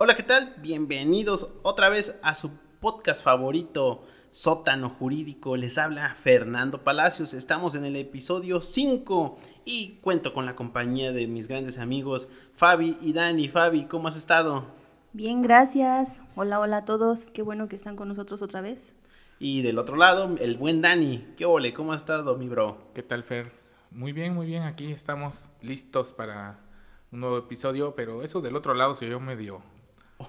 Hola, 0.00 0.14
¿qué 0.14 0.22
tal? 0.22 0.54
Bienvenidos 0.58 1.48
otra 1.64 1.88
vez 1.88 2.20
a 2.22 2.32
su 2.32 2.52
podcast 2.78 3.24
favorito, 3.24 4.04
Sótano 4.30 4.88
Jurídico. 4.88 5.56
Les 5.56 5.76
habla 5.76 6.14
Fernando 6.14 6.84
Palacios. 6.84 7.34
Estamos 7.34 7.74
en 7.74 7.84
el 7.84 7.96
episodio 7.96 8.60
5 8.60 9.36
y 9.64 9.98
cuento 10.00 10.32
con 10.32 10.46
la 10.46 10.54
compañía 10.54 11.10
de 11.10 11.26
mis 11.26 11.48
grandes 11.48 11.78
amigos 11.78 12.28
Fabi 12.52 12.96
y 13.00 13.12
Dani. 13.12 13.48
Fabi, 13.48 13.86
¿cómo 13.86 14.06
has 14.06 14.16
estado? 14.16 14.66
Bien, 15.14 15.42
gracias. 15.42 16.22
Hola, 16.36 16.60
hola 16.60 16.76
a 16.76 16.84
todos. 16.84 17.30
Qué 17.30 17.42
bueno 17.42 17.66
que 17.66 17.74
están 17.74 17.96
con 17.96 18.06
nosotros 18.06 18.40
otra 18.40 18.60
vez. 18.60 18.94
Y 19.40 19.62
del 19.62 19.80
otro 19.80 19.96
lado, 19.96 20.32
el 20.38 20.56
buen 20.58 20.80
Dani. 20.80 21.26
¿Qué 21.36 21.44
ole? 21.44 21.74
¿Cómo 21.74 21.92
has 21.92 22.02
estado, 22.02 22.38
mi 22.38 22.46
bro? 22.46 22.92
¿Qué 22.94 23.02
tal, 23.02 23.24
Fer? 23.24 23.50
Muy 23.90 24.12
bien, 24.12 24.32
muy 24.32 24.46
bien. 24.46 24.62
Aquí 24.62 24.92
estamos 24.92 25.50
listos 25.60 26.12
para 26.12 26.60
un 27.10 27.18
nuevo 27.18 27.36
episodio, 27.36 27.96
pero 27.96 28.22
eso 28.22 28.40
del 28.40 28.54
otro 28.54 28.74
lado 28.74 28.94
se 28.94 29.06
oyó 29.06 29.18
medio 29.18 29.60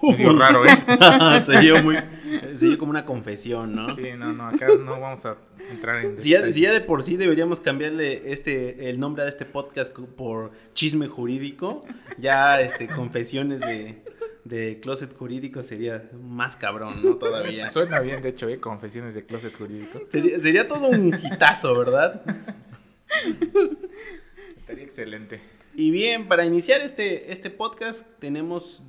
Medio 0.02 0.36
raro, 0.36 0.64
¿eh? 0.64 0.70
se 1.44 1.58
dio 1.60 1.82
muy. 1.82 1.96
Se 2.54 2.66
dio 2.66 2.78
como 2.78 2.90
una 2.90 3.04
confesión, 3.04 3.74
¿no? 3.74 3.94
Sí, 3.94 4.12
no, 4.16 4.32
no, 4.32 4.46
acá 4.46 4.68
no 4.78 5.00
vamos 5.00 5.26
a 5.26 5.36
entrar 5.70 6.04
en. 6.04 6.20
Si 6.20 6.30
ya, 6.30 6.50
si 6.52 6.60
ya, 6.60 6.72
de 6.72 6.80
por 6.80 7.02
sí 7.02 7.16
deberíamos 7.16 7.60
cambiarle 7.60 8.30
este 8.32 8.88
el 8.88 9.00
nombre 9.00 9.24
a 9.24 9.28
este 9.28 9.44
podcast 9.44 9.96
por 9.98 10.52
chisme 10.72 11.08
jurídico, 11.08 11.84
ya 12.18 12.60
este 12.60 12.86
confesiones 12.86 13.58
de, 13.60 14.04
de 14.44 14.78
closet 14.80 15.14
jurídico 15.16 15.64
sería 15.64 16.08
más 16.22 16.54
cabrón, 16.54 17.02
¿no? 17.02 17.16
Todavía. 17.16 17.68
Suena 17.68 17.98
bien, 17.98 18.22
de 18.22 18.28
hecho, 18.28 18.48
¿eh? 18.48 18.60
Confesiones 18.60 19.14
de 19.14 19.26
closet 19.26 19.56
jurídico. 19.56 19.98
Sería, 20.08 20.38
sería 20.38 20.68
todo 20.68 20.88
un 20.88 21.12
hitazo, 21.12 21.76
¿verdad? 21.76 22.22
Estaría 24.56 24.84
excelente. 24.84 25.40
Y 25.74 25.90
bien, 25.90 26.28
para 26.28 26.44
iniciar 26.44 26.80
este, 26.80 27.32
este 27.32 27.50
podcast 27.50 28.06
tenemos 28.20 28.84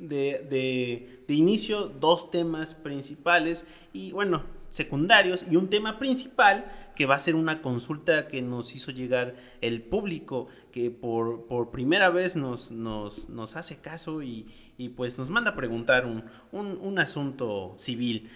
de, 0.00 1.20
de, 1.26 1.34
inicio 1.34 1.86
dos 1.86 2.30
temas 2.30 2.74
principales 2.74 3.66
y 3.92 4.12
bueno, 4.12 4.44
secundarios 4.70 5.44
y 5.50 5.56
un 5.56 5.68
tema 5.68 5.98
principal 5.98 6.70
que 6.96 7.06
va 7.06 7.16
a 7.16 7.18
ser 7.18 7.34
una 7.34 7.62
consulta 7.62 8.28
que 8.28 8.42
nos 8.42 8.74
hizo 8.74 8.90
llegar 8.90 9.34
el 9.60 9.82
público 9.82 10.48
que 10.72 10.90
por, 10.90 11.46
por 11.46 11.70
primera 11.70 12.10
vez 12.10 12.36
nos, 12.36 12.70
nos, 12.70 13.30
nos, 13.30 13.56
hace 13.56 13.78
caso 13.78 14.22
y, 14.22 14.46
y, 14.78 14.90
pues 14.90 15.18
nos 15.18 15.30
manda 15.30 15.52
a 15.52 15.56
preguntar 15.56 16.06
un, 16.06 16.24
un, 16.52 16.78
un 16.80 16.98
asunto 16.98 17.74
civil. 17.78 18.30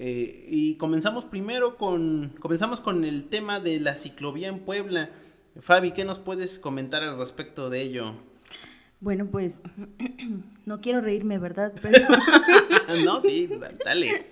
Eh, 0.00 0.46
y 0.48 0.76
comenzamos 0.76 1.24
primero 1.24 1.76
con, 1.76 2.34
comenzamos 2.40 2.80
con 2.80 3.04
el 3.04 3.24
tema 3.28 3.58
de 3.58 3.80
la 3.80 3.96
ciclovía 3.96 4.48
en 4.48 4.60
Puebla. 4.60 5.10
Fabi, 5.60 5.90
¿qué 5.90 6.04
nos 6.04 6.20
puedes 6.20 6.60
comentar 6.60 7.02
al 7.02 7.18
respecto 7.18 7.68
de 7.68 7.82
ello? 7.82 8.14
Bueno, 9.00 9.26
pues 9.26 9.60
no 10.66 10.80
quiero 10.80 11.00
reírme, 11.00 11.38
¿verdad? 11.38 11.72
Pero... 11.80 12.04
no, 13.04 13.20
sí, 13.20 13.48
dale. 13.84 14.26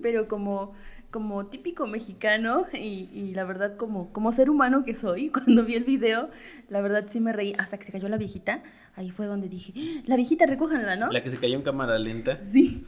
Pero 0.00 0.28
como, 0.28 0.72
como 1.10 1.46
típico 1.46 1.86
mexicano 1.86 2.66
y, 2.72 3.10
y, 3.12 3.34
la 3.34 3.44
verdad 3.44 3.76
como, 3.76 4.12
como 4.12 4.32
ser 4.32 4.48
humano 4.48 4.84
que 4.84 4.94
soy, 4.94 5.28
cuando 5.30 5.64
vi 5.64 5.74
el 5.74 5.84
video, 5.84 6.30
la 6.68 6.80
verdad 6.80 7.06
sí 7.08 7.20
me 7.20 7.32
reí 7.32 7.52
hasta 7.58 7.78
que 7.78 7.84
se 7.84 7.92
cayó 7.92 8.08
la 8.08 8.16
viejita. 8.16 8.62
Ahí 8.94 9.10
fue 9.10 9.26
donde 9.26 9.50
dije, 9.50 9.74
la 10.06 10.16
viejita 10.16 10.46
recójanla, 10.46 10.96
¿no? 10.96 11.10
La 11.12 11.22
que 11.22 11.28
se 11.28 11.36
cayó 11.36 11.56
en 11.56 11.62
cámara 11.62 11.98
lenta. 11.98 12.42
Sí. 12.42 12.82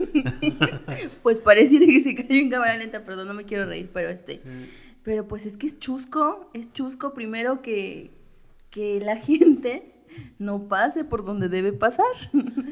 pues 1.23 1.39
pareciera 1.41 1.84
que 1.84 2.00
se 2.00 2.14
cayó 2.14 2.41
en 2.41 2.48
cámara 2.48 2.78
lenta, 2.78 3.05
perdón, 3.05 3.28
no 3.28 3.34
me 3.34 3.45
quiero 3.45 3.67
reír, 3.67 3.91
pero 3.92 4.08
este... 4.08 4.41
Pero 5.02 5.28
pues 5.28 5.47
es 5.47 5.56
que 5.56 5.67
es 5.67 5.78
chusco, 5.78 6.50
es 6.55 6.73
chusco 6.73 7.14
primero 7.14 7.62
que, 7.62 8.11
que 8.70 9.00
la 9.00 9.17
gente 9.17 9.97
no 10.39 10.69
pase 10.69 11.05
por 11.05 11.25
donde 11.25 11.48
debe 11.48 11.73
pasar. 11.73 12.06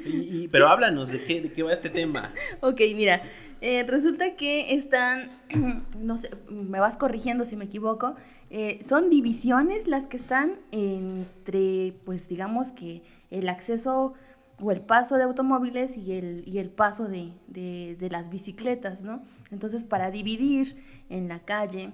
Y, 0.05 0.49
pero 0.49 0.69
háblanos, 0.69 1.11
¿de 1.11 1.25
qué, 1.25 1.41
¿de 1.41 1.53
qué 1.53 1.63
va 1.63 1.73
este 1.73 1.91
tema? 1.91 2.33
ok, 2.61 2.81
mira, 2.95 3.23
eh, 3.61 3.85
resulta 3.87 4.37
que 4.37 4.75
están, 4.75 5.31
no 6.01 6.19
sé, 6.19 6.31
me 6.51 6.79
vas 6.79 6.97
corrigiendo 6.97 7.45
si 7.45 7.57
me 7.57 7.65
equivoco, 7.65 8.15
eh, 8.51 8.81
son 8.87 9.11
divisiones 9.11 9.87
las 9.87 10.07
que 10.07 10.17
están 10.17 10.59
entre, 10.71 11.95
pues 12.05 12.29
digamos 12.29 12.73
que 12.73 13.03
el 13.31 13.49
acceso 13.49 14.15
o 14.61 14.73
el 14.73 14.81
paso 14.81 15.17
de 15.17 15.25
automóviles 15.25 15.97
y 15.97 16.13
el, 16.13 16.45
y 16.47 16.59
el 16.59 16.71
paso 16.71 17.09
de, 17.09 17.33
de, 17.49 17.97
de 17.99 18.11
las 18.11 18.31
bicicletas, 18.31 19.03
¿no? 19.03 19.23
Entonces, 19.51 19.85
para 19.85 20.11
dividir 20.11 20.77
en 21.11 21.29
la 21.29 21.41
calle 21.41 21.93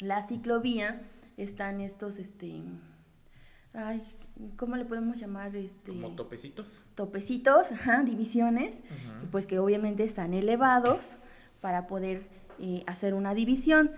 la 0.00 0.22
ciclovía, 0.22 1.02
están 1.36 1.80
estos, 1.80 2.18
este, 2.18 2.62
ay, 3.74 4.02
¿cómo 4.56 4.76
le 4.76 4.84
podemos 4.84 5.18
llamar? 5.18 5.54
Este, 5.56 5.92
¿Como 5.92 6.14
topecitos? 6.14 6.84
Topecitos, 6.94 7.72
ajá, 7.72 8.02
divisiones, 8.02 8.80
uh 8.90 9.24
-huh. 9.24 9.30
pues 9.30 9.46
que 9.46 9.58
obviamente 9.58 10.04
están 10.04 10.34
elevados 10.34 11.16
para 11.60 11.86
poder 11.86 12.26
eh, 12.58 12.82
hacer 12.86 13.14
una 13.14 13.34
división. 13.34 13.90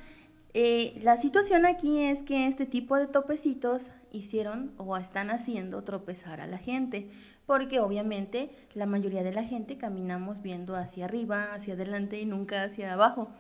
Eh, 0.55 1.01
la 1.03 1.17
situación 1.17 1.65
aquí 1.65 1.99
es 2.01 2.23
que 2.23 2.47
este 2.47 2.67
tipo 2.67 2.97
de 2.97 3.07
topecitos 3.07 3.91
hicieron 4.13 4.73
o 4.77 4.97
están 4.99 5.31
haciendo 5.31 5.83
tropezar 5.83 6.41
a 6.41 6.47
la 6.47 6.59
gente, 6.59 7.11
porque 7.47 7.81
obviamente 7.81 8.51
la 8.75 8.85
mayoría 8.87 9.23
de 9.23 9.33
la 9.33 9.45
gente 9.45 9.79
caminamos 9.79 10.43
viendo 10.43 10.77
hacia 10.77 11.07
arriba, 11.07 11.55
hacia 11.55 11.75
adelante 11.75 12.21
y 12.21 12.27
nunca 12.27 12.65
hacia 12.65 12.93
abajo. 12.93 13.31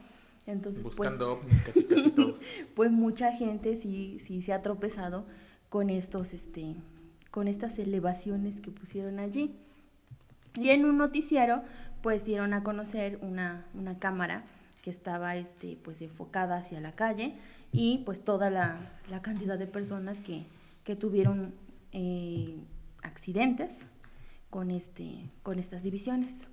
Entonces, 0.47 0.85
Buscando 0.85 1.41
pues, 1.41 1.63
casi, 1.63 1.85
casi 1.85 2.11
todos. 2.17 2.41
pues 2.75 2.91
mucha 2.91 3.33
gente 3.33 3.77
sí, 3.77 4.19
sí 4.19 4.43
se 4.43 4.53
ha 4.53 4.63
tropezado 4.63 5.25
con 5.73 5.89
estos, 5.89 6.35
este, 6.35 6.77
con 7.31 7.49
estas 7.49 7.79
elevaciones 7.79 8.61
que 8.61 8.71
pusieron 8.71 9.19
allí. 9.19 9.57
Y 10.55 10.69
en 10.69 10.85
un 10.85 10.99
noticiero, 10.99 11.63
pues 12.03 12.27
dieron 12.27 12.53
a 12.53 12.63
conocer 12.63 13.19
una, 13.23 13.65
una 13.73 13.99
cámara 13.99 14.45
que 14.83 14.91
estaba 14.91 15.35
este, 15.37 15.79
pues, 15.83 16.03
enfocada 16.03 16.59
hacia 16.59 16.79
la 16.83 16.93
calle 16.93 17.35
y 17.73 18.03
pues 18.05 18.23
toda 18.23 18.51
la, 18.51 19.01
la 19.09 19.23
cantidad 19.23 19.59
de 19.59 19.67
personas 19.67 20.21
que, 20.21 20.45
que 20.85 20.95
tuvieron 20.95 21.55
eh, 21.93 22.55
accidentes 23.03 23.87
con, 24.51 24.71
este, 24.71 25.31
con 25.43 25.59
estas 25.59 25.83
divisiones. 25.83 26.49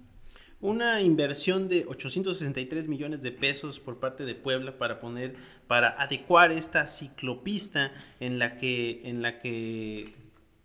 Una 0.61 1.01
inversión 1.01 1.69
de 1.69 1.85
863 1.87 2.87
millones 2.87 3.21
de 3.21 3.31
pesos 3.31 3.79
por 3.79 3.99
parte 3.99 4.25
de 4.25 4.35
Puebla 4.35 4.77
para 4.77 4.99
poner, 4.99 5.35
para 5.67 5.89
adecuar 6.01 6.51
esta 6.51 6.85
ciclopista 6.87 7.93
en 8.19 8.39
la 8.39 8.57
que, 8.57 9.01
en 9.05 9.21
la 9.21 9.39
que 9.39 10.13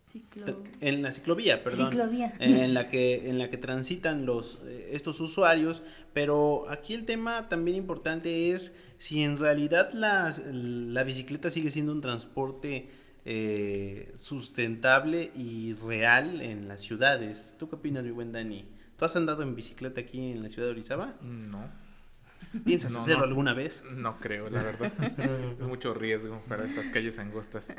Ciclo... 0.06 0.62
en 0.80 1.02
la 1.02 1.12
ciclovía, 1.12 1.62
perdón, 1.62 1.90
ciclovía. 1.90 2.32
en 2.38 2.74
la 2.74 2.88
que 2.88 3.28
en 3.28 3.38
la 3.38 3.50
que 3.50 3.56
transitan 3.56 4.26
los 4.26 4.60
estos 4.90 5.20
usuarios, 5.20 5.82
pero 6.12 6.66
aquí 6.70 6.94
el 6.94 7.04
tema 7.04 7.48
también 7.48 7.76
importante 7.76 8.50
es 8.50 8.76
si 8.98 9.22
en 9.22 9.36
realidad 9.36 9.92
la, 9.92 10.32
la 10.52 11.04
bicicleta 11.04 11.50
sigue 11.50 11.70
siendo 11.70 11.92
un 11.92 12.00
transporte 12.00 12.88
eh, 13.26 14.12
sustentable 14.18 15.30
y 15.34 15.72
real 15.72 16.42
en 16.42 16.68
las 16.68 16.82
ciudades. 16.82 17.56
¿Tú 17.58 17.68
qué 17.68 17.76
opinas, 17.76 18.04
mi 18.04 18.10
buen 18.10 18.32
Dani? 18.32 18.66
¿Tú 18.96 19.04
has 19.04 19.16
andado 19.16 19.42
en 19.42 19.54
bicicleta 19.54 20.00
aquí 20.00 20.32
en 20.32 20.42
la 20.42 20.50
ciudad 20.50 20.68
de 20.68 20.72
Orizaba? 20.72 21.14
No. 21.22 21.68
¿Piensas 22.64 22.92
no, 22.92 22.98
hacerlo 22.98 23.20
no, 23.20 23.28
alguna 23.28 23.54
vez? 23.54 23.82
No 23.90 24.18
creo, 24.20 24.48
la 24.48 24.62
verdad. 24.62 24.92
es 25.18 25.58
mucho 25.66 25.94
riesgo 25.94 26.40
para 26.48 26.64
estas 26.64 26.86
calles 26.88 27.18
angostas. 27.18 27.74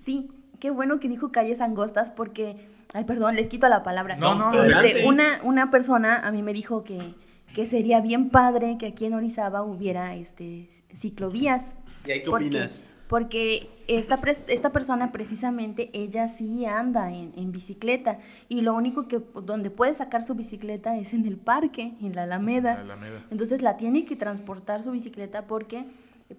Sí, 0.00 0.30
qué 0.60 0.70
bueno 0.70 1.00
que 1.00 1.08
dijo 1.08 1.32
calles 1.32 1.60
angostas 1.60 2.10
porque, 2.10 2.56
ay, 2.94 3.04
perdón, 3.04 3.36
les 3.36 3.48
quito 3.48 3.68
la 3.68 3.82
palabra. 3.82 4.16
No, 4.16 4.34
no, 4.34 4.52
este, 4.62 5.06
una, 5.06 5.40
una 5.42 5.70
persona 5.70 6.18
a 6.26 6.32
mí 6.32 6.42
me 6.42 6.52
dijo 6.52 6.84
que, 6.84 7.14
que 7.54 7.66
sería 7.66 8.00
bien 8.00 8.30
padre 8.30 8.76
que 8.78 8.86
aquí 8.86 9.06
en 9.06 9.14
Orizaba 9.14 9.62
hubiera 9.62 10.14
este, 10.14 10.68
ciclovías. 10.94 11.74
¿Y 12.06 12.12
ahí 12.12 12.22
qué 12.22 12.30
porque, 12.30 12.46
opinas? 12.46 12.80
Porque 13.12 13.68
esta, 13.88 14.18
esta 14.48 14.72
persona 14.72 15.12
precisamente, 15.12 15.90
ella 15.92 16.28
sí 16.28 16.64
anda 16.64 17.12
en, 17.12 17.34
en, 17.36 17.52
bicicleta 17.52 18.20
y 18.48 18.62
lo 18.62 18.72
único 18.72 19.06
que 19.06 19.20
donde 19.34 19.68
puede 19.68 19.92
sacar 19.92 20.24
su 20.24 20.34
bicicleta 20.34 20.96
es 20.96 21.12
en 21.12 21.26
el 21.26 21.36
parque, 21.36 21.92
en 22.00 22.14
la 22.14 22.22
Alameda. 22.22 22.76
La 22.76 22.94
Alameda. 22.94 23.22
Entonces 23.30 23.60
la 23.60 23.76
tiene 23.76 24.06
que 24.06 24.16
transportar 24.16 24.82
su 24.82 24.92
bicicleta 24.92 25.46
porque 25.46 25.84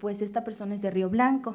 pues 0.00 0.20
esta 0.20 0.42
persona 0.42 0.74
es 0.74 0.82
de 0.82 0.90
Río 0.90 1.08
Blanco 1.08 1.54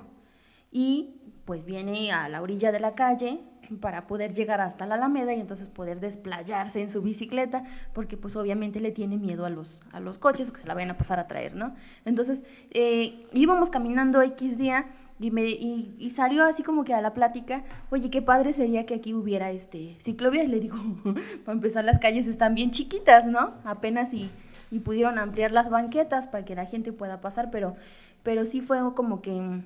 y 0.72 1.16
pues 1.44 1.66
viene 1.66 2.14
a 2.14 2.30
la 2.30 2.42
orilla 2.42 2.72
de 2.72 2.80
la 2.80 2.96
calle 2.96 3.42
para 3.82 4.08
poder 4.08 4.34
llegar 4.34 4.62
hasta 4.62 4.86
la 4.86 4.96
Alameda 4.96 5.34
y 5.34 5.42
entonces 5.42 5.68
poder 5.68 6.00
desplayarse 6.00 6.82
en 6.82 6.90
su 6.90 7.02
bicicleta, 7.02 7.66
porque 7.94 8.18
pues 8.18 8.36
obviamente 8.36 8.80
le 8.80 8.92
tiene 8.92 9.18
miedo 9.18 9.46
a 9.46 9.50
los, 9.50 9.80
a 9.92 10.00
los 10.00 10.18
coches 10.18 10.52
que 10.52 10.60
se 10.62 10.68
la 10.68 10.74
vayan 10.74 10.92
a 10.92 10.98
pasar 10.98 11.20
a 11.20 11.28
traer, 11.28 11.56
¿no? 11.56 11.76
Entonces 12.06 12.46
eh, 12.72 13.28
íbamos 13.34 13.70
caminando 13.70 14.22
X 14.22 14.58
día 14.58 14.88
y, 15.20 15.32
me, 15.32 15.44
y, 15.44 16.10
salió 16.12 16.46
así 16.46 16.64
como 16.64 16.86
que 16.86 16.94
a 16.94 17.02
la 17.02 17.14
plática, 17.14 17.66
oye, 17.90 18.10
qué 18.10 18.22
padre 18.22 18.54
sería 18.54 18.86
que 18.86 18.96
aquí 18.96 19.14
hubiera 19.14 19.52
este 19.52 19.98
ciclovías, 20.00 20.48
le 20.48 20.62
digo, 20.62 20.78
para 21.46 21.56
empezar 21.56 21.84
las 21.84 22.00
calles 22.00 22.26
están 22.26 22.56
bien 22.56 22.72
chiquitas, 22.72 23.28
¿no? 23.28 23.54
Apenas 23.66 24.14
y, 24.14 24.30
y 24.72 24.80
pudieron 24.80 25.20
ampliar 25.20 25.52
las 25.52 25.70
banquetas 25.70 26.28
para 26.28 26.46
que 26.46 26.56
la 26.56 26.66
gente 26.66 26.94
pueda 26.94 27.20
pasar, 27.20 27.52
pero, 27.52 27.76
pero 28.24 28.46
sí 28.46 28.62
fue 28.62 28.80
como 28.96 29.22
que 29.22 29.62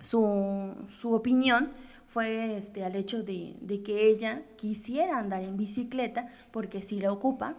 su, 0.00 0.74
su 1.00 1.12
opinión 1.12 1.70
fue 2.08 2.56
este, 2.56 2.84
al 2.84 2.96
hecho 2.96 3.22
de, 3.22 3.54
de 3.60 3.82
que 3.84 4.08
ella 4.08 4.42
quisiera 4.56 5.18
andar 5.18 5.42
en 5.42 5.56
bicicleta 5.56 6.28
porque 6.50 6.82
sí 6.82 7.00
la 7.00 7.12
ocupa 7.12 7.54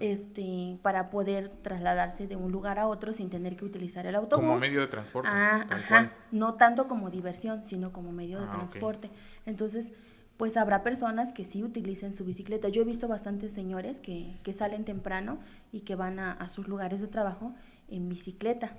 este, 0.00 0.78
para 0.82 1.10
poder 1.10 1.48
trasladarse 1.48 2.28
de 2.28 2.36
un 2.36 2.52
lugar 2.52 2.78
a 2.78 2.86
otro 2.86 3.12
sin 3.12 3.30
tener 3.30 3.56
que 3.56 3.64
utilizar 3.64 4.06
el 4.06 4.14
autobús. 4.14 4.44
Como 4.46 4.58
medio 4.58 4.80
de 4.80 4.86
transporte. 4.86 5.28
Ah, 5.32 5.66
ajá. 5.70 5.88
cual. 5.88 6.12
No 6.30 6.54
tanto 6.54 6.86
como 6.88 7.10
diversión, 7.10 7.64
sino 7.64 7.92
como 7.92 8.12
medio 8.12 8.38
de 8.38 8.46
Ah, 8.46 8.50
transporte. 8.50 9.10
Entonces, 9.46 9.92
pues 10.36 10.56
habrá 10.56 10.84
personas 10.84 11.32
que 11.32 11.44
sí 11.44 11.64
utilicen 11.64 12.14
su 12.14 12.24
bicicleta. 12.24 12.68
Yo 12.68 12.82
he 12.82 12.84
visto 12.84 13.08
bastantes 13.08 13.52
señores 13.52 14.00
que, 14.00 14.38
que 14.44 14.52
salen 14.52 14.84
temprano 14.84 15.40
y 15.72 15.80
que 15.80 15.96
van 15.96 16.20
a, 16.20 16.32
a 16.32 16.48
sus 16.48 16.68
lugares 16.68 17.00
de 17.00 17.08
trabajo 17.08 17.54
en 17.88 18.08
bicicleta. 18.08 18.76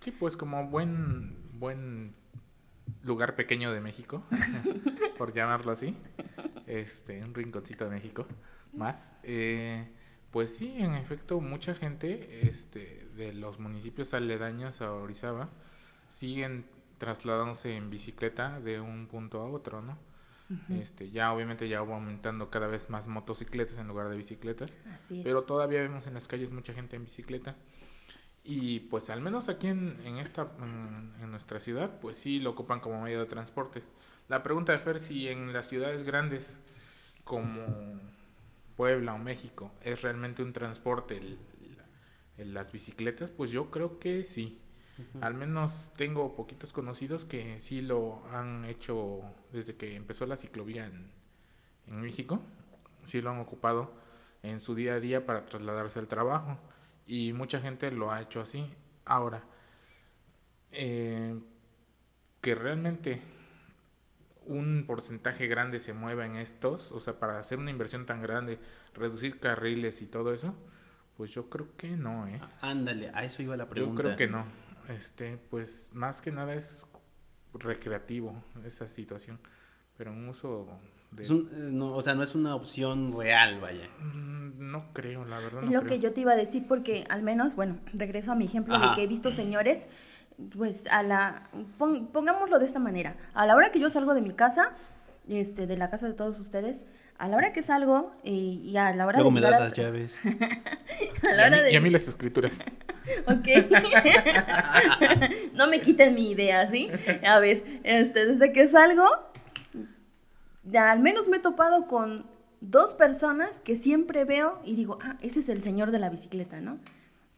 Sí, 0.00 0.12
pues 0.12 0.36
como 0.36 0.66
buen, 0.68 1.36
buen 1.58 2.14
lugar 3.02 3.34
pequeño 3.34 3.72
de 3.72 3.80
México, 3.80 4.22
por 5.18 5.34
llamarlo 5.34 5.72
así, 5.72 5.94
este, 6.66 7.22
un 7.22 7.34
rinconcito 7.34 7.84
de 7.84 7.90
México 7.90 8.26
más. 8.72 9.16
eh, 9.24 9.90
pues 10.36 10.54
sí, 10.54 10.74
en 10.76 10.92
efecto, 10.92 11.40
mucha 11.40 11.74
gente 11.74 12.46
este, 12.46 13.08
de 13.16 13.32
los 13.32 13.58
municipios 13.58 14.12
aledaños 14.12 14.82
a 14.82 14.92
Orizaba 14.92 15.48
siguen 16.08 16.66
trasladándose 16.98 17.74
en 17.74 17.88
bicicleta 17.88 18.60
de 18.60 18.78
un 18.78 19.06
punto 19.06 19.40
a 19.40 19.50
otro, 19.50 19.80
¿no? 19.80 19.98
Este, 20.68 21.10
ya 21.10 21.32
obviamente 21.32 21.70
ya 21.70 21.80
va 21.80 21.94
aumentando 21.94 22.50
cada 22.50 22.66
vez 22.66 22.90
más 22.90 23.08
motocicletas 23.08 23.78
en 23.78 23.88
lugar 23.88 24.10
de 24.10 24.18
bicicletas. 24.18 24.78
Así 24.94 25.20
es. 25.20 25.24
Pero 25.24 25.44
todavía 25.44 25.80
vemos 25.80 26.06
en 26.06 26.12
las 26.12 26.28
calles 26.28 26.52
mucha 26.52 26.74
gente 26.74 26.96
en 26.96 27.04
bicicleta. 27.06 27.56
Y 28.44 28.80
pues 28.80 29.08
al 29.08 29.22
menos 29.22 29.48
aquí 29.48 29.68
en, 29.68 29.98
en 30.04 30.18
esta 30.18 30.52
en, 30.60 31.14
en 31.18 31.30
nuestra 31.30 31.60
ciudad, 31.60 31.98
pues 31.98 32.18
sí 32.18 32.40
lo 32.40 32.50
ocupan 32.50 32.80
como 32.80 33.00
medio 33.00 33.20
de 33.20 33.26
transporte. 33.26 33.82
La 34.28 34.42
pregunta 34.42 34.72
de 34.72 34.80
Fer 34.80 35.00
si 35.00 35.28
en 35.28 35.54
las 35.54 35.66
ciudades 35.66 36.02
grandes 36.02 36.60
como 37.24 37.64
Puebla 38.76 39.14
o 39.14 39.18
México 39.18 39.72
es 39.82 40.02
realmente 40.02 40.42
un 40.42 40.52
transporte 40.52 41.16
el- 41.16 41.38
la- 41.76 41.84
el- 42.36 42.54
las 42.54 42.72
bicicletas, 42.72 43.30
pues 43.30 43.50
yo 43.50 43.70
creo 43.70 43.98
que 43.98 44.24
sí. 44.24 44.60
Al 45.20 45.34
menos 45.34 45.92
tengo 45.96 46.34
poquitos 46.34 46.72
conocidos 46.72 47.26
que 47.26 47.60
sí 47.60 47.82
lo 47.82 48.24
han 48.32 48.64
hecho 48.64 49.20
desde 49.52 49.76
que 49.76 49.94
empezó 49.94 50.24
la 50.24 50.38
ciclovía 50.38 50.86
en, 50.86 51.10
en 51.86 52.00
México. 52.00 52.40
Sí 53.04 53.20
lo 53.20 53.30
han 53.30 53.38
ocupado 53.40 53.92
en 54.42 54.60
su 54.60 54.74
día 54.74 54.94
a 54.94 55.00
día 55.00 55.26
para 55.26 55.44
trasladarse 55.44 55.98
al 55.98 56.08
trabajo. 56.08 56.58
Y 57.06 57.34
mucha 57.34 57.60
gente 57.60 57.90
lo 57.90 58.10
ha 58.10 58.22
hecho 58.22 58.40
así. 58.40 58.72
Ahora, 59.04 59.44
eh, 60.72 61.38
que 62.40 62.54
realmente 62.54 63.20
un 64.46 64.84
porcentaje 64.86 65.46
grande 65.46 65.80
se 65.80 65.92
mueva 65.92 66.26
en 66.26 66.36
estos, 66.36 66.92
o 66.92 67.00
sea, 67.00 67.18
para 67.18 67.38
hacer 67.38 67.58
una 67.58 67.70
inversión 67.70 68.06
tan 68.06 68.22
grande, 68.22 68.58
reducir 68.94 69.38
carriles 69.40 70.02
y 70.02 70.06
todo 70.06 70.32
eso, 70.32 70.54
pues 71.16 71.32
yo 71.32 71.48
creo 71.50 71.68
que 71.76 71.88
no, 71.96 72.26
¿eh? 72.28 72.40
Ándale, 72.60 73.10
a 73.14 73.24
eso 73.24 73.42
iba 73.42 73.56
la 73.56 73.64
Yo 73.64 73.70
pregunta. 73.70 74.02
creo 74.02 74.16
que 74.16 74.26
no. 74.28 74.44
Este, 74.88 75.36
pues 75.50 75.90
más 75.94 76.20
que 76.20 76.30
nada 76.32 76.54
es 76.54 76.84
recreativo 77.54 78.42
esa 78.64 78.86
situación, 78.88 79.38
pero 79.96 80.12
un 80.12 80.28
uso 80.28 80.68
de 81.10 81.22
Es 81.22 81.30
un- 81.30 81.48
eh, 81.52 81.68
no, 81.72 81.94
o 81.94 82.02
sea, 82.02 82.14
no 82.14 82.22
es 82.22 82.34
una 82.34 82.54
opción 82.54 83.10
real, 83.18 83.60
vaya. 83.60 83.88
Mm, 84.00 84.70
no 84.70 84.92
creo, 84.92 85.24
la 85.24 85.38
verdad 85.38 85.62
Es 85.64 85.70
no 85.70 85.72
lo 85.72 85.80
creo. 85.80 85.92
que 85.92 85.98
yo 86.00 86.12
te 86.12 86.20
iba 86.20 86.32
a 86.32 86.36
decir 86.36 86.66
porque 86.68 87.04
al 87.08 87.22
menos, 87.22 87.54
bueno, 87.56 87.78
regreso 87.94 88.32
a 88.32 88.34
mi 88.34 88.44
ejemplo 88.44 88.74
Ajá. 88.74 88.90
de 88.90 88.94
que 88.96 89.02
he 89.04 89.06
visto 89.06 89.30
señores, 89.30 89.88
pues 90.56 90.86
a 90.90 91.02
la, 91.02 91.48
pon- 91.78 92.08
pongámoslo 92.08 92.58
de 92.58 92.64
esta 92.66 92.78
manera, 92.78 93.16
a 93.34 93.46
la 93.46 93.54
hora 93.56 93.70
que 93.72 93.80
yo 93.80 93.88
salgo 93.90 94.14
de 94.14 94.20
mi 94.22 94.32
casa, 94.34 94.70
este, 95.28 95.66
de 95.66 95.76
la 95.76 95.90
casa 95.90 96.06
de 96.06 96.14
todos 96.14 96.38
ustedes, 96.38 96.84
a 97.18 97.28
la 97.28 97.36
hora 97.38 97.52
que 97.52 97.62
salgo 97.62 98.14
eh, 98.24 98.30
y 98.30 98.76
a 98.76 98.94
la 98.94 99.06
hora 99.06 99.18
Luego 99.18 99.30
de 99.30 99.34
me 99.34 99.40
llegar 99.40 99.52
das 99.52 99.60
a- 99.62 99.64
las 99.64 99.72
llaves. 99.72 100.20
a 100.24 100.28
Y 101.32 101.36
la 101.36 101.44
a, 101.44 101.46
hora 101.46 101.56
mí, 101.56 101.62
de... 101.64 101.72
y 101.72 101.76
a 101.76 101.80
mí 101.80 101.90
las 101.90 102.06
escrituras. 102.08 102.64
Ok. 103.26 103.48
no 105.54 105.66
me 105.68 105.80
quiten 105.80 106.14
mi 106.14 106.30
idea, 106.30 106.68
¿sí? 106.70 106.90
A 107.26 107.38
ver, 107.38 107.64
este, 107.84 108.26
desde 108.26 108.52
que 108.52 108.66
salgo, 108.68 109.04
ya 110.64 110.90
al 110.90 111.00
menos 111.00 111.28
me 111.28 111.38
he 111.38 111.40
topado 111.40 111.86
con 111.86 112.26
dos 112.60 112.94
personas 112.94 113.60
que 113.60 113.76
siempre 113.76 114.24
veo 114.24 114.60
y 114.64 114.74
digo, 114.74 114.98
ah, 115.02 115.16
ese 115.22 115.40
es 115.40 115.48
el 115.48 115.62
señor 115.62 115.90
de 115.90 115.98
la 115.98 116.10
bicicleta, 116.10 116.60
¿no? 116.60 116.78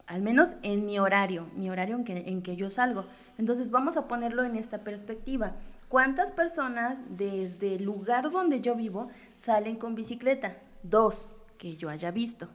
Al 0.09 0.23
menos 0.23 0.57
en 0.63 0.87
mi 0.87 0.99
horario, 0.99 1.47
mi 1.55 1.69
horario 1.71 1.95
en 1.97 2.05
que, 2.05 2.17
en 2.27 2.43
que 2.43 2.57
yo 2.57 2.71
salgo. 2.71 3.05
Entonces 3.37 3.71
vamos 3.71 3.97
a 3.97 4.09
ponerlo 4.09 4.43
en 4.43 4.57
esta 4.57 4.79
perspectiva. 4.79 5.55
¿Cuántas 5.89 6.33
personas 6.33 6.99
desde 7.11 7.77
el 7.77 7.85
lugar 7.85 8.31
donde 8.31 8.61
yo 8.61 8.75
vivo 8.75 9.11
salen 9.37 9.77
con 9.77 9.95
bicicleta? 9.95 10.57
Dos, 10.83 11.31
que 11.59 11.77
yo 11.77 11.89
haya 11.91 12.11
visto. 12.11 12.49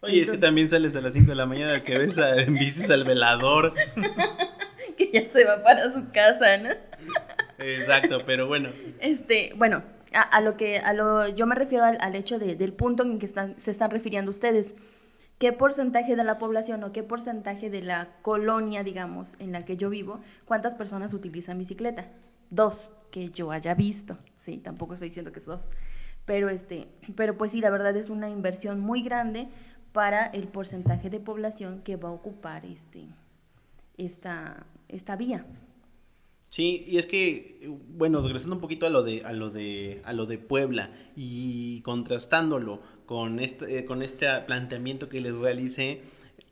Oye, 0.00 0.14
es 0.14 0.28
que 0.30 0.34
Entonces- 0.36 0.40
también 0.40 0.68
sales 0.68 0.96
a 0.96 1.00
las 1.00 1.12
5 1.14 1.30
de 1.30 1.36
la 1.36 1.46
mañana 1.46 1.82
que 1.82 1.98
ves 1.98 2.18
a, 2.18 2.36
en 2.36 2.54
bicis 2.54 2.88
al 2.90 3.04
velador. 3.04 3.74
que 4.96 5.10
ya 5.12 5.28
se 5.28 5.44
va 5.44 5.62
para 5.62 5.90
su 5.92 6.10
casa, 6.12 6.56
¿no? 6.58 6.70
Exacto, 7.58 8.18
pero 8.24 8.46
bueno. 8.46 8.68
Este, 9.00 9.52
bueno, 9.56 9.82
a, 10.12 10.22
a 10.22 10.40
lo 10.40 10.56
que 10.56 10.78
a 10.78 10.92
lo 10.92 11.28
yo 11.28 11.46
me 11.46 11.54
refiero 11.54 11.84
al, 11.84 11.98
al 12.00 12.14
hecho 12.16 12.38
de- 12.38 12.56
del 12.56 12.72
punto 12.72 13.02
en 13.02 13.18
que 13.18 13.26
están, 13.26 13.54
se 13.58 13.70
están 13.70 13.90
refiriendo 13.90 14.30
ustedes. 14.30 14.74
¿Qué 15.42 15.52
porcentaje 15.52 16.14
de 16.14 16.22
la 16.22 16.38
población 16.38 16.84
o 16.84 16.92
qué 16.92 17.02
porcentaje 17.02 17.68
de 17.68 17.82
la 17.82 18.10
colonia, 18.22 18.84
digamos, 18.84 19.34
en 19.40 19.50
la 19.50 19.64
que 19.64 19.76
yo 19.76 19.90
vivo, 19.90 20.20
cuántas 20.44 20.76
personas 20.76 21.14
utilizan 21.14 21.58
bicicleta? 21.58 22.12
Dos, 22.50 22.92
que 23.10 23.28
yo 23.30 23.50
haya 23.50 23.74
visto. 23.74 24.18
Sí, 24.36 24.58
tampoco 24.58 24.94
estoy 24.94 25.08
diciendo 25.08 25.32
que 25.32 25.40
es 25.40 25.46
dos. 25.46 25.68
Pero 26.26 26.48
este, 26.48 26.86
pero 27.16 27.36
pues 27.36 27.50
sí, 27.50 27.60
la 27.60 27.70
verdad 27.70 27.96
es 27.96 28.08
una 28.08 28.30
inversión 28.30 28.78
muy 28.78 29.02
grande 29.02 29.48
para 29.90 30.26
el 30.26 30.46
porcentaje 30.46 31.10
de 31.10 31.18
población 31.18 31.80
que 31.82 31.96
va 31.96 32.10
a 32.10 32.12
ocupar 32.12 32.64
este 32.64 33.08
esta 33.96 34.64
esta 34.86 35.16
vía. 35.16 35.44
Sí, 36.52 36.84
y 36.86 36.98
es 36.98 37.06
que, 37.06 37.66
bueno, 37.88 38.20
regresando 38.20 38.56
un 38.56 38.60
poquito 38.60 38.86
a 38.86 38.90
lo 38.90 39.02
de, 39.02 39.22
a 39.24 39.32
lo 39.32 39.48
de, 39.48 40.02
a 40.04 40.12
lo 40.12 40.26
de 40.26 40.36
Puebla 40.36 40.90
y 41.16 41.80
contrastándolo 41.80 42.82
con 43.12 43.40
este, 43.40 43.78
eh, 43.78 43.84
con 43.84 44.00
este 44.00 44.26
planteamiento 44.46 45.10
que 45.10 45.20
les 45.20 45.36
realicé, 45.36 46.00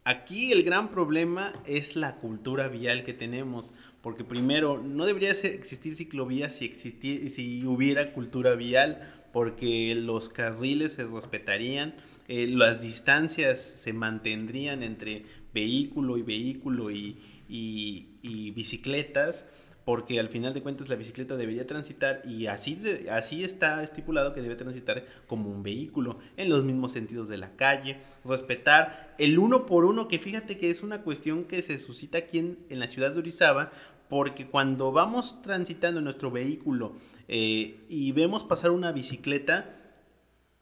aquí 0.05 0.53
el 0.53 0.63
gran 0.63 0.91
problema 0.91 1.55
es 1.65 1.97
la 1.97 2.17
cultura 2.17 2.69
vial 2.69 3.03
que 3.03 3.15
tenemos, 3.15 3.73
porque 4.03 4.25
primero, 4.25 4.77
no 4.77 5.07
debería 5.07 5.31
existir 5.31 5.95
ciclovías 5.95 6.55
si, 6.55 6.69
existi- 6.69 7.29
si 7.29 7.65
hubiera 7.65 8.13
cultura 8.13 8.57
vial, 8.57 9.11
porque 9.33 9.95
los 9.95 10.29
carriles 10.29 10.93
se 10.93 11.07
respetarían, 11.07 11.95
eh, 12.29 12.47
las 12.51 12.83
distancias 12.83 13.59
se 13.59 13.95
mantendrían 13.95 14.83
entre 14.83 15.25
vehículo 15.55 16.19
y 16.19 16.23
vehículo 16.23 16.91
y- 16.91 17.17
y 17.49 18.51
bicicletas, 18.51 19.49
porque 19.85 20.21
al 20.21 20.29
final 20.29 20.55
de 20.55 20.63
cuentas 20.63 20.89
la 20.89 20.97
bicicleta 20.97 21.37
debería 21.37 21.67
transitar 21.67 22.23
y 22.25 22.47
así, 22.47 22.79
así 23.11 23.45
está 23.45 23.83
estipulado 23.83 24.35
que 24.35 24.43
debe 24.43 24.55
transitar 24.57 25.05
como 25.27 25.51
un 25.51 25.63
vehículo 25.63 26.19
en 26.37 26.49
los 26.49 26.65
mismos 26.65 26.93
sentidos 26.93 27.29
de 27.29 27.39
la 27.39 27.57
calle, 27.57 27.99
respetar 28.25 29.15
el 29.19 29.39
uno 29.39 29.67
por 29.67 29.85
uno, 29.85 30.09
que 30.09 30.19
fíjate 30.19 30.59
que 30.59 30.71
es 30.71 30.83
una 30.83 31.03
cuestión 31.03 31.45
que 31.45 31.63
se 31.63 31.79
suscita 31.79 32.19
aquí 32.19 32.39
en, 32.39 32.59
en 32.69 32.79
la 32.79 32.89
ciudad 32.89 33.13
de 33.13 33.19
Orizaba, 33.19 33.71
porque 34.11 34.49
cuando 34.49 34.91
vamos 34.91 35.41
transitando 35.41 36.01
nuestro 36.01 36.33
vehículo 36.33 36.95
eh, 37.29 37.81
y 37.89 38.11
vemos 38.11 38.43
pasar 38.43 38.73
una 38.73 38.91
bicicleta, 38.91 39.77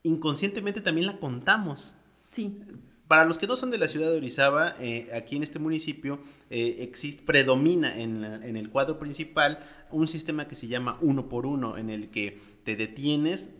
inconscientemente 0.03 0.83
también 0.83 1.07
la 1.07 1.19
contamos. 1.19 1.97
Sí, 2.29 2.61
Para 3.09 3.25
los 3.25 3.39
que 3.39 3.47
no 3.47 3.57
son 3.57 3.71
de 3.71 3.79
la 3.79 3.89
ciudad 3.89 4.11
de 4.11 4.19
Orizaba, 4.19 4.77
eh, 4.79 5.09
aquí 5.15 5.37
en 5.37 5.43
este 5.43 5.59
municipio 5.59 6.21
eh, 6.51 6.77
existe, 6.81 7.23
predomina 7.25 7.99
en, 8.01 8.21
la- 8.21 8.47
en 8.47 8.57
el 8.57 8.69
cuadro 8.69 8.99
principal 8.99 9.61
un 9.91 10.07
sistema 10.07 10.47
que 10.47 10.55
se 10.55 10.69
llama 10.69 10.99
uno 11.01 11.29
por 11.29 11.47
uno, 11.47 11.79
en 11.79 11.89
el 11.89 12.11
que 12.11 12.37
te 12.65 12.77
detienes, 12.77 13.53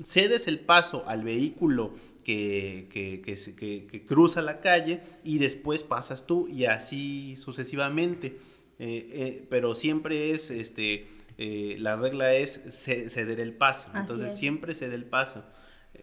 cedes 0.00 0.46
el 0.48 0.60
paso 0.60 1.04
al 1.06 1.22
vehículo 1.24 1.92
que, 2.24 2.86
que- 2.90 3.20
que 3.20 3.34
que- 3.56 3.86
que 3.86 4.04
cruza 4.04 4.40
la 4.42 4.60
calle 4.60 5.00
y 5.24 5.38
después 5.38 5.82
pasas 5.82 6.26
tú 6.26 6.46
y 6.48 6.64
así 6.66 7.34
sucesivamente. 7.36 8.38
Eh, 8.78 9.08
eh, 9.12 9.46
pero 9.50 9.74
siempre 9.74 10.32
es, 10.32 10.50
este, 10.50 11.06
eh, 11.38 11.76
la 11.78 11.96
regla 11.96 12.34
es 12.34 12.62
ce- 12.70 13.08
ceder 13.08 13.38
el 13.40 13.54
paso. 13.54 13.88
Así 13.92 14.00
Entonces 14.00 14.32
es. 14.34 14.38
siempre 14.38 14.74
cede 14.74 14.94
el 14.94 15.04
paso. 15.04 15.44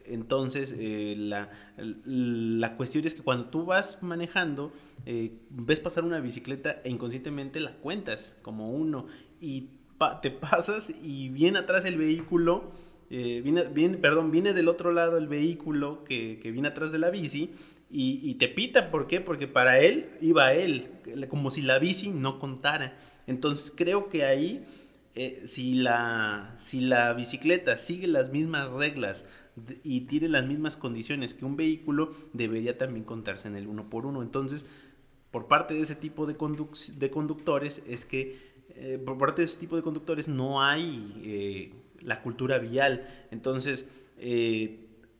Entonces, 0.10 0.76
eh, 0.78 1.16
la, 1.18 1.50
la 1.78 2.76
cuestión 2.76 3.06
es 3.06 3.14
que 3.14 3.22
cuando 3.22 3.48
tú 3.48 3.66
vas 3.66 4.02
manejando, 4.02 4.74
eh, 5.06 5.34
ves 5.50 5.80
pasar 5.80 6.04
una 6.04 6.20
bicicleta 6.20 6.82
e 6.84 6.90
inconscientemente 6.90 7.60
la 7.60 7.74
cuentas 7.74 8.38
como 8.42 8.72
uno 8.72 9.06
y 9.40 9.70
te 10.22 10.32
pasas 10.32 10.94
y 11.04 11.30
viene 11.30 11.60
atrás 11.60 11.86
el 11.86 11.98
vehículo, 11.98 12.72
eh, 13.12 13.42
viene, 13.44 13.64
viene, 13.64 13.98
perdón, 13.98 14.32
viene 14.32 14.54
del 14.54 14.68
otro 14.68 14.92
lado 14.92 15.18
el 15.18 15.28
vehículo 15.28 16.04
que, 16.04 16.40
que 16.42 16.52
viene 16.52 16.70
atrás 16.70 16.92
de 16.92 17.00
la 17.00 17.10
bici 17.10 17.52
y, 17.92 18.36
te 18.36 18.48
pita, 18.48 18.92
¿por 18.92 19.08
qué? 19.08 19.20
Porque 19.20 19.48
para 19.48 19.80
él 19.80 20.12
iba 20.22 20.54
él, 20.54 20.90
como 21.28 21.50
si 21.50 21.64
la 21.64 21.80
bici 21.80 22.12
no 22.12 22.38
contara. 22.38 22.96
Entonces 23.26 23.74
creo 23.76 24.10
que 24.10 24.26
ahí 24.26 24.64
si, 25.44 25.74
la, 25.74 26.54
si 26.58 26.82
la 26.82 27.14
bicicleta 27.14 27.78
sigue 27.78 28.06
las 28.06 28.30
mismas 28.30 28.70
reglas 28.72 29.26
y 29.84 30.02
tiene 30.02 30.30
las 30.30 30.46
mismas 30.46 30.78
condiciones 30.78 31.34
que 31.34 31.46
un 31.46 31.58
vehículo, 31.58 32.12
debería 32.34 32.78
también 32.78 33.06
contarse 33.06 33.48
en 33.48 33.56
el 33.56 33.68
uno 33.68 33.90
por 33.90 34.06
uno. 34.06 34.22
Entonces, 34.22 34.66
por 35.32 35.48
parte 35.48 35.74
de 35.74 35.82
ese 35.82 35.96
tipo 35.96 36.26
de, 36.26 36.36
conductores 36.36 37.84
es 37.88 38.06
que, 38.06 38.38
eh, 38.76 39.02
por 39.04 39.18
parte 39.18 39.42
de 39.42 39.46
ese 39.46 39.58
tipo 39.58 39.76
de 39.76 39.82
conductores 39.82 40.28
no 40.28 40.62
hay 40.62 41.22
eh, 41.24 41.74
la 42.02 42.22
cultura 42.22 42.58
vial. 42.60 43.08
Entonces, 43.32 43.88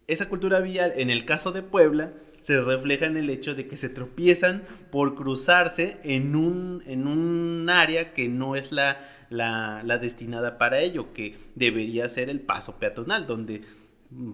esa 0.08 0.28
cultura 0.28 0.60
vial, 0.60 0.94
en 0.96 1.10
el 1.10 1.24
caso 1.24 1.52
de 1.52 1.62
Puebla, 1.62 2.14
se 2.42 2.62
refleja 2.62 3.06
en 3.06 3.18
el 3.18 3.30
hecho 3.30 3.56
de 3.56 3.68
que 3.68 3.78
se 3.78 3.90
tropiezan 3.90 4.64
por 4.92 5.16
cruzarse 5.16 5.98
en 6.04 6.36
un, 6.36 6.84
en 6.86 7.08
un 7.08 7.70
área 7.70 8.14
que 8.14 8.28
no 8.28 8.56
es 8.56 8.72
la, 8.72 8.98
la, 9.30 9.82
la 9.84 9.98
destinada 9.98 10.58
para 10.58 10.80
ello, 10.80 11.14
que 11.14 11.38
debería 11.56 12.08
ser 12.10 12.30
el 12.30 12.42
paso 12.42 12.80
peatonal, 12.80 13.28
donde 13.28 13.62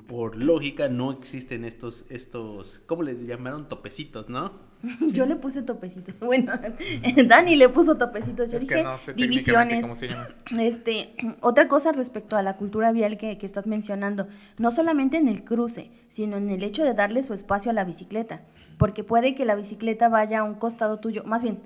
por 0.08 0.42
lógica 0.42 0.88
no 0.88 1.12
existen 1.12 1.66
estos, 1.66 2.06
estos, 2.10 2.82
¿cómo 2.86 3.04
le 3.04 3.14
llamaron? 3.26 3.68
Topecitos, 3.68 4.30
¿no? 4.30 4.54
Yo 5.12 5.26
le 5.26 5.36
puse 5.36 5.64
topecitos. 5.64 6.16
Bueno, 6.20 6.54
Dani 7.28 7.56
le 7.56 7.70
puso 7.70 7.98
topecitos. 7.98 8.50
Yo 8.50 8.60
dije 8.60 8.84
divisiones. 9.16 9.82
Cómo 9.82 9.96
se 9.96 10.08
llama. 10.08 10.30
Este, 10.58 11.14
otra 11.42 11.68
cosa 11.68 11.92
respecto 11.92 12.38
a 12.38 12.42
la 12.42 12.56
cultura 12.58 12.92
vial 12.92 13.18
que, 13.18 13.38
que 13.38 13.46
estás 13.46 13.68
mencionando, 13.68 14.28
no 14.58 14.72
solamente 14.72 15.18
en 15.18 15.28
el 15.28 15.44
cruce, 15.44 15.92
sino 16.08 16.38
en 16.38 16.50
el 16.50 16.64
hecho 16.64 16.84
de 16.84 16.94
darle 16.94 17.24
su 17.24 17.34
espacio 17.34 17.72
a 17.72 17.74
la 17.74 17.84
bicicleta, 17.84 18.44
porque 18.78 19.04
puede 19.04 19.36
que 19.36 19.46
la 19.46 19.56
bicicleta 19.56 20.08
vaya 20.08 20.40
a 20.40 20.44
un 20.44 20.56
costado 20.56 21.00
tuyo, 21.00 21.24
más 21.26 21.42
bien, 21.42 21.60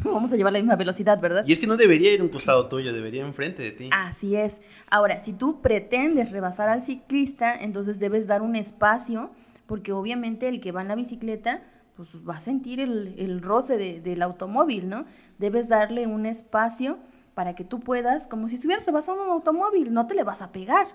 vamos 0.04 0.32
a 0.32 0.36
llevar 0.36 0.52
la 0.52 0.58
misma 0.58 0.76
velocidad, 0.76 1.20
¿verdad? 1.20 1.44
Y 1.46 1.52
es 1.52 1.58
que 1.58 1.66
no 1.66 1.76
debería 1.76 2.12
ir 2.12 2.22
un 2.22 2.28
costado 2.28 2.68
tuyo, 2.68 2.92
debería 2.92 3.24
enfrente 3.24 3.62
de 3.62 3.72
ti. 3.72 3.90
Así 3.92 4.36
es. 4.36 4.62
Ahora, 4.90 5.20
si 5.20 5.32
tú 5.32 5.60
pretendes 5.60 6.32
rebasar 6.32 6.68
al 6.68 6.82
ciclista, 6.82 7.54
entonces 7.54 7.98
debes 7.98 8.26
dar 8.26 8.42
un 8.42 8.56
espacio, 8.56 9.30
porque 9.66 9.92
obviamente 9.92 10.48
el 10.48 10.60
que 10.60 10.72
va 10.72 10.82
en 10.82 10.88
la 10.88 10.94
bicicleta 10.94 11.62
pues 11.96 12.08
va 12.28 12.34
a 12.34 12.40
sentir 12.40 12.80
el, 12.80 13.40
roce 13.40 14.00
del 14.00 14.22
automóvil, 14.22 14.88
¿no? 14.88 15.04
Debes 15.38 15.68
darle 15.68 16.06
un 16.06 16.26
espacio 16.26 16.98
para 17.34 17.54
que 17.54 17.64
tú 17.64 17.80
puedas, 17.80 18.26
como 18.26 18.48
si 18.48 18.56
estuvieras 18.56 18.84
rebasando 18.84 19.22
un 19.22 19.30
automóvil, 19.30 19.92
no 19.92 20.06
te 20.06 20.14
le 20.14 20.24
vas 20.24 20.42
a 20.42 20.50
pegar. 20.50 20.88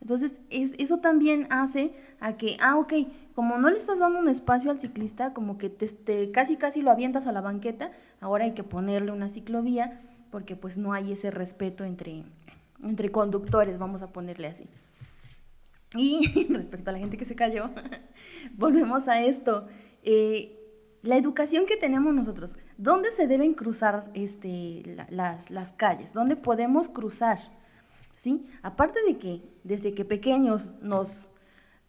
Entonces, 0.00 0.40
es, 0.50 0.74
eso 0.78 0.98
también 0.98 1.46
hace 1.50 1.94
a 2.20 2.36
que, 2.36 2.56
ah, 2.60 2.76
ok, 2.76 2.92
como 3.34 3.58
no 3.58 3.70
le 3.70 3.76
estás 3.76 3.98
dando 3.98 4.18
un 4.18 4.28
espacio 4.28 4.70
al 4.70 4.80
ciclista, 4.80 5.32
como 5.32 5.58
que 5.58 5.68
te, 5.68 6.30
casi 6.30 6.56
casi 6.56 6.82
lo 6.82 6.90
avientas 6.90 7.26
a 7.26 7.32
la 7.32 7.40
banqueta, 7.40 7.92
ahora 8.20 8.44
hay 8.44 8.52
que 8.52 8.64
ponerle 8.64 9.12
una 9.12 9.28
ciclovía, 9.28 10.00
porque 10.30 10.56
pues 10.56 10.78
no 10.78 10.92
hay 10.92 11.12
ese 11.12 11.30
respeto 11.30 11.84
entre, 11.84 12.24
entre 12.82 13.10
conductores, 13.10 13.78
vamos 13.78 14.02
a 14.02 14.12
ponerle 14.12 14.48
así. 14.48 14.66
Y 15.96 16.46
respecto 16.50 16.90
a 16.90 16.92
la 16.92 16.98
gente 16.98 17.16
que 17.16 17.24
se 17.24 17.34
cayó, 17.34 17.70
volvemos 18.56 19.08
a 19.08 19.22
esto. 19.22 19.66
Eh, 20.02 20.56
la 21.02 21.16
educación 21.16 21.66
que 21.66 21.76
tenemos 21.76 22.14
nosotros, 22.14 22.56
¿dónde 22.78 23.12
se 23.12 23.26
deben 23.26 23.54
cruzar 23.54 24.10
este, 24.14 24.82
las, 25.10 25.50
las, 25.50 25.72
calles? 25.72 26.12
¿Dónde 26.12 26.36
podemos 26.36 26.88
cruzar? 26.88 27.38
¿Sí? 28.16 28.46
Aparte 28.62 28.98
de 29.06 29.18
que 29.18 29.42
desde 29.62 29.94
que 29.94 30.04
pequeños 30.04 30.74
nos, 30.80 31.30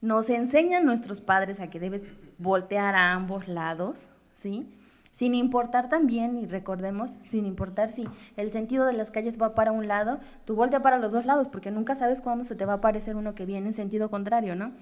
nos 0.02 0.30
enseñan 0.30 0.86
nuestros 0.86 1.22
padres 1.22 1.60
a 1.60 1.70
que 1.70 1.80
debes 1.80 2.04
voltear 2.38 2.96
a 2.96 3.14
ambos 3.14 3.48
lados, 3.48 4.10
¿sí? 4.36 4.68
Sin 5.12 5.34
importar 5.34 5.90
también, 5.90 6.38
y 6.38 6.46
recordemos, 6.46 7.18
sin 7.26 7.48
importar 7.48 7.92
si 7.92 8.08
el 8.36 8.52
sentido 8.52 8.86
de 8.86 8.94
las 8.94 9.10
calles 9.10 9.42
va 9.42 9.56
para 9.56 9.72
un 9.72 9.88
lado, 9.88 10.20
tú 10.46 10.54
voltea 10.54 10.84
para 10.84 11.00
los 11.00 11.12
dos 11.12 11.26
lados, 11.26 11.48
porque 11.48 11.72
nunca 11.72 11.96
sabes 11.96 12.22
cuándo 12.22 12.44
se 12.44 12.56
te 12.56 12.66
va 12.66 12.74
a 12.74 12.76
aparecer 12.76 13.16
uno 13.16 13.34
que 13.34 13.48
viene 13.48 13.66
en 13.66 13.74
sentido 13.74 14.12
contrario, 14.12 14.54
¿no? 14.54 14.74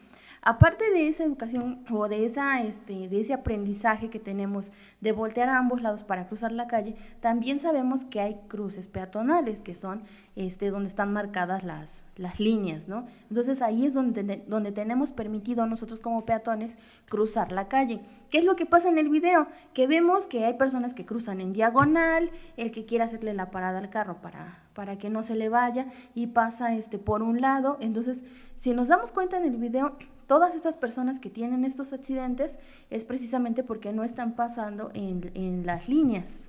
Aparte 0.47 0.91
de 0.91 1.07
esa 1.07 1.23
educación 1.23 1.83
o 1.89 2.07
de, 2.07 2.23
esa, 2.23 2.61
este, 2.61 3.09
de 3.09 3.19
ese 3.19 3.33
aprendizaje 3.33 4.11
que 4.11 4.19
tenemos 4.19 4.71
de 5.01 5.11
voltear 5.11 5.49
a 5.49 5.57
ambos 5.57 5.81
lados 5.81 6.03
para 6.03 6.27
cruzar 6.27 6.51
la 6.51 6.67
calle, 6.67 6.95
también 7.19 7.57
sabemos 7.57 8.05
que 8.05 8.21
hay 8.21 8.39
cruces 8.47 8.87
peatonales, 8.87 9.63
que 9.63 9.73
son 9.73 10.03
este, 10.35 10.69
donde 10.69 10.89
están 10.89 11.11
marcadas 11.11 11.63
las, 11.63 12.05
líneas, 12.37 12.87
¿no? 12.87 13.07
Entonces 13.27 13.63
ahí 13.63 13.87
es 13.87 13.95
donde, 13.95 14.23
tenemos 14.71 15.11
permitido 15.11 15.65
nosotros 15.65 15.99
como 15.99 16.25
peatones 16.25 16.77
cruzar 17.09 17.51
la 17.51 17.67
calle. 17.67 18.01
¿Qué 18.29 18.37
es 18.37 18.43
lo 18.43 18.55
que 18.55 18.67
pasa 18.67 18.89
en 18.89 18.99
el 18.99 19.09
video? 19.09 19.47
Que 19.73 19.87
vemos 19.87 20.27
que 20.27 20.45
hay 20.45 20.53
personas 20.53 20.93
que 20.93 21.07
cruzan 21.07 21.41
en 21.41 21.53
diagonal, 21.53 22.29
el 22.55 22.69
que 22.69 22.85
quiere 22.85 23.03
hacerle 23.03 23.33
la 23.33 23.49
parada 23.49 23.79
al 23.79 23.89
carro 23.89 24.21
para, 24.21 24.59
para 24.75 24.99
que 24.99 25.09
no 25.09 25.23
se 25.23 25.33
le 25.33 25.49
vaya 25.49 25.87
y 26.13 26.27
pasa 26.27 26.75
este, 26.75 26.99
por 26.99 27.23
un 27.23 27.41
lado. 27.41 27.79
Entonces, 27.81 28.23
si 28.57 28.75
nos 28.75 28.89
damos 28.89 29.11
cuenta 29.11 29.37
en 29.37 29.45
el 29.45 29.57
video, 29.57 29.97
todas 30.27 30.55
estas 30.55 30.77
personas 30.77 31.19
que 31.19 31.29
tienen 31.29 31.65
estos 31.65 31.93
accidentes 31.93 32.59
es 32.89 33.05
precisamente 33.05 33.63
porque 33.63 33.93
no 33.93 34.03
están 34.03 34.35
pasando 34.35 34.91
en, 34.93 35.65
las 35.65 35.87
líneas. 35.87 36.41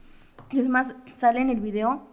Es 0.52 0.68
más, 0.68 0.96
sale 1.14 1.40
en 1.40 1.50
el 1.50 1.60
video 1.60 2.06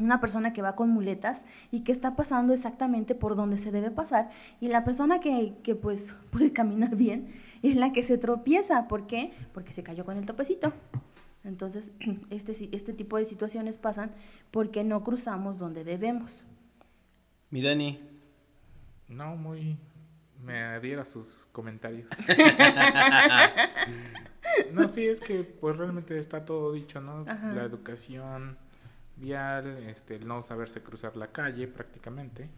una 0.00 0.20
persona 0.20 0.52
que 0.52 0.62
va 0.62 0.74
con 0.74 0.90
muletas 0.90 1.44
y 1.70 1.80
que 1.80 1.92
está 1.92 2.16
pasando 2.16 2.52
exactamente 2.52 3.14
por 3.14 3.36
donde 3.36 3.58
se 3.58 3.70
debe 3.70 3.92
pasar 3.92 4.30
y 4.60 4.66
la 4.68 4.84
persona 4.84 5.20
que, 5.20 5.54
que, 5.62 5.74
pues 5.74 6.16
puede 6.30 6.52
caminar 6.52 6.96
bien 6.96 7.28
es 7.62 7.76
la 7.76 7.92
que 7.92 8.02
se 8.02 8.18
tropieza. 8.18 8.88
¿Por 8.88 9.06
qué? 9.06 9.32
Porque 9.52 9.72
se 9.72 9.82
cayó 9.82 10.04
con 10.04 10.16
el 10.16 10.26
topecito. 10.26 10.72
Entonces, 11.44 11.92
este, 12.30 12.52
este 12.72 12.92
tipo 12.92 13.18
de 13.18 13.24
situaciones 13.24 13.78
pasan 13.78 14.10
porque 14.50 14.82
no 14.82 15.04
cruzamos 15.04 15.58
donde 15.58 15.84
debemos. 15.84 16.44
Mi 17.50 17.62
Dani. 17.62 18.00
No, 19.06 19.36
muy, 19.36 19.78
me 20.44 20.62
adhiero 20.62 21.02
a 21.02 21.04
sus 21.04 21.46
comentarios. 21.52 22.10
no, 24.72 24.88
sí, 24.88 25.06
es 25.06 25.20
que 25.20 25.44
pues 25.44 25.76
realmente 25.76 26.18
está 26.18 26.44
todo 26.44 26.72
dicho, 26.72 27.00
¿no? 27.00 27.24
La 27.24 27.64
educación 27.64 28.58
vial, 29.16 29.66
este, 29.88 30.16
el 30.16 30.26
no 30.26 30.42
saberse 30.42 30.82
cruzar 30.82 31.16
la 31.16 31.32
calle 31.32 31.66
prácticamente. 31.66 32.50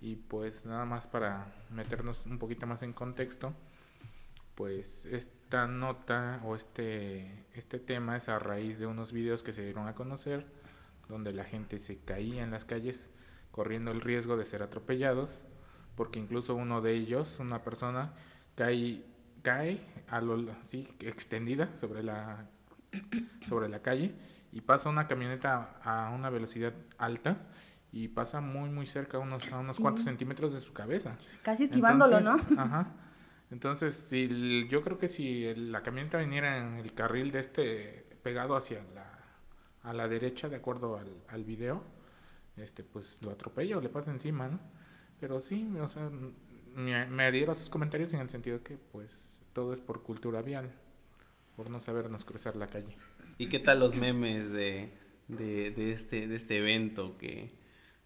Y 0.00 0.16
pues 0.16 0.66
nada 0.66 0.84
más 0.84 1.06
para 1.06 1.54
meternos 1.70 2.26
un 2.26 2.38
poquito 2.38 2.66
más 2.66 2.82
en 2.82 2.92
contexto, 2.92 3.54
pues 4.54 5.06
esta 5.06 5.66
nota 5.66 6.40
o 6.44 6.56
este, 6.56 7.46
este 7.54 7.78
tema 7.78 8.16
es 8.16 8.28
a 8.28 8.38
raíz 8.38 8.78
de 8.78 8.86
unos 8.86 9.12
videos 9.12 9.42
que 9.42 9.52
se 9.52 9.64
dieron 9.64 9.88
a 9.88 9.94
conocer, 9.94 10.46
donde 11.08 11.32
la 11.32 11.44
gente 11.44 11.78
se 11.78 11.98
caía 11.98 12.42
en 12.42 12.50
las 12.50 12.64
calles 12.64 13.10
corriendo 13.50 13.92
el 13.92 14.00
riesgo 14.00 14.36
de 14.36 14.44
ser 14.44 14.62
atropellados 14.62 15.44
porque 15.96 16.18
incluso 16.18 16.54
uno 16.54 16.80
de 16.80 16.94
ellos, 16.94 17.38
una 17.38 17.62
persona, 17.62 18.12
cae, 18.54 19.04
cae 19.42 19.80
a 20.08 20.20
lo, 20.20 20.50
así, 20.62 20.88
extendida 21.00 21.68
sobre 21.78 22.02
la, 22.02 22.48
sobre 23.46 23.68
la 23.68 23.80
calle 23.80 24.14
y 24.52 24.60
pasa 24.60 24.88
una 24.88 25.06
camioneta 25.06 25.76
a 25.82 26.10
una 26.10 26.30
velocidad 26.30 26.72
alta 26.98 27.38
y 27.92 28.08
pasa 28.08 28.40
muy 28.40 28.70
muy 28.70 28.86
cerca, 28.86 29.18
unos, 29.18 29.52
a 29.52 29.58
unos 29.58 29.78
cuantos 29.78 30.04
centímetros 30.04 30.52
de 30.52 30.60
su 30.60 30.72
cabeza. 30.72 31.16
Casi 31.42 31.64
esquivándolo, 31.64 32.20
¿no? 32.20 32.32
Ajá. 32.58 32.92
Entonces, 33.50 33.94
si, 33.94 34.66
yo 34.68 34.82
creo 34.82 34.98
que 34.98 35.08
si 35.08 35.54
la 35.54 35.82
camioneta 35.82 36.18
viniera 36.18 36.58
en 36.58 36.74
el 36.74 36.92
carril 36.92 37.30
de 37.30 37.38
este 37.38 38.18
pegado 38.22 38.56
hacia 38.56 38.82
la, 38.94 39.18
a 39.82 39.92
la 39.92 40.08
derecha, 40.08 40.48
de 40.48 40.56
acuerdo 40.56 40.98
al, 40.98 41.22
al 41.28 41.44
video, 41.44 41.84
este 42.56 42.82
pues 42.82 43.18
lo 43.22 43.30
atropella 43.30 43.78
o 43.78 43.80
le 43.80 43.88
pasa 43.88 44.10
encima, 44.10 44.48
¿no? 44.48 44.58
Pero 45.24 45.40
sí, 45.40 45.66
o 45.80 45.88
sea, 45.88 46.10
me, 46.74 47.06
me 47.06 47.22
adhiero 47.22 47.52
a 47.52 47.54
sus 47.54 47.70
comentarios 47.70 48.12
en 48.12 48.20
el 48.20 48.28
sentido 48.28 48.62
que 48.62 48.76
pues 48.92 49.08
todo 49.54 49.72
es 49.72 49.80
por 49.80 50.02
cultura 50.02 50.42
vial, 50.42 50.70
por 51.56 51.70
no 51.70 51.80
sabernos 51.80 52.26
cruzar 52.26 52.56
la 52.56 52.66
calle. 52.66 52.94
¿Y 53.38 53.48
qué 53.48 53.58
tal 53.58 53.80
los 53.80 53.94
memes 53.94 54.52
de, 54.52 54.92
de, 55.28 55.70
de 55.70 55.92
este, 55.92 56.28
de 56.28 56.36
este 56.36 56.58
evento 56.58 57.16
que, 57.16 57.54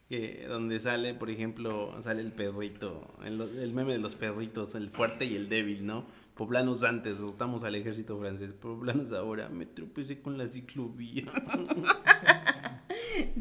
que, 0.08 0.46
donde 0.46 0.78
sale, 0.78 1.12
por 1.12 1.28
ejemplo, 1.28 2.00
sale 2.02 2.22
el 2.22 2.30
perrito, 2.30 3.12
el, 3.24 3.40
el, 3.40 3.72
meme 3.72 3.94
de 3.94 3.98
los 3.98 4.14
perritos, 4.14 4.76
el 4.76 4.88
fuerte 4.88 5.24
y 5.24 5.34
el 5.34 5.48
débil, 5.48 5.84
¿no? 5.86 6.06
Poblanos 6.36 6.84
antes, 6.84 7.18
estamos 7.18 7.64
al 7.64 7.74
ejército 7.74 8.16
francés, 8.20 8.52
poblanos 8.52 9.12
ahora, 9.12 9.48
me 9.48 9.66
tropecé 9.66 10.22
con 10.22 10.38
la 10.38 10.46
ciclovía. 10.46 11.24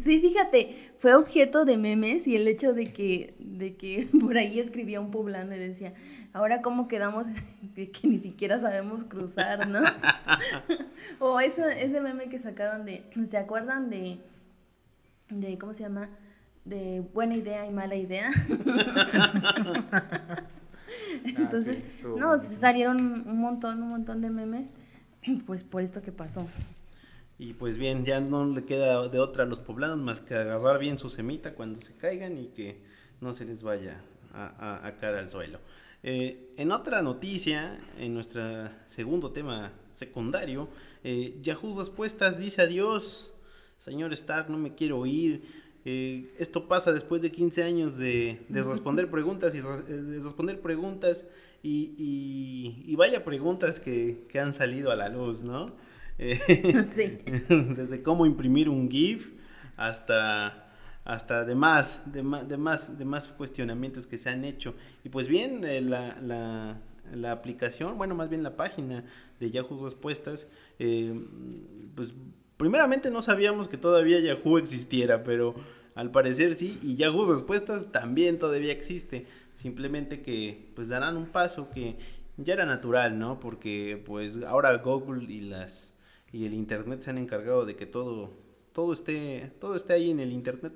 Sí, 0.03 0.19
fíjate, 0.21 0.75
fue 0.97 1.15
objeto 1.15 1.65
de 1.65 1.77
memes 1.77 2.27
y 2.27 2.35
el 2.35 2.47
hecho 2.47 2.73
de 2.73 2.85
que, 2.85 3.35
de 3.39 3.75
que 3.75 4.07
por 4.21 4.37
ahí 4.37 4.59
escribía 4.59 4.99
un 4.99 5.11
poblano 5.11 5.55
y 5.55 5.59
decía, 5.59 5.93
ahora 6.33 6.61
cómo 6.61 6.87
quedamos 6.87 7.27
que 7.75 7.91
ni 8.03 8.17
siquiera 8.19 8.59
sabemos 8.59 9.03
cruzar, 9.03 9.67
¿no? 9.67 9.81
o 11.19 11.39
ese, 11.39 11.83
ese 11.83 12.01
meme 12.01 12.29
que 12.29 12.39
sacaron 12.39 12.85
de, 12.85 13.03
¿se 13.27 13.37
acuerdan 13.37 13.89
de, 13.89 14.19
de, 15.29 15.57
¿cómo 15.57 15.73
se 15.73 15.83
llama? 15.83 16.09
De 16.65 17.01
buena 17.13 17.35
idea 17.35 17.65
y 17.65 17.71
mala 17.71 17.95
idea. 17.95 18.29
Ah, 21.25 21.41
Entonces, 21.41 21.77
no, 22.17 22.37
salieron 22.39 23.27
un 23.27 23.39
montón, 23.39 23.81
un 23.81 23.89
montón 23.89 24.21
de 24.21 24.29
memes, 24.29 24.73
pues 25.45 25.63
por 25.63 25.81
esto 25.81 26.01
que 26.01 26.11
pasó. 26.11 26.45
Y 27.39 27.53
pues 27.53 27.77
bien, 27.77 28.03
ya 28.03 28.19
no 28.19 28.45
le 28.45 28.65
queda 28.65 29.07
de 29.07 29.19
otra 29.19 29.43
a 29.43 29.47
los 29.47 29.59
poblanos 29.59 29.99
más 29.99 30.21
que 30.21 30.35
agarrar 30.35 30.79
bien 30.79 30.97
su 30.97 31.09
semita 31.09 31.53
cuando 31.53 31.79
se 31.81 31.95
caigan 31.95 32.37
y 32.37 32.47
que 32.47 32.81
no 33.21 33.33
se 33.33 33.45
les 33.45 33.61
vaya 33.61 34.01
a, 34.33 34.85
a, 34.85 34.97
caer 34.97 35.15
al 35.15 35.29
suelo. 35.29 35.59
Eh, 36.03 36.53
en 36.57 36.71
otra 36.71 37.01
noticia, 37.01 37.79
en 37.97 38.13
nuestro 38.13 38.69
segundo 38.87 39.31
tema 39.31 39.73
secundario, 39.93 40.69
eh, 41.03 41.37
Yahoo 41.41 41.77
Respuestas 41.77 42.39
dice 42.39 42.61
adiós. 42.61 43.33
Señor 43.77 44.11
Stark, 44.13 44.49
no 44.49 44.57
me 44.57 44.73
quiero 44.73 45.05
ir. 45.05 45.43
Eh, 45.85 46.33
esto 46.37 46.67
pasa 46.67 46.91
después 46.91 47.21
de 47.21 47.31
15 47.31 47.63
años 47.63 47.97
de, 47.99 48.39
responder 48.49 49.09
preguntas 49.09 49.53
y 49.55 49.61
de 49.61 50.19
responder 50.19 50.59
preguntas 50.59 51.25
y, 51.63 52.83
y, 52.85 52.95
vaya 52.95 53.23
preguntas 53.23 53.79
que, 53.79 54.25
que, 54.27 54.39
han 54.39 54.53
salido 54.53 54.91
a 54.91 54.95
la 54.95 55.09
luz, 55.09 55.43
¿no? 55.43 55.71
sí. 56.91 57.19
Desde 57.49 58.01
cómo 58.01 58.25
imprimir 58.25 58.69
un 58.69 58.89
GIF 58.89 59.33
hasta 59.75 60.63
hasta 61.07 61.45
de 61.45 61.55
más, 61.55 62.01
de 62.11 62.21
más, 62.21 62.49
de 62.49 62.57
más, 62.57 62.97
de 62.97 63.05
más 63.05 63.29
cuestionamientos 63.29 64.05
que 64.07 64.17
se 64.17 64.29
han 64.29 64.43
hecho. 64.43 64.75
Y 65.05 65.09
pues 65.09 65.29
bien, 65.29 65.63
eh, 65.63 65.79
la, 65.79 66.17
la, 66.21 66.81
la, 67.13 67.31
aplicación, 67.31 67.97
bueno, 67.97 68.13
más 68.13 68.27
bien 68.27 68.43
la 68.43 68.57
página 68.57 69.05
de 69.39 69.49
Yahoo 69.49 69.85
Respuestas, 69.85 70.49
eh, 70.79 71.17
pues 71.95 72.13
primeramente 72.57 73.09
no 73.09 73.21
sabíamos 73.21 73.69
que 73.69 73.77
todavía 73.77 74.19
Yahoo 74.19 74.57
existiera, 74.57 75.23
pero 75.23 75.55
al 75.95 76.11
parecer 76.11 76.55
sí, 76.55 76.77
y 76.83 76.97
Yahoo 76.97 77.31
Respuestas 77.31 77.89
también 77.93 78.37
todavía 78.37 78.73
existe, 78.73 79.27
simplemente 79.55 80.21
que 80.21 80.71
pues 80.75 80.89
darán 80.89 81.15
un 81.15 81.27
paso 81.27 81.69
que 81.69 81.95
ya 82.35 82.53
era 82.53 82.65
natural, 82.65 83.17
¿no? 83.17 83.39
Porque 83.39 84.03
pues 84.05 84.43
ahora 84.43 84.75
Google 84.79 85.31
y 85.31 85.39
las 85.39 85.96
y 86.31 86.45
el 86.45 86.53
internet 86.53 87.01
se 87.01 87.09
han 87.09 87.17
encargado 87.17 87.65
de 87.65 87.75
que 87.75 87.85
todo 87.85 88.31
todo 88.73 88.93
esté 88.93 89.51
todo 89.59 89.75
esté 89.75 89.93
ahí 89.93 90.11
en 90.11 90.19
el 90.19 90.31
internet 90.31 90.73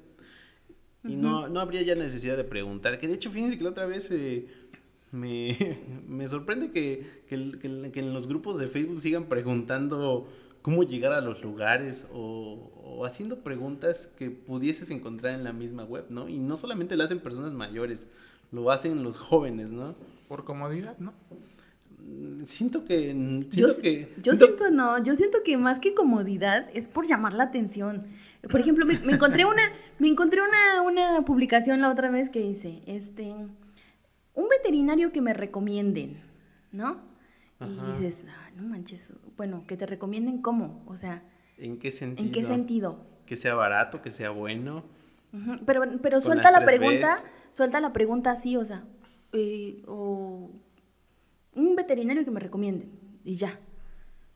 y 1.03 1.15
no, 1.15 1.47
no 1.47 1.59
habría 1.59 1.81
ya 1.81 1.95
necesidad 1.95 2.37
de 2.37 2.43
preguntar. 2.43 2.99
Que 2.99 3.07
de 3.07 3.15
hecho, 3.15 3.31
fíjense 3.31 3.57
que 3.57 3.63
la 3.63 3.71
otra 3.71 3.85
vez 3.85 4.11
eh, 4.11 4.47
me, 5.11 5.57
sorprende 6.27 6.71
que, 6.71 7.23
que, 7.27 7.91
que, 7.91 7.99
en 7.99 8.13
los 8.13 8.27
grupos 8.27 8.59
de 8.59 8.67
Facebook 8.67 9.01
sigan 9.01 9.25
preguntando 9.25 10.27
cómo 10.61 10.83
llegar 10.83 11.13
a 11.13 11.21
los 11.21 11.43
lugares 11.43 12.05
o, 12.13 12.71
o, 12.83 13.05
haciendo 13.05 13.39
preguntas 13.39 14.07
que 14.15 14.29
pudieses 14.29 14.91
encontrar 14.91 15.33
en 15.33 15.43
la 15.43 15.53
misma 15.53 15.85
web, 15.85 16.05
¿no? 16.09 16.29
Y 16.29 16.37
no 16.37 16.55
solamente 16.55 16.95
lo 16.95 17.03
hacen 17.03 17.19
personas 17.19 17.51
mayores, 17.51 18.07
lo 18.51 18.69
hacen 18.69 19.03
los 19.03 19.17
jóvenes, 19.17 19.71
¿no? 19.71 19.95
Por 20.27 20.43
comodidad, 20.45 20.97
¿no? 20.99 21.13
Siento 22.45 22.85
que 22.85 23.11
siento 23.49 23.57
yo, 23.75 23.81
que 23.81 24.13
yo 24.21 24.35
siento... 24.35 24.69
no 24.71 25.03
yo 25.03 25.15
siento 25.15 25.39
que 25.43 25.57
más 25.57 25.79
que 25.79 25.93
comodidad 25.93 26.69
es 26.73 26.87
por 26.87 27.07
llamar 27.07 27.33
la 27.33 27.45
atención. 27.45 28.07
Por 28.49 28.59
ejemplo 28.59 28.85
me, 28.85 28.95
encontré 28.95 29.45
una 29.45 29.63
me 29.99 30.07
encontré 30.07 30.41
una, 30.41 30.81
una, 30.81 31.25
publicación 31.25 31.81
la 31.81 31.91
otra 31.91 32.09
vez 32.09 32.29
que 32.29 32.39
dice 32.39 32.81
este 32.85 33.33
un 34.33 34.49
veterinario 34.49 35.11
que 35.11 35.21
me 35.21 35.33
recomienden 35.33 36.17
no 36.71 37.01
y 37.59 37.91
dices 37.91 38.25
ah, 38.29 38.49
no 38.55 38.63
manches 38.63 39.13
bueno 39.37 39.65
que 39.67 39.77
te 39.77 39.85
recomienden 39.85 40.41
cómo 40.41 40.83
o 40.87 40.97
sea 40.97 41.23
en 41.57 41.77
qué 41.77 41.91
sentido 41.91 42.25
en 42.25 42.33
qué 42.33 42.43
sentido 42.43 43.05
que 43.25 43.35
sea 43.35 43.55
barato 43.55 44.01
que 44.01 44.11
sea 44.11 44.29
bueno. 44.31 44.83
Pero 45.65 45.83
pero 46.01 46.19
suelta 46.19 46.51
la 46.51 46.65
pregunta 46.65 47.23
suelta 47.51 47.79
la 47.79 47.93
pregunta 47.93 48.31
así 48.31 48.57
o 48.57 48.65
sea 48.65 48.83
eh, 49.31 49.81
o 49.87 50.49
un 51.55 51.75
veterinario 51.75 52.23
que 52.25 52.31
me 52.31 52.39
recomienden 52.39 52.91
y 53.23 53.35
ya. 53.35 53.59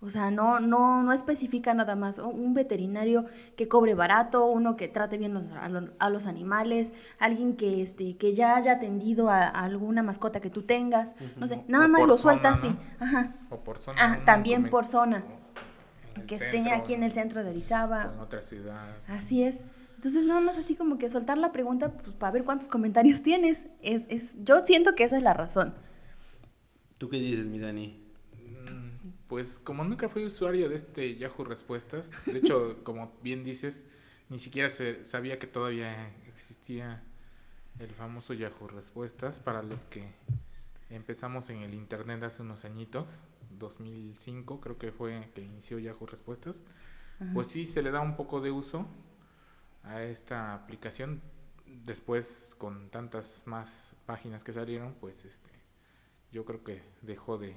O 0.01 0.09
sea, 0.09 0.29
no, 0.29 0.59
no, 0.59 1.01
no 1.01 1.13
especifica 1.13 1.73
nada 1.73 1.95
más. 1.95 2.19
Un 2.19 2.53
veterinario 2.53 3.25
que 3.55 3.67
cobre 3.67 3.95
barato, 3.95 4.45
uno 4.45 4.75
que 4.75 4.87
trate 4.87 5.17
bien 5.17 5.35
a, 5.37 6.09
los 6.09 6.27
animales, 6.27 6.93
alguien 7.17 7.55
que, 7.55 7.81
este, 7.81 8.15
que 8.15 8.35
ya 8.35 8.55
haya 8.55 8.73
atendido 8.73 9.29
a, 9.29 9.47
alguna 9.47 10.03
mascota 10.03 10.39
que 10.41 10.51
tú 10.51 10.61
tengas. 10.61 11.15
No 11.37 11.47
sé, 11.47 11.63
nada 11.67 11.87
más 11.87 12.05
lo 12.05 12.17
suelta 12.17 12.49
así. 12.49 12.75
Ajá. 12.99 13.33
O 13.49 13.57
por 13.61 13.79
zona. 13.79 13.97
Ah, 13.99 14.19
también 14.25 14.69
por 14.69 14.85
zona. 14.85 15.23
Que 16.27 16.35
esté 16.35 16.71
aquí 16.71 16.93
en 16.93 17.03
el 17.03 17.11
centro 17.11 17.43
de 17.43 17.49
Orizaba. 17.49 18.11
En 18.13 18.19
otra 18.19 18.43
ciudad. 18.43 18.97
Así 19.07 19.43
es. 19.43 19.65
Entonces, 19.95 20.25
nada 20.25 20.39
más 20.39 20.59
así 20.59 20.75
como 20.75 20.99
que 20.99 21.09
soltar 21.09 21.37
la 21.37 21.51
pregunta 21.51 21.89
pues, 21.89 22.15
para 22.15 22.31
ver 22.31 22.43
cuántos 22.43 22.67
comentarios 22.67 23.23
tienes. 23.23 23.67
Es, 23.81 24.03
es, 24.09 24.35
yo 24.43 24.63
siento 24.65 24.93
que 24.93 25.03
esa 25.03 25.17
es 25.17 25.23
la 25.23 25.33
razón. 25.33 25.73
¿Tú 26.97 27.09
qué 27.09 27.17
dices, 27.17 27.45
mi 27.45 27.59
Dani? 27.59 28.01
Mm, 28.33 29.09
pues 29.27 29.59
como 29.59 29.83
nunca 29.83 30.07
fui 30.07 30.25
usuario 30.25 30.69
de 30.69 30.75
este 30.75 31.15
Yahoo 31.17 31.43
Respuestas, 31.43 32.11
de 32.25 32.37
hecho, 32.37 32.77
como 32.83 33.11
bien 33.21 33.43
dices, 33.43 33.85
ni 34.29 34.39
siquiera 34.39 34.69
se 34.69 35.03
sabía 35.03 35.37
que 35.37 35.47
todavía 35.47 36.13
existía 36.27 37.03
el 37.79 37.89
famoso 37.89 38.33
Yahoo 38.33 38.67
Respuestas 38.67 39.39
para 39.41 39.61
los 39.61 39.83
que 39.85 40.07
empezamos 40.89 41.49
en 41.49 41.63
el 41.63 41.73
internet 41.73 42.23
hace 42.23 42.41
unos 42.41 42.63
añitos, 42.63 43.19
2005 43.59 44.61
creo 44.61 44.77
que 44.77 44.91
fue 44.91 45.29
que 45.33 45.41
inició 45.41 45.79
Yahoo 45.79 46.05
Respuestas. 46.05 46.63
Pues 47.33 47.47
sí 47.47 47.65
se 47.65 47.81
le 47.81 47.91
da 47.91 48.01
un 48.01 48.17
poco 48.17 48.41
de 48.41 48.51
uso 48.51 48.87
a 49.83 50.03
esta 50.03 50.53
aplicación 50.53 51.21
después 51.85 52.55
con 52.57 52.89
tantas 52.89 53.43
más 53.45 53.93
páginas 54.05 54.43
que 54.43 54.51
salieron, 54.51 54.95
pues 54.99 55.23
este 55.23 55.54
yo 56.35 56.43
creo 56.43 56.65
que 56.65 56.83
dejó 57.01 57.37
de, 57.37 57.55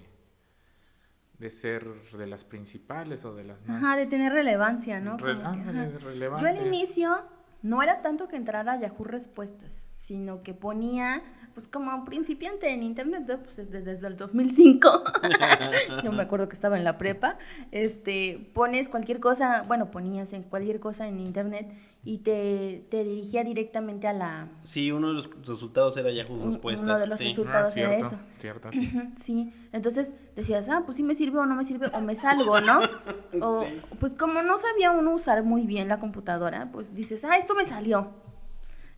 de 1.40 1.50
ser 1.50 1.84
de 2.12 2.28
las 2.28 2.44
principales 2.44 3.24
o 3.24 3.34
de 3.34 3.42
las 3.42 3.60
más... 3.66 3.82
Ajá, 3.82 3.96
de 3.96 4.06
tener 4.06 4.32
relevancia, 4.32 5.00
¿no? 5.00 5.18
Yo 5.18 6.46
al 6.46 6.64
inicio 6.64 7.24
no 7.62 7.82
era 7.82 8.02
tanto 8.02 8.28
que 8.28 8.36
entrara 8.36 8.74
a 8.74 8.78
Yahoo 8.78 9.02
Respuestas, 9.02 9.87
sino 9.98 10.42
que 10.42 10.54
ponía 10.54 11.22
pues 11.58 11.66
como 11.66 12.04
principiante 12.04 12.72
en 12.72 12.84
internet, 12.84 13.40
pues 13.42 13.56
desde, 13.56 14.06
el 14.06 14.16
2005, 14.16 15.02
yo 16.04 16.12
me 16.12 16.22
acuerdo 16.22 16.48
que 16.48 16.54
estaba 16.54 16.78
en 16.78 16.84
la 16.84 16.98
prepa, 16.98 17.36
este, 17.72 18.48
pones 18.54 18.88
cualquier 18.88 19.18
cosa, 19.18 19.64
bueno, 19.66 19.90
ponías 19.90 20.32
en 20.34 20.44
cualquier 20.44 20.78
cosa 20.78 21.08
en 21.08 21.18
internet 21.18 21.74
y 22.04 22.18
te, 22.18 22.86
dirigía 22.92 23.42
directamente 23.42 24.06
a 24.06 24.12
la... 24.12 24.48
Sí, 24.62 24.92
uno 24.92 25.08
de 25.08 25.14
los 25.14 25.30
resultados 25.44 25.96
era 25.96 26.12
Yahoo 26.12 26.38
Respuestas. 26.46 26.84
Uno 26.86 26.98
de 27.00 27.06
los 27.08 27.18
resultados 27.18 27.76
ah, 27.76 27.80
era 27.80 27.96
eso. 27.96 28.16
Cierto, 28.38 28.70
sí. 28.70 28.92
sí, 29.16 29.52
entonces 29.72 30.12
decías, 30.36 30.68
ah, 30.68 30.84
pues 30.86 30.96
sí 30.96 31.02
me 31.02 31.16
sirve 31.16 31.40
o 31.40 31.46
no 31.46 31.56
me 31.56 31.64
sirve, 31.64 31.90
o 31.92 32.00
me 32.00 32.14
salgo, 32.14 32.60
¿no? 32.60 32.82
O 33.42 33.64
pues 33.98 34.14
como 34.14 34.42
no 34.42 34.58
sabía 34.58 34.92
uno 34.92 35.12
usar 35.12 35.42
muy 35.42 35.66
bien 35.66 35.88
la 35.88 35.98
computadora, 35.98 36.70
pues 36.70 36.94
dices, 36.94 37.24
ah, 37.24 37.36
esto 37.36 37.56
me 37.56 37.64
salió 37.64 38.27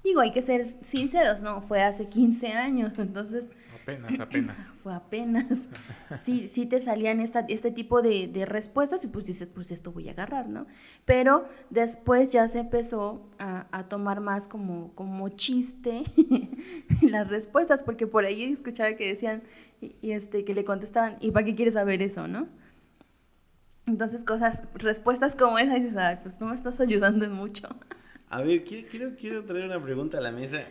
Digo, 0.03 0.21
hay 0.21 0.33
que 0.33 0.43
ser 0.43 0.69
sinceros, 0.69 1.43
¿no? 1.43 1.63
Fue 1.63 1.83
hace 1.83 2.09
15 2.09 2.49
años, 2.49 2.93
entonces... 2.99 3.47
Apenas, 3.83 4.21
apenas. 4.21 4.71
Fue 4.83 4.95
apenas. 4.95 5.69
Sí, 6.21 6.47
sí 6.49 6.67
te 6.67 6.81
salían 6.81 7.19
esta, 7.19 7.41
este 7.49 7.71
tipo 7.71 8.03
de, 8.03 8.29
de, 8.29 8.45
respuestas 8.45 9.05
y 9.05 9.09
pues 9.09 9.27
dices, 9.27 9.49
pues 9.49 9.71
esto 9.71 9.91
voy 9.91 10.09
a 10.09 10.13
agarrar, 10.13 10.49
¿no? 10.49 10.67
Pero 11.07 11.49
después 11.71 12.31
ya 12.31 12.47
se 12.47 12.61
empezó 12.61 13.29
a, 13.39 13.67
a 13.73 13.89
tomar 13.89 14.21
más 14.21 14.49
como, 14.49 14.95
como 14.95 15.29
chiste 15.31 16.05
las 17.03 17.29
respuestas, 17.29 17.83
porque 17.83 18.07
por 18.07 18.27
ahí 18.27 18.45
escuchaba 18.45 18.95
que 18.95 19.09
decían, 19.09 19.43
y, 19.81 20.13
este, 20.13 20.45
que 20.45 20.55
le 20.55 20.65
contestaban, 20.65 21.17
¿y 21.21 21.31
para 21.31 21.47
qué 21.47 21.55
quieres 21.55 21.75
saber 21.75 22.03
eso, 22.03 22.29
no? 22.29 22.49
Entonces 23.87 24.25
cosas, 24.25 24.63
respuestas 24.75 25.35
como 25.35 25.59
esa, 25.59 25.75
dices, 25.75 25.97
ay, 25.97 26.19
pues 26.23 26.41
no 26.41 26.47
me 26.47 26.55
estás 26.55 26.81
ayudando 26.81 27.25
en 27.25 27.33
mucho. 27.33 27.69
A 28.31 28.43
ver, 28.43 28.63
quiero, 28.63 29.17
quiero, 29.19 29.45
traer 29.45 29.65
una 29.65 29.83
pregunta 29.83 30.19
a 30.19 30.21
la 30.21 30.31
mesa. 30.31 30.65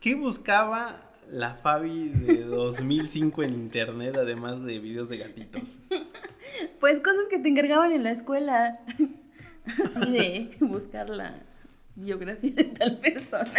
¿Qué 0.00 0.14
buscaba 0.14 1.10
la 1.30 1.54
Fabi 1.54 2.10
de 2.10 2.44
2005 2.44 3.42
en 3.42 3.54
internet, 3.54 4.16
además 4.16 4.62
de 4.66 4.78
videos 4.78 5.08
de 5.08 5.16
gatitos? 5.16 5.80
Pues 6.78 7.00
cosas 7.00 7.26
que 7.30 7.38
te 7.38 7.48
encargaban 7.48 7.92
en 7.92 8.02
la 8.02 8.10
escuela. 8.10 8.80
Así 9.64 10.10
de 10.10 10.50
buscar 10.60 11.08
la 11.08 11.42
biografía 11.94 12.50
de 12.50 12.64
tal 12.64 12.98
persona. 12.98 13.50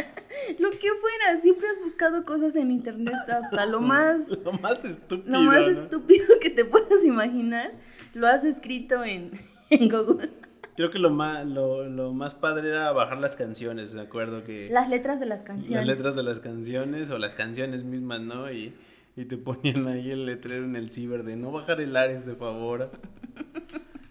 Lo 0.60 0.70
que 0.70 0.90
fuera, 1.00 1.42
siempre 1.42 1.68
has 1.68 1.80
buscado 1.80 2.26
cosas 2.26 2.56
en 2.56 2.70
internet 2.70 3.16
hasta 3.28 3.66
lo 3.66 3.82
más... 3.82 4.28
lo 4.44 4.54
más 4.54 4.86
estúpido. 4.86 5.32
Lo 5.32 5.42
más 5.42 5.66
estúpido 5.66 6.28
que 6.40 6.52
te 6.52 6.64
puedas 6.64 7.04
imaginar. 7.04 7.72
Lo 8.14 8.28
has 8.28 8.44
escrito 8.44 9.04
en, 9.04 9.32
en 9.72 9.90
Google. 9.90 10.41
Creo 10.76 10.90
que 10.90 11.00
lo 11.00 11.10
más, 11.10 11.46
lo, 11.46 11.88
lo, 11.88 12.14
más 12.14 12.34
padre 12.34 12.70
era 12.70 12.92
bajar 12.92 13.18
las 13.20 13.36
canciones, 13.36 13.94
me 13.94 14.02
acuerdo 14.02 14.44
que... 14.44 14.70
Las 14.70 14.90
letras 14.90 15.20
de 15.20 15.26
las 15.26 15.42
canciones. 15.42 15.86
Las 15.86 15.96
letras 15.96 16.16
de 16.16 16.24
las 16.24 16.40
canciones 16.40 17.10
o 17.10 17.18
las 17.18 17.36
canciones 17.36 17.84
mismas, 17.84 18.22
¿no? 18.22 18.52
Y, 18.52 18.74
y 19.16 19.26
te 19.26 19.38
ponían 19.38 19.88
ahí 19.88 20.12
el 20.12 20.26
letrero 20.26 20.64
en 20.64 20.76
el 20.76 20.90
ciber 20.92 21.24
de 21.24 21.36
no 21.36 21.52
bajar 21.52 21.82
el 21.82 21.96
Ares, 21.96 22.26
de 22.26 22.36
favor. 22.36 22.90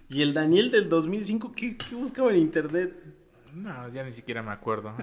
y 0.08 0.22
el 0.22 0.34
Daniel 0.34 0.70
del 0.70 0.88
2005, 0.88 1.52
¿qué, 1.56 1.76
qué 1.76 1.94
buscaba 1.94 2.30
en 2.30 2.36
internet? 2.36 2.94
No, 3.54 3.88
ya 3.88 4.04
ni 4.04 4.12
siquiera 4.12 4.42
me 4.42 4.52
acuerdo. 4.52 4.94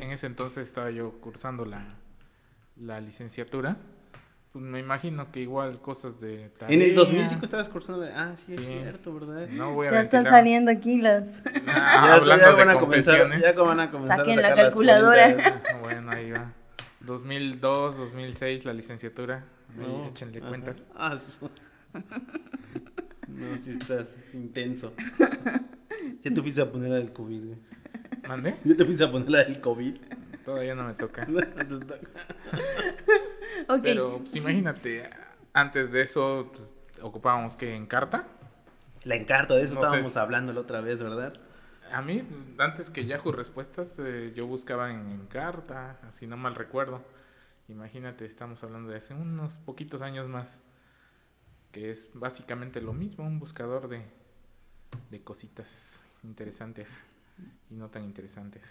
En 0.00 0.10
ese 0.12 0.26
entonces 0.26 0.66
estaba 0.66 0.90
yo 0.90 1.12
cursando 1.20 1.64
la, 1.64 1.96
la 2.76 3.00
licenciatura 3.00 3.76
Pues 4.52 4.64
me 4.64 4.80
imagino 4.80 5.30
que 5.30 5.40
igual 5.40 5.80
cosas 5.80 6.20
de 6.20 6.50
En 6.68 6.80
el 6.82 6.94
2005 6.94 7.44
estabas 7.44 7.68
cursando. 7.68 8.00
de- 8.02 8.12
Ah, 8.12 8.34
sí, 8.36 8.54
es 8.54 8.64
cierto, 8.66 9.12
¿verdad? 9.14 9.46
No 9.48 9.74
voy 9.74 9.88
a 9.88 9.92
Ya 9.92 10.00
están 10.00 10.22
ventilar. 10.22 10.40
saliendo 10.40 10.70
aquí 10.70 10.96
las... 10.98 11.34
Ah, 11.66 12.04
ya, 12.06 12.14
hablando 12.14 12.44
ya 12.44 12.50
de 12.52 12.56
van 12.56 12.70
a 12.70 12.78
comenzar, 12.78 13.30
ya 13.40 13.52
van 13.62 13.80
a 13.80 13.90
comenzar 13.90 14.16
Saquen 14.16 14.38
a 14.38 14.42
la 14.42 14.48
sacar 14.48 14.64
calculadora. 14.66 15.34
cuentas. 15.34 15.62
Bueno, 15.82 16.10
ahí 16.12 16.30
va. 16.30 16.52
2002, 17.00 17.96
2006 17.98 18.64
la 18.64 18.72
licenciatura. 18.72 19.44
Ahí 19.78 19.86
No, 19.86 20.06
échenle 20.06 20.38
ajá. 20.38 20.48
cuentas. 20.48 20.88
Ah, 20.96 21.14
su- 21.16 21.50
No, 23.28 23.58
sí 23.58 23.70
estás 23.72 24.16
intenso. 24.32 24.94
Ya 26.22 26.32
te 26.32 26.40
fuiste 26.42 26.62
a 26.62 26.72
poner 26.72 26.88
la 26.90 26.96
del 26.96 27.12
COVID, 27.12 27.44
güey. 27.44 27.58
¿Mande? 28.28 28.54
Ya 28.64 28.74
te 28.76 28.84
fuiste 28.84 29.04
a 29.04 29.10
poner 29.12 29.28
la 29.30 29.44
del 29.44 29.60
COVID. 29.60 29.94
Todavía 30.44 30.74
no 30.74 30.84
me 30.84 30.94
toca. 30.94 31.26
Pero 33.82 34.18
pues 34.20 34.36
imagínate, 34.36 35.08
antes 35.52 35.90
de 35.92 36.02
eso 36.02 36.50
pues, 36.52 36.74
ocupábamos 37.02 37.56
que 37.56 37.74
en 37.74 37.86
carta. 37.86 38.26
La 39.04 39.16
encarta, 39.16 39.54
de 39.54 39.62
eso 39.62 39.74
No 39.74 39.84
sé. 39.86 39.86
estábamos 39.86 40.16
hablando 40.16 40.52
la 40.52 40.60
otra 40.60 40.80
vez, 40.80 41.02
¿verdad? 41.02 41.34
A 41.92 42.02
mí, 42.02 42.22
antes 42.58 42.90
que 42.90 43.06
Yahoo 43.06 43.32
Respuestas, 43.32 43.98
eh, 43.98 44.32
yo 44.36 44.46
buscaba 44.46 44.90
en, 44.90 45.08
en 45.08 45.26
carta, 45.26 45.98
así 46.06 46.26
no 46.26 46.36
mal 46.36 46.54
recuerdo. 46.54 47.02
Imagínate, 47.68 48.26
estamos 48.26 48.62
hablando 48.64 48.90
de 48.90 48.98
hace 48.98 49.14
unos 49.14 49.58
poquitos 49.58 50.02
años 50.02 50.28
más, 50.28 50.60
que 51.72 51.90
es 51.90 52.08
básicamente 52.14 52.80
lo 52.82 52.92
mismo, 52.92 53.26
un 53.26 53.38
buscador 53.38 53.88
de, 53.88 54.04
de 55.10 55.22
cositas 55.22 56.02
interesantes 56.22 57.02
y 57.70 57.74
no 57.74 57.90
tan 57.90 58.04
interesantes. 58.04 58.62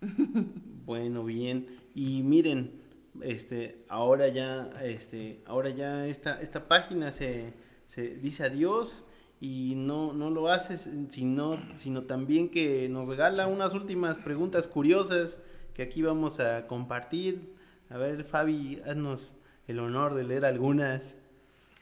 Bueno, 0.86 1.24
bien. 1.24 1.66
Y 1.94 2.22
miren, 2.22 2.80
este, 3.22 3.84
ahora 3.88 4.28
ya, 4.28 4.70
este, 4.82 5.42
ahora 5.46 5.70
ya 5.70 6.06
esta, 6.06 6.40
esta 6.40 6.68
página 6.68 7.12
se, 7.12 7.52
se 7.86 8.16
dice 8.16 8.44
adiós 8.44 9.04
y 9.40 9.74
no, 9.76 10.12
no 10.12 10.30
lo 10.30 10.48
hace 10.48 10.78
sino, 11.08 11.58
sino 11.76 12.04
también 12.04 12.50
que 12.50 12.88
nos 12.88 13.08
regala 13.08 13.46
unas 13.46 13.74
últimas 13.74 14.16
preguntas 14.18 14.68
curiosas 14.68 15.38
que 15.74 15.82
aquí 15.82 16.02
vamos 16.02 16.40
a 16.40 16.66
compartir. 16.66 17.54
A 17.90 17.98
ver, 17.98 18.24
Fabi, 18.24 18.80
haznos 18.86 19.36
el 19.66 19.78
honor 19.78 20.14
de 20.14 20.24
leer 20.24 20.44
algunas. 20.44 21.18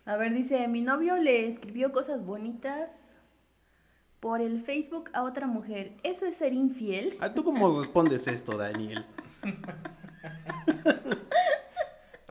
A 0.05 0.17
ver, 0.17 0.35
dice, 0.35 0.67
mi 0.69 0.81
novio 0.81 1.17
le 1.17 1.47
escribió 1.47 1.93
cosas 1.93 2.25
bonitas 2.25 3.13
por 4.21 4.41
el 4.41 4.61
Facebook 4.61 5.11
a 5.13 5.23
otra 5.23 5.47
mujer. 5.47 5.93
¿Eso 6.03 6.27
es 6.27 6.37
ser 6.37 6.53
infiel? 6.53 7.17
Ah, 7.21 7.33
¿Tú 7.33 7.45
cómo 7.45 7.79
respondes 7.79 8.27
esto, 8.27 8.57
Daniel? 8.57 9.05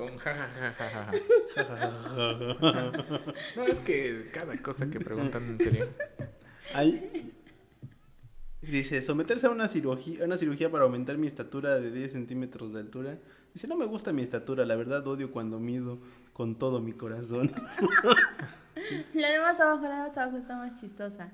Con 0.03 0.17
jajajajaja. 0.17 1.11
no, 3.55 3.63
es 3.63 3.79
que 3.79 4.29
cada 4.33 4.57
cosa 4.57 4.89
que 4.89 4.99
preguntan 4.99 5.43
en 5.43 5.57
serio. 5.59 5.87
Ay, 6.73 7.31
dice, 8.61 9.01
someterse 9.01 9.47
a 9.47 9.49
una 9.49 9.67
cirugía, 9.67 10.25
una 10.25 10.37
cirugía 10.37 10.69
para 10.69 10.83
aumentar 10.83 11.17
mi 11.17 11.27
estatura 11.27 11.79
de 11.79 11.91
10 11.91 12.11
centímetros 12.11 12.73
de 12.73 12.81
altura. 12.81 13.17
Dice, 13.53 13.67
no 13.67 13.75
me 13.75 13.85
gusta 13.85 14.11
mi 14.11 14.23
estatura, 14.23 14.65
la 14.65 14.75
verdad 14.75 15.07
odio 15.07 15.31
cuando 15.31 15.59
mido 15.59 15.99
con 16.33 16.57
todo 16.57 16.81
mi 16.81 16.93
corazón. 16.93 17.53
La 19.13 19.31
de 19.31 19.39
más 19.39 19.59
abajo, 19.59 19.83
la 19.83 20.03
de 20.03 20.09
más 20.09 20.17
abajo 20.17 20.37
está 20.37 20.57
más 20.57 20.81
chistosa. 20.81 21.31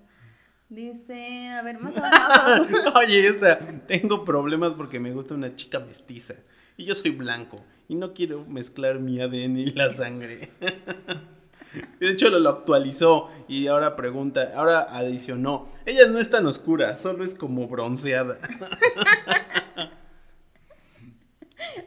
Dice, 0.70 1.50
a 1.50 1.64
ver, 1.64 1.80
más 1.80 1.98
abajo. 1.98 2.68
Oye, 3.00 3.28
esta, 3.28 3.58
tengo 3.88 4.24
problemas 4.24 4.74
porque 4.74 5.00
me 5.00 5.12
gusta 5.12 5.34
una 5.34 5.56
chica 5.56 5.80
mestiza. 5.80 6.36
Y 6.78 6.86
yo 6.86 6.94
soy 6.94 7.12
blanco. 7.12 7.58
Y 7.90 7.96
no 7.96 8.14
quiero 8.14 8.46
mezclar 8.46 9.00
mi 9.00 9.20
ADN 9.20 9.58
y 9.58 9.72
la 9.72 9.90
sangre. 9.90 10.52
De 12.00 12.10
hecho, 12.10 12.30
lo, 12.30 12.40
lo 12.40 12.50
actualizó 12.50 13.30
y 13.48 13.68
ahora 13.68 13.96
pregunta, 13.96 14.54
ahora 14.56 14.88
adicionó. 14.90 15.68
Ella 15.86 16.08
no 16.08 16.18
es 16.20 16.30
tan 16.30 16.46
oscura, 16.46 16.96
solo 16.98 17.24
es 17.24 17.36
como 17.36 17.68
bronceada. 17.68 18.40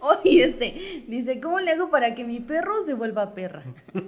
Oye, 0.00 0.44
este, 0.44 1.04
dice, 1.08 1.40
¿cómo 1.40 1.58
le 1.60 1.70
hago 1.72 1.90
para 1.90 2.14
que 2.14 2.24
mi 2.24 2.40
perro 2.40 2.84
se 2.84 2.94
vuelva 2.94 3.34
perra? 3.34 3.62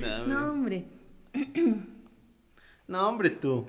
No, 0.00 0.26
No, 0.26 0.52
hombre. 0.52 0.84
no, 2.86 3.08
hombre, 3.08 3.30
tú. 3.30 3.66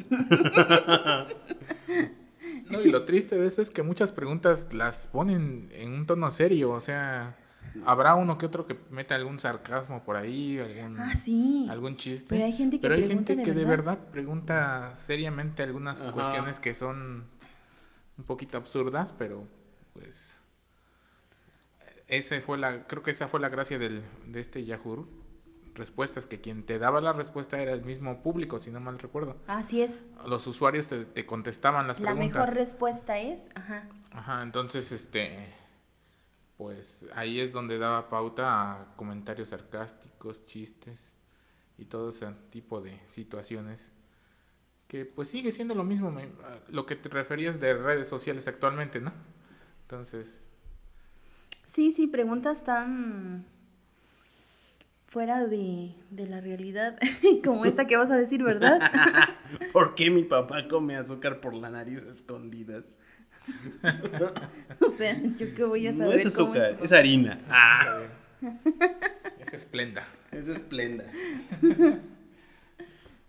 No, 2.69 2.81
y 2.81 2.89
lo 2.89 3.05
triste 3.05 3.37
de 3.37 3.47
eso 3.47 3.61
es 3.61 3.71
que 3.71 3.83
muchas 3.83 4.11
preguntas 4.11 4.73
las 4.73 5.07
ponen 5.07 5.67
en 5.71 5.93
un 5.93 6.05
tono 6.05 6.31
serio, 6.31 6.71
o 6.71 6.81
sea, 6.81 7.35
habrá 7.85 8.15
uno 8.15 8.37
que 8.37 8.45
otro 8.45 8.65
que 8.67 8.77
mete 8.89 9.13
algún 9.13 9.39
sarcasmo 9.39 10.03
por 10.03 10.15
ahí, 10.15 10.59
algún, 10.59 10.99
Ah, 10.99 11.15
sí. 11.15 11.67
algún 11.69 11.97
chiste. 11.97 12.27
Pero 12.29 12.45
hay 12.45 12.53
gente 12.53 12.77
que 12.77 12.81
Pero 12.81 12.95
hay 12.95 13.03
pregunta 13.05 13.33
gente 13.33 13.41
de 13.41 13.43
que 13.43 13.59
de 13.59 13.65
verdad. 13.65 13.93
verdad 13.97 14.11
pregunta 14.11 14.95
seriamente 14.95 15.63
algunas 15.63 16.01
Ajá. 16.01 16.11
cuestiones 16.11 16.59
que 16.59 16.73
son 16.73 17.25
un 18.17 18.23
poquito 18.25 18.57
absurdas, 18.57 19.13
pero 19.17 19.47
pues 19.93 20.37
ese 22.07 22.41
fue 22.41 22.57
la, 22.57 22.85
creo 22.87 23.01
que 23.03 23.11
esa 23.11 23.27
fue 23.27 23.39
la 23.39 23.49
gracia 23.49 23.79
del, 23.79 24.03
de 24.27 24.39
este 24.39 24.63
Yahoo 24.65 25.07
respuestas, 25.75 26.25
que 26.25 26.41
quien 26.41 26.65
te 26.65 26.79
daba 26.79 27.01
la 27.01 27.13
respuesta 27.13 27.61
era 27.61 27.73
el 27.73 27.83
mismo 27.83 28.21
público, 28.23 28.59
si 28.59 28.71
no 28.71 28.79
mal 28.79 28.99
recuerdo. 28.99 29.37
Así 29.47 29.81
es. 29.81 30.03
Los 30.27 30.45
usuarios 30.47 30.87
te, 30.87 31.05
te 31.05 31.25
contestaban 31.25 31.87
las 31.87 31.99
La 31.99 32.11
preguntas. 32.11 32.41
mejor 32.41 32.55
respuesta 32.55 33.17
es, 33.19 33.49
ajá. 33.55 33.87
Ajá, 34.11 34.41
entonces 34.43 34.91
este 34.91 35.53
pues 36.57 37.05
ahí 37.15 37.39
es 37.39 37.51
donde 37.51 37.77
daba 37.77 38.09
pauta 38.09 38.71
a 38.73 38.95
comentarios 38.95 39.49
sarcásticos, 39.49 40.45
chistes 40.45 41.01
y 41.77 41.85
todo 41.85 42.11
ese 42.11 42.27
tipo 42.51 42.79
de 42.81 42.99
situaciones 43.09 43.91
que 44.87 45.05
pues 45.05 45.29
sigue 45.29 45.51
siendo 45.51 45.73
lo 45.75 45.83
mismo 45.83 46.11
me- 46.11 46.29
lo 46.69 46.85
que 46.85 46.95
te 46.95 47.09
referías 47.09 47.59
de 47.59 47.73
redes 47.73 48.07
sociales 48.07 48.47
actualmente, 48.47 48.99
¿no? 49.01 49.11
Entonces, 49.81 50.43
Sí, 51.65 51.91
sí, 51.91 52.07
preguntas 52.07 52.63
tan 52.63 53.45
fuera 55.13 55.45
de, 55.45 55.93
de 56.09 56.27
la 56.27 56.41
realidad 56.41 56.97
como 57.43 57.65
esta 57.65 57.85
que 57.85 57.95
vas 57.95 58.09
a 58.09 58.17
decir, 58.17 58.41
¿verdad? 58.41 58.81
¿Por 59.71 59.93
qué 59.93 60.09
mi 60.09 60.23
papá 60.23 60.67
come 60.67 60.95
azúcar 60.95 61.39
por 61.39 61.53
la 61.53 61.69
nariz 61.69 62.01
a 62.07 62.09
escondidas? 62.11 62.97
O 64.79 64.89
sea, 64.89 65.21
yo 65.37 65.53
qué 65.53 65.63
voy 65.65 65.85
a 65.87 65.91
saber. 65.91 66.07
No 66.07 66.13
es 66.13 66.35
cómo 66.35 66.53
azúcar, 66.53 66.77
tu 66.77 66.85
es 66.85 66.93
harina. 66.93 67.41
Ah, 67.49 68.03
es 69.37 69.53
esplenda. 69.53 70.07
es 70.31 70.47
esplenda. 70.47 71.03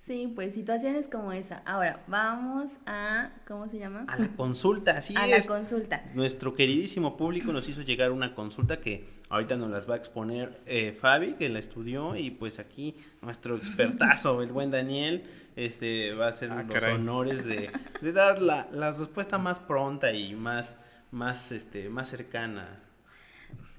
Sí, 0.07 0.31
pues 0.35 0.53
situaciones 0.53 1.09
como 1.09 1.33
esa. 1.33 1.63
Ahora, 1.65 2.05
vamos 2.09 2.73
a, 2.85 3.31
¿cómo 3.49 3.69
se 3.69 3.79
llama? 3.79 4.05
A 4.09 4.19
la 4.19 4.29
consulta, 4.37 4.99
así 4.99 5.15
A 5.17 5.27
la 5.27 5.37
es. 5.37 5.47
consulta. 5.47 6.05
Nuestro 6.15 6.55
queridísimo 6.55 7.17
público 7.17 7.55
nos 7.55 7.69
hizo 7.71 7.81
llegar 7.81 8.13
una 8.13 8.35
consulta 8.35 8.81
que 8.83 9.09
ahorita 9.31 9.57
nos 9.57 9.71
las 9.71 9.89
va 9.89 9.95
a 9.95 9.97
exponer 9.97 10.61
eh, 10.67 10.93
Fabi, 10.93 11.33
que 11.35 11.49
la 11.49 11.59
estudió, 11.59 12.17
y 12.17 12.31
pues 12.31 12.59
aquí 12.59 12.97
nuestro 13.23 13.57
expertazo, 13.57 14.43
el 14.43 14.53
buen 14.53 14.71
Daniel, 14.71 15.25
este 15.57 16.13
va 16.13 16.27
a 16.27 16.29
hacer 16.29 16.51
Ah, 16.53 16.63
los 16.65 16.75
caray. 16.75 16.95
honores 16.97 17.47
de, 17.47 17.71
de 18.03 18.13
dar 18.13 18.43
la, 18.43 18.69
la 18.73 18.93
respuesta 18.93 19.39
más 19.39 19.59
pronta 19.59 20.13
y 20.13 20.35
más, 20.35 20.77
más, 21.13 21.51
este, 21.51 21.89
más 21.89 22.09
cercana. 22.09 22.81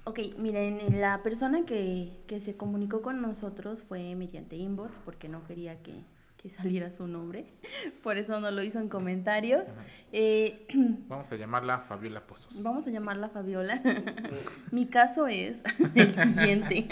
Ok, 0.02 0.18
miren, 0.38 1.00
la 1.00 1.22
persona 1.22 1.64
que, 1.64 2.12
que 2.26 2.40
se 2.40 2.56
comunicó 2.56 3.00
con 3.00 3.22
nosotros 3.22 3.82
fue 3.82 4.16
mediante 4.16 4.56
inbox 4.56 4.98
porque 4.98 5.28
no 5.28 5.44
quería 5.44 5.82
que, 5.82 5.94
que 6.36 6.50
saliera 6.50 6.92
su 6.92 7.06
nombre. 7.06 7.46
Por 8.02 8.16
eso 8.16 8.40
no 8.40 8.50
lo 8.50 8.62
hizo 8.62 8.78
en 8.78 8.88
comentarios. 8.88 9.68
Eh, 10.12 10.66
Vamos 11.08 11.30
a 11.32 11.36
llamarla 11.36 11.80
Fabiola 11.80 12.26
Pozos. 12.26 12.62
Vamos 12.62 12.86
a 12.86 12.90
llamarla 12.90 13.28
Fabiola. 13.28 13.80
Mi 14.70 14.86
caso 14.86 15.26
es 15.26 15.62
el 15.94 16.14
siguiente. 16.14 16.88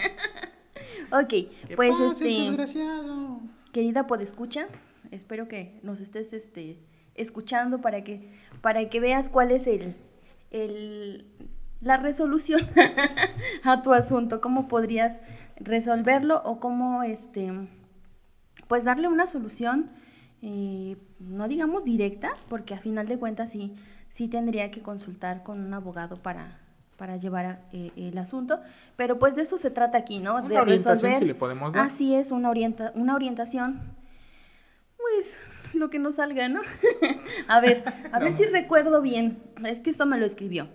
ok, 1.12 1.74
pues 1.76 1.98
este, 2.00 2.24
desgraciado? 2.24 3.40
querida 3.72 4.06
podescucha, 4.06 4.68
espero 5.10 5.48
que 5.48 5.80
nos 5.82 6.00
estés 6.00 6.32
este, 6.32 6.78
escuchando 7.14 7.80
para 7.80 8.04
que, 8.04 8.30
para 8.60 8.88
que 8.88 9.00
veas 9.00 9.30
cuál 9.30 9.50
es 9.50 9.66
el, 9.66 9.96
el, 10.50 11.26
la 11.80 11.96
resolución 11.96 12.60
a 13.64 13.82
tu 13.82 13.92
asunto, 13.92 14.40
cómo 14.40 14.68
podrías 14.68 15.20
resolverlo 15.56 16.40
o 16.44 16.60
cómo 16.60 17.02
este, 17.02 17.52
pues 18.68 18.84
darle 18.84 19.08
una 19.08 19.26
solución, 19.26 19.90
eh, 20.42 20.96
no 21.20 21.48
digamos 21.48 21.84
directa, 21.84 22.32
porque 22.48 22.74
a 22.74 22.78
final 22.78 23.06
de 23.08 23.18
cuentas 23.18 23.50
sí, 23.52 23.74
sí 24.08 24.28
tendría 24.28 24.70
que 24.70 24.82
consultar 24.82 25.42
con 25.42 25.60
un 25.60 25.72
abogado 25.74 26.16
para, 26.22 26.58
para 26.96 27.16
llevar 27.16 27.46
a- 27.46 27.60
eh, 27.72 27.92
el 27.96 28.16
asunto, 28.18 28.60
pero 28.96 29.18
pues 29.18 29.34
de 29.34 29.42
eso 29.42 29.58
se 29.58 29.70
trata 29.70 29.98
aquí, 29.98 30.18
¿no? 30.18 30.36
Una 30.36 30.48
de 30.48 30.58
orientación, 30.58 30.94
resolver. 30.96 31.18
si 31.18 31.24
le 31.24 31.34
podemos 31.34 31.72
dar. 31.72 31.86
Así 31.86 32.14
es, 32.14 32.30
una, 32.30 32.50
orienta 32.50 32.92
una 32.94 33.14
orientación. 33.14 33.80
Pues 34.96 35.36
lo 35.74 35.90
que 35.90 35.98
nos 35.98 36.16
salga, 36.16 36.48
¿no? 36.48 36.60
a 37.48 37.60
ver, 37.60 37.84
a 38.12 38.18
ver 38.18 38.32
si 38.32 38.46
recuerdo 38.46 39.02
bien. 39.02 39.38
Es 39.66 39.80
que 39.80 39.90
esto 39.90 40.06
me 40.06 40.18
lo 40.18 40.24
escribió. 40.26 40.68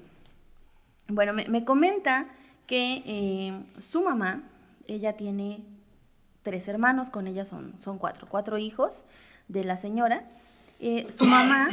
Bueno, 1.08 1.34
me, 1.34 1.48
me 1.48 1.66
comenta 1.66 2.28
que 2.68 3.02
eh, 3.06 3.64
su 3.80 4.04
mamá, 4.04 4.44
ella 4.88 5.14
tiene 5.14 5.64
tres 6.44 6.68
hermanos, 6.68 7.10
con 7.10 7.28
ella 7.28 7.46
son, 7.46 7.74
son 7.82 7.98
cuatro, 7.98 8.28
cuatro 8.30 8.58
hijos 8.58 9.04
de 9.48 9.64
la 9.64 9.78
señora. 9.78 10.24
Eh, 10.80 11.08
su 11.10 11.26
mamá 11.26 11.70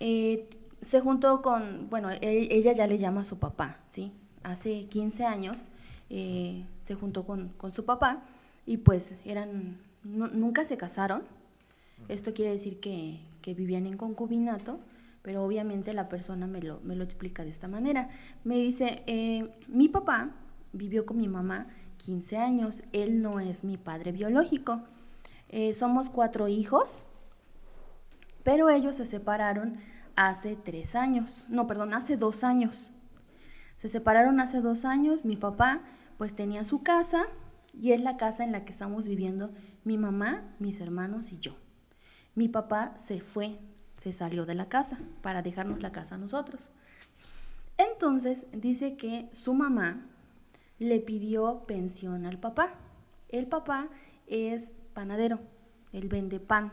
eh, 0.00 0.48
se 0.80 1.00
juntó 1.00 1.40
con, 1.42 1.88
bueno, 1.90 2.10
e- 2.10 2.18
ella 2.50 2.72
ya 2.72 2.86
le 2.86 2.98
llama 2.98 3.22
a 3.22 3.24
su 3.24 3.38
papá, 3.38 3.78
¿sí? 3.88 4.12
Hace 4.42 4.84
15 4.86 5.24
años 5.24 5.70
eh, 6.10 6.66
se 6.80 6.94
juntó 6.94 7.24
con, 7.24 7.48
con 7.56 7.72
su 7.72 7.84
papá 7.84 8.22
y 8.66 8.76
pues 8.78 9.16
eran, 9.24 9.78
nu- 10.02 10.28
nunca 10.28 10.64
se 10.64 10.76
casaron. 10.76 11.22
Esto 12.08 12.34
quiere 12.34 12.50
decir 12.52 12.80
que, 12.80 13.20
que 13.40 13.54
vivían 13.54 13.86
en 13.86 13.96
concubinato, 13.96 14.78
pero 15.22 15.42
obviamente 15.42 15.94
la 15.94 16.10
persona 16.10 16.46
me 16.46 16.60
lo, 16.60 16.80
me 16.80 16.96
lo 16.96 17.04
explica 17.04 17.44
de 17.44 17.50
esta 17.50 17.66
manera. 17.68 18.10
Me 18.44 18.56
dice, 18.56 19.02
mi 19.68 19.88
papá 19.88 20.32
vivió 20.74 21.06
con 21.06 21.16
mi 21.16 21.28
mamá 21.28 21.68
15 21.98 22.36
años, 22.38 22.84
él 22.92 23.22
no 23.22 23.40
es 23.40 23.64
mi 23.64 23.76
padre 23.76 24.12
biológico. 24.12 24.82
Eh, 25.48 25.74
somos 25.74 26.10
cuatro 26.10 26.48
hijos, 26.48 27.04
pero 28.42 28.68
ellos 28.70 28.96
se 28.96 29.06
separaron 29.06 29.78
hace 30.16 30.56
tres 30.56 30.94
años, 30.94 31.46
no, 31.48 31.66
perdón, 31.66 31.94
hace 31.94 32.16
dos 32.16 32.44
años. 32.44 32.90
Se 33.76 33.88
separaron 33.88 34.40
hace 34.40 34.60
dos 34.60 34.84
años, 34.84 35.24
mi 35.24 35.36
papá 35.36 35.82
pues 36.18 36.34
tenía 36.34 36.64
su 36.64 36.82
casa 36.82 37.26
y 37.72 37.92
es 37.92 38.00
la 38.00 38.16
casa 38.16 38.44
en 38.44 38.52
la 38.52 38.64
que 38.64 38.72
estamos 38.72 39.06
viviendo 39.06 39.52
mi 39.82 39.98
mamá, 39.98 40.54
mis 40.58 40.80
hermanos 40.80 41.32
y 41.32 41.38
yo. 41.38 41.56
Mi 42.34 42.48
papá 42.48 42.94
se 42.96 43.20
fue, 43.20 43.58
se 43.96 44.12
salió 44.12 44.46
de 44.46 44.54
la 44.54 44.68
casa 44.68 44.98
para 45.22 45.42
dejarnos 45.42 45.80
la 45.82 45.92
casa 45.92 46.14
a 46.14 46.18
nosotros. 46.18 46.70
Entonces 47.76 48.46
dice 48.52 48.96
que 48.96 49.28
su 49.32 49.54
mamá 49.54 50.06
le 50.78 51.00
pidió 51.00 51.64
pensión 51.66 52.26
al 52.26 52.38
papá. 52.38 52.74
El 53.28 53.46
papá 53.46 53.88
es 54.26 54.72
panadero, 54.92 55.40
él 55.92 56.08
vende 56.08 56.40
pan, 56.40 56.72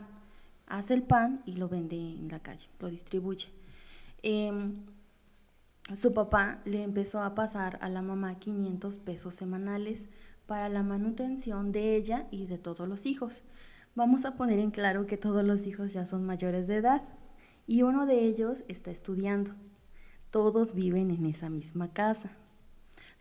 hace 0.66 0.94
el 0.94 1.02
pan 1.02 1.42
y 1.46 1.52
lo 1.52 1.68
vende 1.68 1.96
en 1.96 2.28
la 2.28 2.40
calle, 2.40 2.68
lo 2.78 2.88
distribuye. 2.88 3.48
Em, 4.22 4.84
su 5.94 6.14
papá 6.14 6.62
le 6.64 6.82
empezó 6.82 7.20
a 7.20 7.34
pasar 7.34 7.78
a 7.82 7.88
la 7.88 8.02
mamá 8.02 8.38
500 8.38 8.98
pesos 8.98 9.34
semanales 9.34 10.08
para 10.46 10.68
la 10.68 10.82
manutención 10.82 11.72
de 11.72 11.96
ella 11.96 12.26
y 12.30 12.46
de 12.46 12.58
todos 12.58 12.88
los 12.88 13.06
hijos. 13.06 13.42
Vamos 13.94 14.24
a 14.24 14.36
poner 14.36 14.58
en 14.58 14.70
claro 14.70 15.06
que 15.06 15.16
todos 15.16 15.44
los 15.44 15.66
hijos 15.66 15.92
ya 15.92 16.06
son 16.06 16.24
mayores 16.24 16.66
de 16.66 16.76
edad 16.76 17.02
y 17.66 17.82
uno 17.82 18.06
de 18.06 18.24
ellos 18.24 18.64
está 18.68 18.90
estudiando. 18.90 19.54
Todos 20.30 20.74
viven 20.74 21.10
en 21.10 21.26
esa 21.26 21.50
misma 21.50 21.92
casa. 21.92 22.30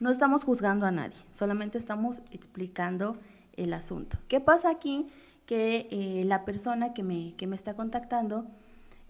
No 0.02 0.10
estamos 0.10 0.44
juzgando 0.46 0.88
a 0.88 0.92
nadie, 0.92 1.16
solamente 1.32 1.78
estamos 1.78 2.24
explicando 2.32 3.20
el 3.54 3.72
asunto. 3.72 4.18
¿Qué 4.28 4.40
pasa 4.40 4.72
aquí? 4.72 5.06
Que 5.46 5.88
eh, 5.92 6.24
la 6.26 6.44
persona 6.44 6.92
que 6.96 7.04
me, 7.04 7.36
que 7.36 7.46
me 7.46 7.56
está 7.56 7.76
contactando 7.76 8.48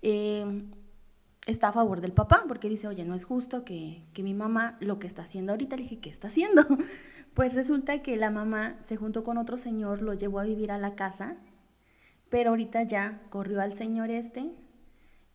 eh, 0.01 0.65
está 1.47 1.69
a 1.69 1.71
favor 1.71 2.01
del 2.01 2.11
papá, 2.11 2.43
porque 2.45 2.67
dice, 2.67 2.89
oye, 2.89 3.05
no 3.05 3.15
es 3.15 3.23
justo 3.23 3.63
que, 3.63 4.03
que 4.11 4.21
mi 4.21 4.33
mamá 4.33 4.75
lo 4.81 4.99
que 4.99 5.07
está 5.07 5.21
haciendo 5.21 5.53
ahorita, 5.53 5.77
le 5.77 5.83
dije, 5.83 5.99
¿qué 5.99 6.09
está 6.09 6.27
haciendo? 6.27 6.67
Pues 7.33 7.53
resulta 7.53 8.01
que 8.01 8.17
la 8.17 8.29
mamá 8.29 8.75
se 8.83 8.97
juntó 8.97 9.23
con 9.23 9.37
otro 9.37 9.57
señor, 9.57 10.01
lo 10.01 10.13
llevó 10.13 10.41
a 10.41 10.43
vivir 10.43 10.69
a 10.69 10.77
la 10.77 10.95
casa, 10.95 11.37
pero 12.27 12.49
ahorita 12.49 12.83
ya 12.83 13.21
corrió 13.29 13.61
al 13.61 13.71
señor 13.71 14.09
este, 14.09 14.51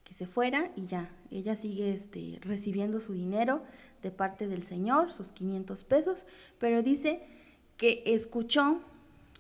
que 0.07 0.15
se 0.15 0.27
fuera 0.27 0.71
y 0.77 0.87
ya, 0.87 1.11
ella 1.31 1.57
sigue 1.57 1.93
este, 1.93 2.39
recibiendo 2.41 3.01
su 3.01 3.13
dinero 3.13 3.63
de 4.03 4.13
parte 4.13 4.47
del 4.47 4.63
señor, 4.63 5.11
sus 5.11 5.33
500 5.33 5.83
pesos, 5.85 6.27
pero 6.59 6.83
dice 6.83 7.27
que 7.77 8.05
escuchó, 8.07 8.81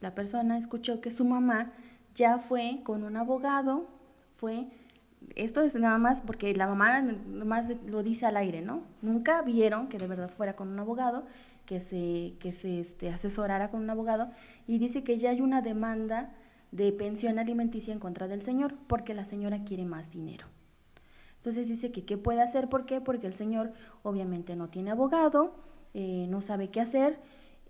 la 0.00 0.14
persona 0.14 0.59
escuchó 0.59 1.00
que 1.00 1.12
su 1.12 1.24
mamá 1.24 1.72
ya 2.14 2.38
fue 2.38 2.81
con 2.83 3.05
un 3.05 3.16
abogado, 3.16 3.87
fue 4.37 4.66
esto 5.35 5.62
es 5.62 5.74
nada 5.76 5.98
más 5.98 6.20
porque 6.22 6.55
la 6.55 6.66
mamá 6.66 7.00
nomás 7.00 7.72
lo 7.87 8.02
dice 8.02 8.26
al 8.26 8.37
aire, 8.37 8.61
¿no? 8.62 8.83
Nunca 9.02 9.42
vieron 9.42 9.88
que 9.88 9.98
de 9.98 10.07
verdad 10.07 10.31
fuera 10.31 10.57
con 10.57 10.68
un 10.68 10.79
abogado, 10.79 11.26
que 11.64 11.81
se, 11.81 12.35
que 12.38 12.50
se 12.50 12.81
este, 12.81 13.09
asesorara 13.11 13.70
con 13.70 13.83
un 13.83 13.90
abogado, 13.90 14.31
y 14.66 14.79
dice 14.79 15.02
que 15.05 15.18
ya 15.18 15.31
hay 15.31 15.40
una 15.40 15.62
demanda 15.62 16.33
de 16.70 16.92
pensión 16.92 17.38
alimenticia 17.38 17.92
en 17.92 18.00
contra 18.00 18.29
del 18.29 18.42
señor, 18.42 18.74
porque 18.87 19.14
la 19.14 19.24
señora 19.24 19.64
quiere 19.64 19.85
más 19.85 20.11
dinero. 20.11 20.46
Entonces 21.46 21.68
dice 21.68 21.92
que 21.92 22.04
qué 22.04 22.18
puede 22.18 22.42
hacer, 22.42 22.68
¿por 22.68 22.87
qué? 22.87 23.00
Porque 23.00 23.28
el 23.28 23.32
señor 23.32 23.72
obviamente 24.02 24.56
no 24.56 24.68
tiene 24.68 24.90
abogado, 24.90 25.54
eh, 25.94 26.26
no 26.28 26.40
sabe 26.40 26.70
qué 26.70 26.80
hacer, 26.80 27.20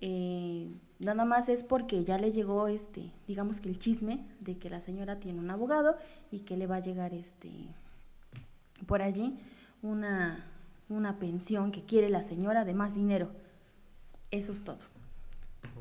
eh, 0.00 0.70
nada 0.98 1.26
más 1.26 1.50
es 1.50 1.62
porque 1.62 2.02
ya 2.02 2.16
le 2.16 2.32
llegó 2.32 2.68
este, 2.68 3.12
digamos 3.28 3.60
que 3.60 3.68
el 3.68 3.78
chisme 3.78 4.24
de 4.40 4.56
que 4.56 4.70
la 4.70 4.80
señora 4.80 5.20
tiene 5.20 5.40
un 5.40 5.50
abogado 5.50 5.98
y 6.30 6.40
que 6.40 6.56
le 6.56 6.66
va 6.66 6.76
a 6.76 6.80
llegar 6.80 7.12
este 7.12 7.50
por 8.86 9.02
allí 9.02 9.38
una, 9.82 10.46
una 10.88 11.18
pensión 11.18 11.70
que 11.70 11.84
quiere 11.84 12.08
la 12.08 12.22
señora 12.22 12.64
de 12.64 12.72
más 12.72 12.94
dinero. 12.94 13.28
Eso 14.30 14.52
es 14.52 14.64
todo. 14.64 14.78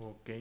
Ok. 0.02 0.32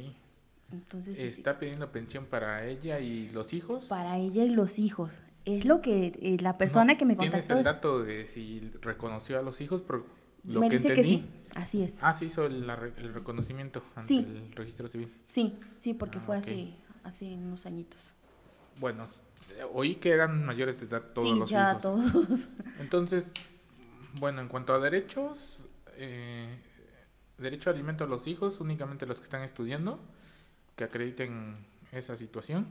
Entonces 0.72 1.20
Está 1.20 1.60
pidiendo 1.60 1.92
pensión 1.92 2.26
para 2.26 2.66
ella 2.66 2.98
y 2.98 3.28
los 3.28 3.52
hijos. 3.52 3.86
para 3.86 4.18
ella 4.18 4.42
y 4.42 4.48
los 4.48 4.80
hijos. 4.80 5.20
Es 5.44 5.64
lo 5.64 5.80
que 5.80 6.18
eh, 6.20 6.36
la 6.40 6.56
persona 6.56 6.92
No, 6.94 6.98
que 6.98 7.04
me 7.04 7.16
¿Tienes 7.16 7.46
contactó 7.46 7.58
el 7.58 7.64
dato 7.64 8.02
de 8.02 8.24
si 8.24 8.60
reconoció 8.80 9.38
a 9.38 9.42
los 9.42 9.60
hijos? 9.60 9.82
Por 9.82 10.06
lo 10.44 10.60
me 10.60 10.68
que 10.70 10.76
dice 10.76 10.88
entendí. 10.88 11.16
que 11.18 11.22
sí. 11.22 11.30
Así 11.54 11.82
es. 11.82 12.02
Ah, 12.02 12.12
sí 12.14 12.26
hizo 12.26 12.46
el, 12.46 12.66
reconocimiento 13.12 13.82
ante 13.94 14.08
Sí. 14.08 14.18
el 14.18 14.52
registro 14.54 14.88
civil. 14.88 15.12
Sí, 15.24 15.54
sí, 15.76 15.94
porque 15.94 16.18
Ah, 16.18 16.22
fue 16.24 16.36
ok. 16.38 16.42
hace, 16.42 16.74
hace 17.04 17.26
unos 17.34 17.66
añitos. 17.66 18.12
Bueno, 18.80 19.06
oí 19.72 19.96
que 19.96 20.10
eran 20.10 20.44
mayores 20.44 20.80
de 20.80 20.86
edad 20.86 21.02
todos 21.14 21.28
sí, 21.30 21.38
los 21.38 21.50
ya 21.50 21.70
hijos. 21.70 21.82
todos. 21.82 22.48
Entonces, 22.80 23.30
bueno, 24.14 24.40
en 24.40 24.48
cuanto 24.48 24.72
a 24.74 24.78
derechos, 24.80 25.66
eh, 25.96 26.58
derecho 27.38 27.70
a 27.70 27.72
alimento 27.72 28.04
a 28.04 28.06
los 28.06 28.26
hijos, 28.26 28.60
únicamente 28.60 29.06
los 29.06 29.18
que 29.18 29.24
están 29.24 29.42
estudiando, 29.42 30.00
que 30.76 30.84
acrediten 30.84 31.56
esa 31.92 32.16
situación, 32.16 32.66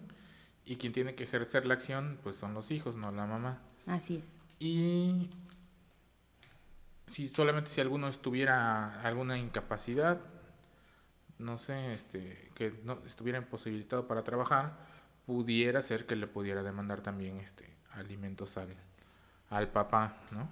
y 0.65 0.77
quien 0.77 0.93
tiene 0.93 1.15
que 1.15 1.23
ejercer 1.23 1.65
la 1.65 1.73
acción, 1.73 2.19
pues 2.23 2.35
son 2.35 2.53
los 2.53 2.71
hijos, 2.71 2.95
no 2.95 3.11
la 3.11 3.25
mamá. 3.25 3.61
Así 3.85 4.15
es. 4.15 4.41
Y 4.59 5.29
si 7.07 7.27
solamente 7.27 7.69
si 7.69 7.81
alguno 7.81 8.07
estuviera 8.07 9.01
alguna 9.01 9.37
incapacidad, 9.37 10.21
no 11.37 11.57
sé, 11.57 11.93
este, 11.93 12.49
que 12.55 12.73
no 12.83 12.99
estuviera 13.05 13.37
imposibilitado 13.39 14.07
para 14.07 14.23
trabajar, 14.23 14.77
pudiera 15.25 15.81
ser 15.81 16.05
que 16.05 16.15
le 16.15 16.27
pudiera 16.27 16.63
demandar 16.63 17.01
también 17.01 17.37
este 17.37 17.73
alimentos 17.91 18.57
al, 18.57 18.75
al 19.49 19.69
papá, 19.71 20.17
¿no? 20.31 20.49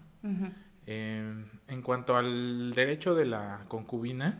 Eh, 0.85 1.45
en 1.67 1.81
cuanto 1.81 2.15
al 2.15 2.73
derecho 2.73 3.15
de 3.15 3.25
la 3.25 3.65
concubina, 3.67 4.39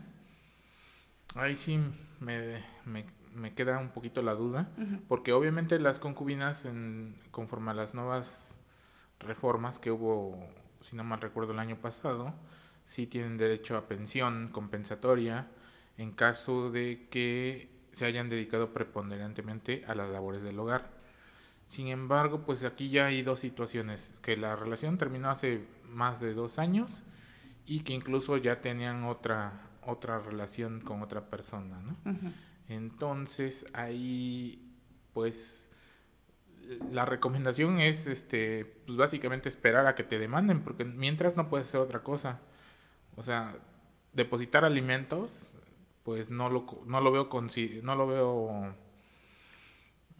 ahí 1.36 1.56
sí 1.56 1.80
me, 2.20 2.64
me, 2.86 3.06
me 3.34 3.54
queda 3.54 3.78
un 3.80 3.90
poquito 3.90 4.22
la 4.22 4.36
duda, 4.36 4.70
porque 5.08 5.34
obviamente 5.34 5.80
las 5.80 6.00
concubinas, 6.00 6.66
en, 6.66 7.16
conforme 7.32 7.72
a 7.72 7.74
las 7.74 7.94
nuevas 7.94 8.60
reformas 9.20 9.80
que 9.80 9.92
hubo, 9.92 10.38
si 10.82 10.96
no 10.96 11.04
mal 11.04 11.22
recuerdo, 11.22 11.54
el 11.54 11.60
año 11.60 11.78
pasado, 11.78 12.34
sí 12.86 13.08
tienen 13.08 13.38
derecho 13.38 13.78
a 13.78 13.88
pensión 13.88 14.50
compensatoria 14.50 15.48
en 15.98 16.12
caso 16.12 16.72
de 16.72 17.08
que 17.10 17.70
se 17.92 18.06
hayan 18.06 18.30
dedicado 18.30 18.74
preponderantemente 18.74 19.84
a 19.88 19.96
las 19.96 20.10
labores 20.10 20.44
del 20.44 20.60
hogar. 20.60 20.90
Sin 21.66 21.88
embargo, 21.88 22.44
pues 22.46 22.66
aquí 22.66 22.90
ya 22.90 23.06
hay 23.06 23.22
dos 23.22 23.40
situaciones, 23.40 24.20
que 24.22 24.36
la 24.36 24.56
relación 24.56 24.98
terminó 24.98 25.30
hace 25.30 25.66
más 25.90 26.20
de 26.20 26.34
dos 26.34 26.60
años 26.60 27.04
y 27.66 27.82
que 27.82 27.94
incluso 27.94 28.38
ya 28.38 28.62
tenían 28.62 29.04
otra, 29.04 29.70
otra 29.86 30.20
relación 30.20 30.82
con 30.82 31.02
otra 31.02 31.30
persona, 31.30 31.80
¿no? 31.82 31.96
Entonces 32.72 33.66
ahí, 33.74 34.66
pues, 35.14 35.70
la 36.90 37.04
recomendación 37.04 37.82
es, 37.82 38.08
este, 38.08 38.64
pues 38.86 38.98
básicamente 38.98 39.50
esperar 39.50 39.88
a 39.88 39.96
que 39.96 40.06
te 40.06 40.18
demanden, 40.18 40.64
porque 40.64 40.86
mientras 40.86 41.36
no 41.36 41.50
puedes 41.50 41.68
hacer 41.68 41.82
otra 41.82 42.02
cosa. 42.02 42.40
O 43.18 43.24
sea, 43.24 43.58
depositar 44.14 44.64
alimentos, 44.64 45.52
pues 46.04 46.30
no 46.30 46.50
lo, 46.50 46.66
no 46.86 47.02
lo 47.02 47.12
veo, 47.12 47.30
no 47.84 47.96
lo 47.96 48.08
veo 48.08 48.76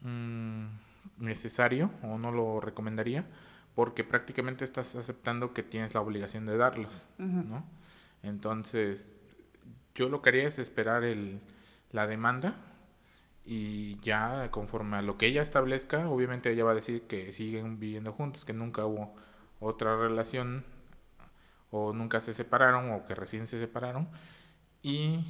mm, 0.02 0.66
necesario 1.20 1.92
o 2.04 2.18
no 2.18 2.32
lo 2.32 2.60
recomendaría, 2.60 3.28
porque 3.76 4.04
prácticamente 4.04 4.66
estás 4.66 4.98
aceptando 4.98 5.54
que 5.54 5.64
tienes 5.64 5.94
la 5.94 6.02
obligación 6.02 6.46
de 6.46 6.58
darlos, 6.58 7.08
¿no? 7.18 7.66
Entonces, 8.24 9.22
yo 9.96 10.10
lo 10.10 10.22
que 10.22 10.30
haría 10.30 10.48
es 10.50 10.60
esperar 10.60 11.06
el, 11.06 11.40
la 11.92 12.08
demanda 12.08 12.56
y 13.44 14.00
ya 14.00 14.50
conforme 14.52 14.98
a 14.98 15.02
lo 15.02 15.18
que 15.18 15.28
ella 15.28 15.42
establezca, 15.42 16.10
obviamente 16.10 16.52
ella 16.52 16.64
va 16.64 16.72
a 16.72 16.76
decir 16.76 17.04
que 17.04 17.32
siguen 17.32 17.80
viviendo 17.80 18.14
juntos, 18.14 18.46
que 18.46 18.54
nunca 18.54 18.86
hubo 18.86 19.16
otra 19.60 19.98
relación 19.98 20.66
o 21.72 21.94
nunca 21.94 22.22
se 22.22 22.34
separaron 22.34 22.92
o 22.92 23.06
que 23.06 23.16
recién 23.16 23.48
se 23.48 23.60
separaron 23.60 24.10
y 24.82 25.26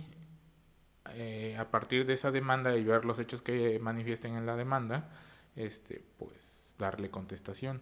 eh, 1.14 1.58
a 1.58 1.72
partir 1.72 2.06
de 2.06 2.14
esa 2.14 2.32
demanda 2.32 2.76
y 2.78 2.84
ver 2.84 3.06
los 3.06 3.20
hechos 3.20 3.42
que 3.42 3.80
manifiesten 3.80 4.36
en 4.36 4.46
la 4.46 4.56
demanda, 4.56 5.10
este, 5.56 6.04
pues 6.18 6.76
darle 6.78 7.10
contestación. 7.10 7.82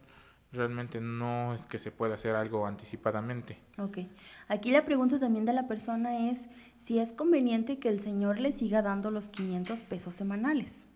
Realmente 0.51 0.99
no 0.99 1.53
es 1.53 1.67
que 1.67 1.77
se 1.77 1.91
pueda 1.91 2.15
hacer 2.15 2.35
algo 2.35 2.65
anticipadamente. 2.65 3.59
Ok. 3.77 3.99
Aquí 4.47 4.71
la 4.71 4.83
pregunta 4.83 5.19
también 5.19 5.45
de 5.45 5.53
la 5.53 5.67
persona 5.67 6.29
es 6.29 6.49
si 6.79 6.97
es 6.97 7.11
conveniente 7.11 7.77
que 7.77 7.89
el 7.89 7.99
señor 7.99 8.39
le 8.39 8.51
siga 8.51 8.81
dando 8.81 9.11
los 9.11 9.29
500 9.29 9.83
pesos 9.83 10.15
semanales. 10.15 10.89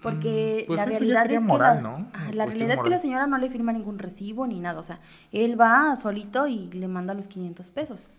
Porque 0.00 0.64
Mm, 0.64 0.66
pues 0.68 0.80
la 0.80 0.86
realidad 0.86 1.22
sería 1.22 1.38
es 1.38 1.42
que 1.42 1.48
moral, 1.48 1.76
la, 1.76 1.82
¿no? 1.82 2.12
La 2.32 2.46
realidad 2.46 2.76
es 2.76 2.82
que 2.82 2.90
la 2.90 2.98
señora 2.98 3.26
no 3.26 3.38
le 3.38 3.50
firma 3.50 3.72
ningún 3.72 3.98
recibo 3.98 4.46
ni 4.46 4.60
nada, 4.60 4.78
o 4.78 4.82
sea, 4.82 5.00
él 5.32 5.58
va 5.60 5.96
solito 5.96 6.46
y 6.46 6.70
le 6.72 6.88
manda 6.88 7.14
los 7.14 7.26
500 7.26 7.70
pesos. 7.70 8.10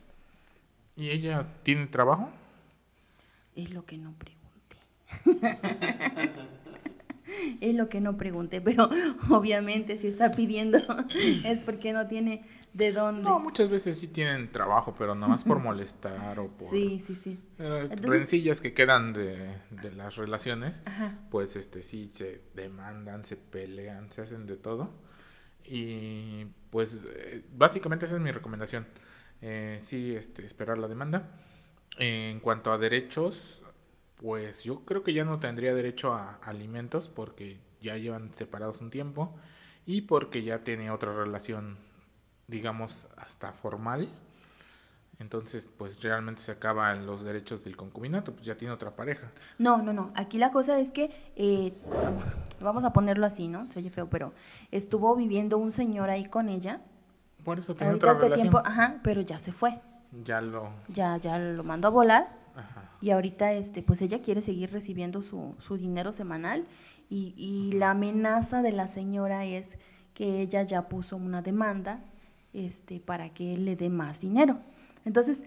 ¿Y 0.98 1.10
ella 1.12 1.48
tiene 1.64 1.88
trabajo? 1.88 2.30
Es 3.56 3.70
lo 3.70 3.86
que 3.86 3.98
no 3.98 4.14
pregunté. 4.14 4.78
es 7.62 7.76
lo 7.76 7.90
que 7.90 8.02
no 8.02 8.18
pregunté, 8.18 8.62
pero 8.62 8.90
obviamente 9.30 9.98
si 9.98 10.08
está 10.08 10.32
pidiendo 10.32 10.80
es 11.46 11.62
porque 11.62 11.94
no 11.94 12.08
tiene 12.08 12.46
de 12.74 12.92
dónde. 12.92 13.22
No, 13.24 13.40
muchas 13.40 13.70
veces 13.70 13.98
sí 14.00 14.08
tienen 14.08 14.52
trabajo, 14.52 14.94
pero 14.98 15.16
nomás 15.16 15.44
por 15.44 15.60
molestar 15.64 16.38
o 16.40 16.50
por 16.50 16.70
Sí, 16.70 17.00
sí, 17.00 17.16
sí. 17.16 17.40
eh, 17.60 17.88
Entonces- 17.90 18.10
rencillas 18.12 18.62
que 18.62 18.74
quedan 18.74 19.14
de, 19.14 19.60
de 19.70 19.92
las 19.94 20.16
relaciones. 20.18 20.82
Ajá. 20.86 21.20
Pues 21.32 21.56
este 21.56 21.84
sí 21.84 22.10
se 22.14 22.42
demandan, 22.54 23.24
se 23.26 23.38
pelean, 23.38 24.12
se 24.12 24.22
hacen 24.22 24.46
de 24.46 24.58
todo. 24.58 24.92
Y 25.64 26.46
pues 26.70 27.04
eh, 27.08 27.44
básicamente 27.54 28.06
esa 28.06 28.16
es 28.16 28.22
mi 28.22 28.32
recomendación. 28.32 28.86
Eh, 29.42 29.80
sí, 29.84 30.16
este, 30.16 30.46
esperar 30.46 30.78
la 30.78 30.88
demanda. 30.88 31.32
En 31.98 32.40
cuanto 32.42 32.72
a 32.74 32.78
derechos, 32.78 33.64
pues 34.18 34.64
yo 34.64 34.86
creo 34.86 35.04
que 35.04 35.14
ya 35.14 35.26
no 35.26 35.40
tendría 35.40 35.74
derecho 35.74 36.14
a 36.14 36.40
alimentos 36.44 37.10
porque 37.10 37.60
ya 37.82 37.98
llevan 37.98 38.34
separados 38.34 38.82
un 38.82 38.90
tiempo 38.90 39.36
y 39.86 40.02
porque 40.02 40.44
ya 40.44 40.64
tiene 40.64 40.90
otra 40.92 41.14
relación, 41.14 41.78
digamos, 42.48 43.08
hasta 43.18 43.52
formal. 43.52 44.08
Entonces, 45.20 45.70
pues 45.78 46.02
realmente 46.02 46.42
se 46.42 46.52
acaban 46.52 47.06
los 47.06 47.24
derechos 47.24 47.64
del 47.64 47.78
concubinato, 47.78 48.34
pues 48.34 48.46
ya 48.46 48.58
tiene 48.58 48.74
otra 48.74 48.96
pareja. 48.96 49.32
No, 49.58 49.82
no, 49.82 49.94
no. 49.94 50.12
Aquí 50.16 50.38
la 50.38 50.52
cosa 50.52 50.78
es 50.80 50.92
que, 50.92 51.32
eh, 51.38 51.74
vamos 52.60 52.84
a 52.84 52.92
ponerlo 52.92 53.26
así, 53.26 53.48
¿no? 53.48 53.72
Se 53.72 53.80
oye 53.80 53.90
feo, 53.90 54.10
pero 54.10 54.34
estuvo 54.72 55.16
viviendo 55.16 55.58
un 55.58 55.72
señor 55.72 56.10
ahí 56.10 56.26
con 56.26 56.50
ella. 56.50 56.82
Por 57.46 57.60
eso 57.60 57.76
tiene 57.76 57.92
Ahorita 57.92 58.08
otra 58.08 58.14
este 58.14 58.24
relación. 58.26 58.52
tiempo, 58.52 58.68
ajá, 58.68 59.00
pero 59.04 59.22
ya 59.22 59.40
se 59.40 59.54
fue. 59.54 59.80
Ya 60.24 60.42
lo... 60.42 60.72
Ya, 60.90 61.16
ya 61.18 61.38
lo 61.40 61.64
mandó 61.64 61.88
a 61.88 61.92
volar. 61.92 62.38
Ajá. 62.56 62.85
Y 63.06 63.12
ahorita, 63.12 63.54
este, 63.54 63.84
pues 63.84 64.02
ella 64.02 64.24
quiere 64.24 64.42
seguir 64.42 64.72
recibiendo 64.72 65.22
su, 65.22 65.54
su 65.60 65.78
dinero 65.78 66.12
semanal. 66.12 66.66
Y, 67.08 67.36
y 67.38 67.74
la 67.74 67.92
amenaza 67.92 68.64
de 68.64 68.72
la 68.72 68.88
señora 68.88 69.46
es 69.46 69.78
que 70.16 70.42
ella 70.42 70.64
ya 70.64 70.90
puso 70.90 71.16
una 71.16 71.44
demanda 71.44 72.00
este, 72.52 73.00
para 73.00 73.30
que 73.30 73.54
él 73.54 73.66
le 73.66 73.76
dé 73.76 73.90
más 73.90 74.22
dinero. 74.22 74.58
Entonces, 75.06 75.44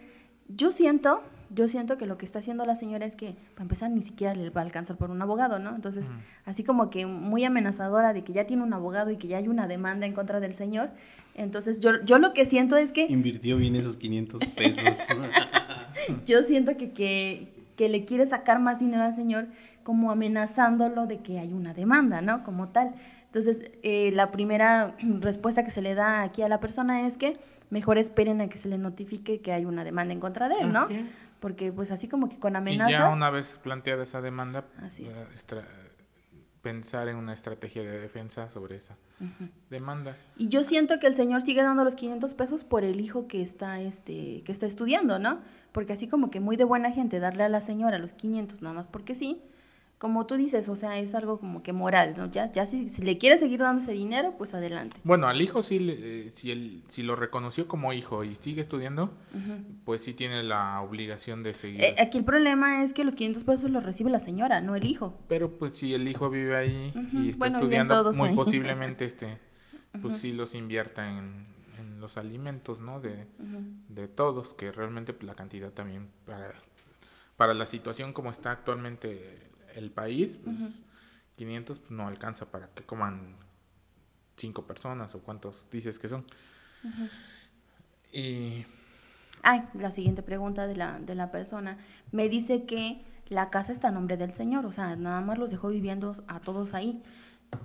yo 0.47 0.71
siento, 0.71 1.21
yo 1.51 1.67
siento 1.67 1.99
que 1.99 2.07
lo 2.07 2.17
que 2.17 2.27
está 2.27 2.39
haciendo 2.39 2.65
la 2.65 2.77
señora 2.77 3.07
es 3.07 3.17
que, 3.17 3.35
para 3.55 3.63
empezar, 3.63 3.91
ni 3.91 4.03
siquiera 4.03 4.37
le 4.37 4.51
va 4.51 4.61
a 4.61 4.65
alcanzar 4.65 4.97
por 4.97 5.11
un 5.11 5.21
abogado, 5.21 5.59
¿no? 5.59 5.75
Entonces, 5.75 6.07
así 6.45 6.63
como 6.63 6.91
que 6.91 7.07
muy 7.07 7.45
amenazadora 7.45 8.13
de 8.13 8.23
que 8.23 8.33
ya 8.33 8.47
tiene 8.47 8.63
un 8.63 8.73
abogado 8.73 9.11
y 9.11 9.17
que 9.17 9.27
ya 9.27 9.39
hay 9.39 9.49
una 9.49 9.67
demanda 9.67 10.07
en 10.07 10.13
contra 10.13 10.39
del 10.39 10.55
señor. 10.55 10.91
Entonces, 11.35 11.81
yo, 11.81 12.05
yo 12.05 12.21
lo 12.21 12.33
que 12.35 12.47
siento 12.47 12.77
es 12.77 12.93
que 12.93 13.07
Invirtió 13.09 13.57
bien 13.57 13.75
esos 13.75 13.97
500 13.97 14.45
pesos. 14.55 15.09
yo 16.27 16.43
siento 16.43 16.77
que, 16.77 16.93
que, 16.93 17.53
que 17.77 17.89
le 17.89 18.05
quiere 18.05 18.27
sacar 18.27 18.61
más 18.61 18.79
dinero 18.79 19.03
al 19.03 19.15
señor 19.15 19.49
como 19.83 20.11
amenazándolo 20.11 21.07
de 21.07 21.21
que 21.21 21.39
hay 21.39 21.53
una 21.53 21.73
demanda, 21.73 22.21
¿no? 22.21 22.45
Como 22.45 22.69
tal. 22.69 22.95
Entonces, 23.27 23.71
eh, 23.83 24.11
la 24.13 24.31
primera 24.31 24.95
respuesta 25.21 25.65
que 25.65 25.71
se 25.71 25.83
le 25.83 25.95
da 25.95 26.23
aquí 26.23 26.43
a 26.43 26.49
la 26.49 26.61
persona 26.61 27.07
es 27.07 27.19
que 27.19 27.35
mejor 27.71 27.99
esperen 27.99 28.41
a 28.41 28.49
que 28.49 28.59
se 28.59 28.69
le 28.69 28.79
notifique 28.79 29.41
que 29.41 29.53
hay 29.53 29.65
una 29.65 29.85
demanda 29.85 30.13
en 30.13 30.21
contra 30.21 30.49
de 30.49 30.57
él, 30.61 30.73
¿no? 30.73 30.81
Así 30.81 30.95
es. 30.95 31.35
Porque 31.41 31.73
pues 31.73 31.91
así 31.91 32.09
como 32.09 32.29
que 32.29 32.39
con 32.39 32.55
Y 32.55 32.57
amenazas... 32.57 32.93
ya 32.93 33.09
una 33.11 33.31
vez 33.31 33.59
planteada 33.63 34.03
esa 34.03 34.21
demanda, 34.21 34.65
Así 34.83 35.07
es. 35.07 35.17
Pensar 36.63 37.09
en 37.09 37.17
una 37.17 37.33
estrategia 37.33 37.83
de 37.83 37.99
defensa 37.99 38.51
sobre 38.51 38.77
esa 38.77 38.97
demanda. 39.71 40.17
Y 40.37 40.49
yo 40.49 40.65
siento 40.65 40.99
que 40.99 41.07
el 41.07 41.15
señor 41.15 41.43
sigue 41.43 41.63
dando 41.63 41.85
los 41.85 41.95
500 41.95 42.35
pesos 42.35 42.65
por 42.65 42.85
el 42.85 43.01
hijo 43.01 43.27
que 43.27 43.43
está, 43.43 43.81
este, 43.81 44.43
que 44.45 44.53
está 44.53 44.67
estudiando, 44.67 45.19
¿no? 45.19 45.41
Porque 45.73 45.93
así 45.93 46.09
como 46.09 46.31
que 46.31 46.41
muy 46.41 46.57
de 46.57 46.65
buena 46.65 46.91
gente 46.91 47.21
darle 47.21 47.45
a 47.45 47.49
la 47.49 47.61
señora 47.61 47.99
los 47.99 48.13
500 48.13 48.63
nada 48.63 48.75
más 48.75 48.87
porque 48.87 49.15
sí, 49.15 49.41
como 49.99 50.27
tú 50.27 50.37
dices, 50.37 50.69
o 50.69 50.77
sea, 50.77 50.99
es 50.99 51.15
algo 51.15 51.41
como 51.41 51.63
que 51.63 51.73
moral, 51.73 52.15
¿no? 52.17 52.31
Ya, 52.31 52.53
ya 52.53 52.67
si, 52.67 52.89
si 52.89 53.03
le 53.03 53.19
quiere 53.19 53.37
seguir 53.39 53.61
dando 53.61 53.83
ese 53.83 53.93
dinero, 53.93 54.35
pues 54.39 54.55
adelante. 54.55 55.01
Bueno, 55.05 55.27
al 55.29 55.41
hijo 55.43 55.63
sí, 55.63 55.79
le- 55.81 56.27
eh, 56.29 56.31
si, 56.33 56.51
él, 56.53 56.83
si 56.89 57.03
lo 57.03 57.17
reconoció 57.17 57.67
como 57.67 57.93
hijo 57.93 58.23
y 58.25 58.35
sigue 58.35 58.61
estudiando, 58.61 59.11
pues 59.85 60.05
sí 60.05 60.15
tiene 60.15 60.43
la 60.43 60.81
obligación 60.83 61.43
de 61.43 61.55
seguir. 61.55 61.83
Eh, 61.83 61.95
aquí 61.99 62.19
el 62.19 62.25
problema 62.25 62.85
es 62.85 62.95
que 62.95 63.05
los 63.05 63.15
500 63.17 63.45
pesos 63.45 63.71
los 63.71 63.83
recibe 63.83 64.11
la 64.11 64.21
señora, 64.21 64.61
no 64.61 64.77
el 64.77 64.87
hijo. 64.87 65.15
Pero 65.29 65.59
pues 65.59 65.77
si 65.79 65.95
el 65.95 66.07
hijo 66.09 66.31
vive 66.31 66.57
ahí 66.57 66.93
y 67.15 67.29
está 67.31 67.39
Bueno, 67.41 67.59
estudiando, 67.59 68.13
muy 68.13 68.29
ahí. 68.31 68.37
posiblemente 68.37 69.05
este, 69.05 69.39
pues 70.03 70.19
sí 70.19 70.33
los 70.33 70.55
invierta 70.55 71.09
en, 71.09 71.47
en 71.79 72.01
los 72.01 72.17
alimentos, 72.19 72.81
¿no? 72.81 73.01
De, 73.01 73.27
de 73.89 74.09
todos, 74.09 74.55
que 74.55 74.71
realmente 74.73 75.17
la 75.23 75.35
cantidad 75.35 75.71
también 75.73 76.09
para, 76.27 76.53
para 77.37 77.55
la 77.55 77.67
situación 77.67 78.13
como 78.13 78.31
está 78.31 78.51
actualmente 78.53 79.39
el 79.75 79.91
país, 79.91 80.39
pues 80.43 80.57
500 81.37 81.79
pues, 81.79 81.91
no 81.91 82.09
alcanza 82.09 82.51
para 82.51 82.69
que 82.69 82.85
coman 82.85 83.37
cinco 84.37 84.67
personas 84.67 85.15
o 85.15 85.21
cuántos 85.21 85.69
dices 85.71 85.99
que 85.99 86.09
son. 86.09 86.25
Y 88.13 88.65
Ay, 89.43 89.63
la 89.75 89.91
siguiente 89.91 90.23
pregunta 90.23 90.67
de 90.67 90.77
la, 90.77 90.99
de 90.99 91.15
la 91.15 91.31
persona. 91.31 91.79
Me 92.13 92.29
dice 92.29 92.65
que 92.65 93.03
la 93.29 93.51
casa 93.51 93.73
está 93.73 93.89
a 93.89 93.91
nombre 93.91 94.17
del 94.17 94.33
señor, 94.33 94.67
o 94.67 94.73
sea, 94.73 94.97
nada 94.97 95.21
más 95.21 95.39
los 95.39 95.51
dejó 95.51 95.69
viviendo 95.69 96.13
a 96.27 96.41
todos 96.41 96.75
ahí. 96.75 97.03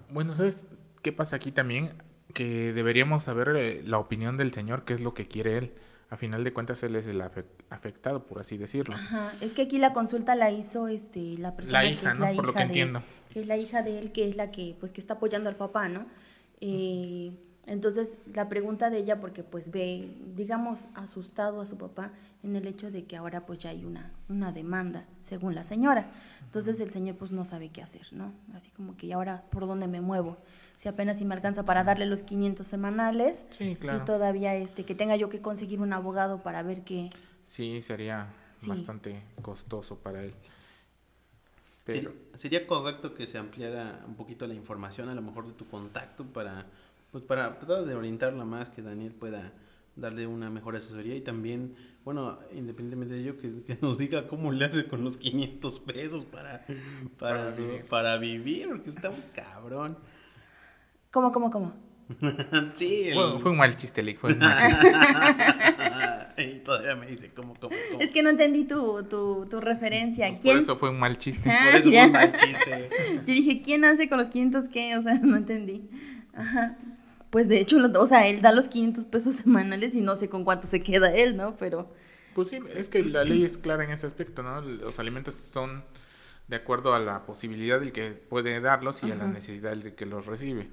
Bueno, 0.09 0.35
¿sabes 0.35 0.67
qué 1.01 1.11
pasa 1.11 1.35
aquí 1.35 1.51
también? 1.51 1.93
Que 2.33 2.73
deberíamos 2.73 3.23
saber 3.23 3.53
eh, 3.55 3.81
la 3.85 3.97
opinión 3.97 4.37
del 4.37 4.51
señor, 4.51 4.83
qué 4.85 4.93
es 4.93 5.01
lo 5.01 5.13
que 5.13 5.27
quiere 5.27 5.57
él. 5.57 5.73
A 6.09 6.17
final 6.17 6.43
de 6.43 6.53
cuentas, 6.53 6.83
él 6.83 6.95
es 6.95 7.07
el 7.07 7.21
afe- 7.21 7.45
afectado, 7.69 8.27
por 8.27 8.39
así 8.39 8.57
decirlo. 8.57 8.93
Ajá, 8.95 9.33
es 9.41 9.53
que 9.53 9.63
aquí 9.63 9.79
la 9.79 9.93
consulta 9.93 10.35
la 10.35 10.51
hizo 10.51 10.87
este 10.87 11.37
la 11.39 11.55
persona 11.55 11.79
La 11.81 11.87
que 11.87 11.93
hija, 11.93 12.11
es 12.11 12.19
¿no? 12.19 12.25
la 12.25 12.33
Por 12.35 12.45
lo 12.45 12.51
hija 12.51 12.59
que 12.59 12.63
de- 12.65 12.69
entiendo. 12.69 13.03
que 13.33 13.39
es 13.41 13.47
la 13.47 13.57
hija 13.57 13.81
de 13.81 13.99
él, 13.99 14.11
que 14.11 14.29
es 14.29 14.35
la 14.35 14.51
que 14.51 14.75
pues 14.79 14.91
que 14.93 15.01
está 15.01 15.15
apoyando 15.15 15.49
al 15.49 15.55
papá, 15.55 15.89
¿no? 15.89 16.05
Eh, 16.61 17.31
entonces 17.65 18.09
la 18.33 18.49
pregunta 18.49 18.89
de 18.89 18.97
ella 18.99 19.19
porque 19.21 19.43
pues 19.43 19.71
ve, 19.71 20.15
digamos, 20.35 20.89
asustado 20.95 21.61
a 21.61 21.65
su 21.65 21.77
papá 21.77 22.11
en 22.43 22.55
el 22.57 22.67
hecho 22.67 22.91
de 22.91 23.05
que 23.05 23.15
ahora 23.15 23.45
pues 23.45 23.59
ya 23.59 23.69
hay 23.69 23.85
una 23.85 24.11
una 24.29 24.51
demanda, 24.51 25.05
según 25.21 25.55
la 25.55 25.63
señora. 25.63 26.11
Entonces 26.43 26.79
el 26.79 26.91
señor 26.91 27.15
pues 27.15 27.31
no 27.31 27.43
sabe 27.45 27.69
qué 27.69 27.81
hacer, 27.81 28.07
¿no? 28.11 28.33
Así 28.53 28.69
como 28.71 28.95
que 28.97 29.07
¿y 29.07 29.11
ahora 29.13 29.43
por 29.49 29.65
dónde 29.65 29.87
me 29.87 30.01
muevo? 30.01 30.37
Si 30.77 30.89
apenas 30.89 31.17
si 31.19 31.25
me 31.25 31.33
alcanza 31.36 31.63
para 31.65 31.83
darle 31.83 32.05
los 32.05 32.23
500 32.23 32.67
semanales 32.67 33.45
Sí, 33.51 33.75
claro. 33.79 34.01
y 34.01 34.05
todavía 34.05 34.55
este 34.55 34.83
que 34.86 34.95
tenga 34.95 35.15
yo 35.15 35.29
que 35.29 35.39
conseguir 35.41 35.79
un 35.81 35.93
abogado 35.93 36.43
para 36.43 36.63
ver 36.63 36.81
qué 36.83 37.09
Sí, 37.45 37.81
sería 37.81 38.27
Sí. 38.53 38.69
bastante 38.69 39.21
costoso 39.41 39.97
para 39.99 40.23
él. 40.23 40.33
Pero, 41.86 42.12
Sería, 42.12 42.38
sería 42.38 42.67
correcto 42.67 43.13
que 43.13 43.27
se 43.27 43.38
ampliara 43.38 44.01
un 44.07 44.15
poquito 44.15 44.47
la 44.47 44.53
información, 44.53 45.09
a 45.09 45.15
lo 45.15 45.21
mejor 45.21 45.47
de 45.47 45.53
tu 45.53 45.67
contacto, 45.67 46.23
para, 46.25 46.65
pues 47.12 47.25
para 47.25 47.59
tratar 47.59 47.83
de 47.86 47.93
orientarla 47.95 48.45
más, 48.45 48.69
que 48.69 48.81
Daniel 48.81 49.12
pueda 49.12 49.51
darle 49.95 50.25
una 50.25 50.49
mejor 50.49 50.75
asesoría 50.77 51.15
y 51.15 51.21
también, 51.21 51.75
bueno, 52.05 52.39
independientemente 52.53 53.15
de 53.15 53.21
ello, 53.21 53.38
que, 53.38 53.63
que 53.63 53.77
nos 53.81 53.97
diga 53.97 54.27
cómo 54.27 54.51
le 54.53 54.65
hace 54.65 54.88
con 54.88 55.03
los 55.03 55.17
500 55.17 55.79
pesos 55.81 56.23
para, 56.25 56.65
para, 57.19 57.38
Para 57.39 57.51
su- 57.51 57.63
vivir. 57.63 57.86
para 57.86 58.17
vivir, 58.17 58.69
porque 58.69 58.89
está 58.89 59.09
un 59.09 59.21
cabrón. 59.36 59.97
¿Cómo, 61.14 61.32
cómo, 61.32 61.49
cómo? 61.49 61.74
sí, 62.74 63.03
el- 63.07 63.14
fue, 63.14 63.39
fue 63.41 63.51
un 63.51 63.57
mal 63.57 63.78
chiste, 63.78 64.03
Lick, 64.03 64.18
fue 64.20 64.34
un 64.34 64.39
mal 64.39 64.57
chiste. 64.68 66.43
y 66.43 66.59
todavía 66.59 66.95
me 66.95 67.05
dice 67.07 67.32
cómo, 67.34 67.53
cómo, 67.59 67.76
cómo. 67.91 68.01
Es 68.01 68.11
que 68.11 68.22
no 68.24 68.30
entendí 68.30 68.66
tu, 68.66 69.03
tu, 69.03 69.45
tu 69.49 69.61
referencia. 69.61 70.28
Pues 70.30 70.39
¿Quién? 70.41 70.55
Por 70.55 70.64
eso 70.64 70.78
fue 70.78 70.89
un 70.89 70.99
mal 70.99 71.18
chiste. 71.18 71.49
Ah, 71.49 71.70
Por 71.72 71.80
eso 71.82 71.89
ya. 71.91 71.99
fue 72.01 72.07
un 72.07 72.11
mal 72.14 72.32
chiste. 72.36 72.89
Yo 73.16 73.34
dije, 73.34 73.61
¿quién 73.61 73.86
hace 73.86 74.09
con 74.09 74.18
los 74.18 74.30
500 74.30 74.68
qué? 74.70 74.97
O 74.97 75.01
sea, 75.01 75.14
no 75.22 75.38
entendí. 75.38 75.89
Ajá. 76.34 76.76
Pues 77.30 77.47
de 77.47 77.59
hecho, 77.59 77.80
lo- 77.80 78.01
o 78.01 78.05
sea, 78.05 78.28
él 78.28 78.41
da 78.41 78.51
los 78.51 78.68
500 78.68 79.05
pesos 79.05 79.36
semanales 79.38 79.95
y 79.95 80.01
no 80.01 80.16
sé 80.16 80.30
con 80.30 80.43
cuánto 80.43 80.68
se 80.68 80.82
queda 80.84 81.14
él, 81.14 81.38
¿no? 81.38 81.55
Pero, 81.57 81.93
Pues 82.36 82.49
sí, 82.49 82.59
es 82.76 82.89
que 82.89 83.03
la 83.03 83.24
ley 83.24 83.43
es 83.43 83.57
clara 83.57 83.84
en 83.84 83.91
ese 83.91 84.05
aspecto, 84.07 84.43
¿no? 84.43 84.61
Los 84.61 84.99
alimentos 84.99 85.36
son 85.36 85.84
de 86.47 86.57
acuerdo 86.57 86.93
a 86.93 86.99
la 86.99 87.26
posibilidad 87.26 87.80
del 87.80 87.91
que 87.91 88.11
puede 88.11 88.59
darlos 88.59 89.03
y 89.03 89.11
a 89.11 89.16
la 89.16 89.28
necesidad 89.28 89.70
del 89.72 89.95
que 89.95 90.05
los 90.05 90.26
recibe. 90.26 90.70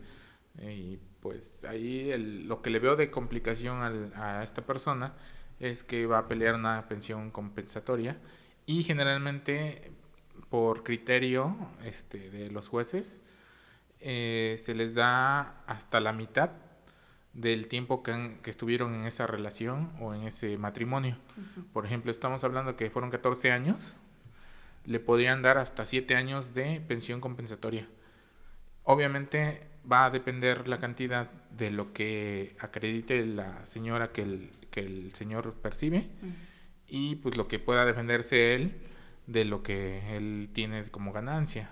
Y 0.60 0.98
pues 1.20 1.64
ahí 1.64 2.10
el, 2.10 2.46
lo 2.46 2.62
que 2.62 2.70
le 2.70 2.78
veo 2.78 2.96
de 2.96 3.10
complicación 3.10 3.82
al, 3.82 4.12
a 4.14 4.42
esta 4.42 4.62
persona 4.62 5.14
es 5.58 5.84
que 5.84 6.06
va 6.06 6.18
a 6.18 6.28
pelear 6.28 6.54
una 6.54 6.88
pensión 6.88 7.30
compensatoria 7.30 8.18
y 8.66 8.82
generalmente 8.82 9.92
por 10.48 10.82
criterio 10.82 11.56
este, 11.84 12.30
de 12.30 12.50
los 12.50 12.68
jueces 12.68 13.20
eh, 14.00 14.60
se 14.62 14.74
les 14.74 14.94
da 14.94 15.62
hasta 15.66 16.00
la 16.00 16.12
mitad 16.12 16.50
del 17.32 17.68
tiempo 17.68 18.02
que, 18.02 18.38
que, 18.42 18.50
estuvieron 18.50 18.94
en 18.94 19.04
esa 19.04 19.26
relación 19.26 19.92
o 20.00 20.14
en 20.14 20.22
ese 20.22 20.58
matrimonio. 20.58 21.16
Por 21.72 21.86
ejemplo, 21.86 22.10
estamos 22.10 22.42
hablando 22.42 22.76
que 22.76 22.90
fueron 22.90 23.10
14 23.10 23.52
años, 23.52 23.96
le 24.84 24.98
podrían 24.98 25.42
dar 25.42 25.58
hasta 25.58 25.84
7 25.84 26.16
años 26.16 26.54
de 26.54 26.80
pensión 26.80 27.20
compensatoria. 27.20 27.88
Obviamente 28.82 29.69
va 29.90 30.06
a 30.06 30.10
depender 30.10 30.68
la 30.68 30.78
cantidad 30.78 31.30
de 31.50 31.70
lo 31.70 31.92
que 31.92 32.56
acredite 32.60 33.24
la 33.26 33.64
señora 33.66 34.12
que 34.12 34.22
el, 34.22 34.50
que 34.70 34.80
el 34.80 35.14
señor 35.14 35.54
percibe 35.54 36.08
y 36.86 37.16
pues 37.16 37.36
lo 37.36 37.48
que 37.48 37.58
pueda 37.58 37.84
defenderse 37.84 38.54
él 38.54 38.74
de 39.26 39.44
lo 39.44 39.62
que 39.62 40.16
él 40.16 40.50
tiene 40.52 40.84
como 40.90 41.12
ganancia. 41.12 41.70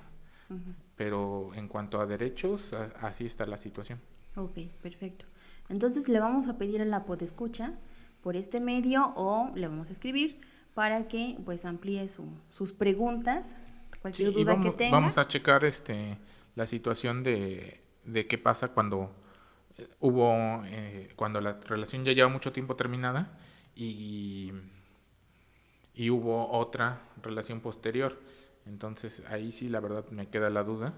Pero 0.96 1.54
en 1.54 1.68
cuanto 1.68 2.00
a 2.00 2.06
derechos, 2.06 2.72
así 3.00 3.26
está 3.26 3.46
la 3.46 3.58
situación. 3.58 4.00
Ok, 4.36 4.58
perfecto. 4.82 5.26
Entonces 5.68 6.08
le 6.08 6.20
vamos 6.20 6.48
a 6.48 6.56
pedir 6.58 6.80
a 6.80 6.84
la 6.84 7.04
podescucha 7.04 7.74
por 8.22 8.36
este 8.36 8.60
medio 8.60 9.12
o 9.16 9.52
le 9.54 9.68
vamos 9.68 9.90
a 9.90 9.92
escribir 9.92 10.40
para 10.74 11.08
que 11.08 11.36
pues 11.44 11.64
amplíe 11.64 12.08
su, 12.08 12.30
sus 12.48 12.72
preguntas, 12.72 13.56
cualquier 14.00 14.32
duda 14.32 14.54
vamos, 14.54 14.70
que 14.70 14.76
tenga. 14.76 14.92
Vamos 14.92 15.18
a 15.18 15.28
checar 15.28 15.64
este 15.64 16.18
la 16.54 16.66
situación 16.66 17.22
de, 17.22 17.80
de 18.08 18.26
qué 18.26 18.38
pasa 18.38 18.68
cuando 18.68 19.14
eh, 19.76 19.88
hubo 20.00 20.62
eh, 20.66 21.12
cuando 21.16 21.40
la 21.40 21.54
relación 21.60 22.04
ya 22.04 22.12
lleva 22.12 22.28
mucho 22.28 22.52
tiempo 22.52 22.76
terminada 22.76 23.38
y, 23.76 24.52
y 25.94 26.10
hubo 26.10 26.50
otra 26.50 27.02
relación 27.22 27.60
posterior. 27.60 28.20
Entonces 28.66 29.22
ahí 29.28 29.52
sí 29.52 29.68
la 29.68 29.80
verdad 29.80 30.06
me 30.10 30.28
queda 30.28 30.50
la 30.50 30.64
duda 30.64 30.94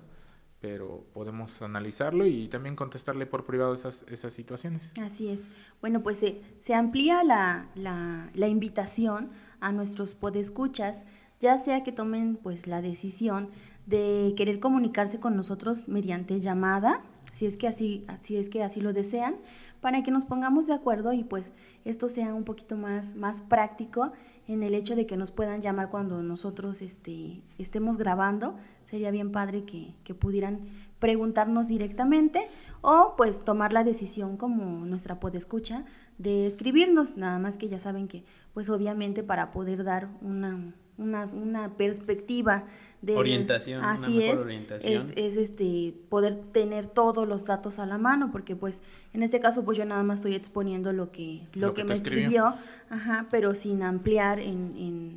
pero 0.60 1.06
podemos 1.14 1.62
analizarlo 1.62 2.26
y 2.26 2.46
también 2.48 2.76
contestarle 2.76 3.26
por 3.26 3.46
privado 3.46 3.74
esas, 3.74 4.04
esas 4.08 4.34
situaciones. 4.34 4.92
Así 5.00 5.28
es. 5.28 5.48
Bueno, 5.80 6.02
pues 6.02 6.18
se, 6.18 6.42
se 6.58 6.74
amplía 6.74 7.24
la, 7.24 7.70
la, 7.74 8.30
la, 8.34 8.48
invitación 8.48 9.30
a 9.60 9.72
nuestros 9.72 10.14
podescuchas, 10.14 11.06
ya 11.40 11.56
sea 11.56 11.82
que 11.82 11.92
tomen 11.92 12.36
pues 12.36 12.66
la 12.66 12.82
decisión 12.82 13.48
de 13.86 14.34
querer 14.36 14.60
comunicarse 14.60 15.20
con 15.20 15.36
nosotros 15.36 15.88
mediante 15.88 16.40
llamada, 16.40 17.02
si 17.32 17.46
es 17.46 17.56
que 17.56 17.68
así, 17.68 18.04
si 18.20 18.36
es 18.36 18.50
que 18.50 18.62
así 18.62 18.80
lo 18.80 18.92
desean, 18.92 19.36
para 19.80 20.02
que 20.02 20.10
nos 20.10 20.24
pongamos 20.24 20.66
de 20.66 20.74
acuerdo 20.74 21.12
y 21.12 21.24
pues 21.24 21.52
esto 21.84 22.08
sea 22.08 22.34
un 22.34 22.44
poquito 22.44 22.76
más, 22.76 23.16
más 23.16 23.40
práctico 23.40 24.12
en 24.46 24.62
el 24.62 24.74
hecho 24.74 24.96
de 24.96 25.06
que 25.06 25.16
nos 25.16 25.30
puedan 25.30 25.62
llamar 25.62 25.90
cuando 25.90 26.22
nosotros 26.22 26.82
este, 26.82 27.42
estemos 27.58 27.96
grabando. 27.96 28.56
Sería 28.84 29.10
bien 29.10 29.32
padre 29.32 29.64
que, 29.64 29.94
que 30.04 30.14
pudieran 30.14 30.60
preguntarnos 30.98 31.68
directamente 31.68 32.48
o 32.82 33.14
pues 33.16 33.44
tomar 33.44 33.72
la 33.72 33.84
decisión 33.84 34.36
como 34.36 34.84
nuestra 34.84 35.20
podescucha 35.20 35.84
de 36.18 36.46
escribirnos, 36.46 37.16
nada 37.16 37.38
más 37.38 37.56
que 37.56 37.68
ya 37.68 37.78
saben 37.78 38.08
que 38.08 38.24
pues 38.52 38.68
obviamente 38.68 39.22
para 39.22 39.52
poder 39.52 39.84
dar 39.84 40.08
una, 40.20 40.74
una, 41.00 41.24
una 41.34 41.70
perspectiva 41.76 42.64
de 43.02 43.16
orientación, 43.16 43.82
así 43.82 44.18
una 44.18 44.26
es, 44.26 44.40
orientación. 44.42 44.92
es, 44.94 45.12
es 45.16 45.36
este 45.38 45.94
poder 46.10 46.34
tener 46.52 46.86
todos 46.86 47.26
los 47.26 47.46
datos 47.46 47.78
a 47.78 47.86
la 47.86 47.96
mano, 47.96 48.30
porque 48.30 48.54
pues 48.56 48.82
en 49.14 49.22
este 49.22 49.40
caso 49.40 49.64
pues 49.64 49.78
yo 49.78 49.84
nada 49.86 50.02
más 50.02 50.18
estoy 50.20 50.34
exponiendo 50.34 50.92
lo 50.92 51.10
que, 51.10 51.40
lo, 51.54 51.68
Lo 51.68 51.74
que, 51.74 51.82
que 51.82 51.88
me 51.88 51.94
escribió. 51.94 52.48
escribió, 52.48 52.54
ajá, 52.90 53.26
pero 53.30 53.54
sin 53.54 53.82
ampliar 53.82 54.38
en, 54.38 54.74
en, 54.76 55.16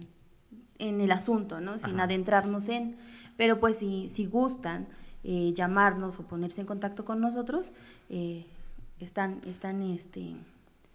en 0.79 1.01
el 1.01 1.11
asunto, 1.11 1.59
¿no? 1.59 1.77
Sin 1.77 1.95
Ajá. 1.95 2.03
adentrarnos 2.03 2.69
en, 2.69 2.95
pero 3.36 3.59
pues 3.59 3.79
si, 3.79 4.07
si 4.07 4.27
gustan 4.27 4.88
eh, 5.25 5.51
llamarnos 5.53 6.19
o 6.19 6.23
ponerse 6.23 6.61
en 6.61 6.67
contacto 6.67 7.03
con 7.03 7.19
nosotros, 7.19 7.73
eh, 8.09 8.45
están, 8.99 9.41
están, 9.45 9.81
este, 9.81 10.36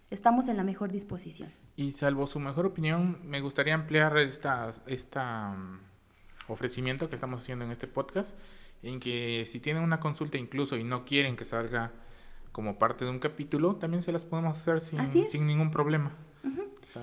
estamos 0.09 0.47
en 0.47 0.57
la 0.57 0.63
mejor 0.63 0.91
disposición. 0.91 1.49
Y 1.79 1.93
salvo 1.93 2.27
su 2.27 2.41
mejor 2.41 2.65
opinión, 2.65 3.19
me 3.23 3.39
gustaría 3.39 3.73
ampliar 3.73 4.17
esta, 4.17 4.69
esta 4.85 5.51
mm, 5.51 5.79
ofrecimiento 6.51 7.07
que 7.07 7.15
estamos 7.15 7.39
haciendo 7.41 7.63
en 7.63 7.71
este 7.71 7.87
podcast, 7.87 8.37
en 8.83 8.99
que 8.99 9.45
si 9.47 9.61
tienen 9.61 9.83
una 9.83 10.01
consulta 10.01 10.37
incluso 10.37 10.75
y 10.75 10.83
no 10.83 11.05
quieren 11.05 11.37
que 11.37 11.45
salga 11.45 11.93
como 12.51 12.77
parte 12.77 13.05
de 13.05 13.11
un 13.11 13.19
capítulo, 13.19 13.77
también 13.77 14.03
se 14.03 14.11
las 14.11 14.25
podemos 14.25 14.57
hacer 14.57 14.81
sin, 14.81 15.05
sin 15.29 15.47
ningún 15.47 15.71
problema. 15.71 16.11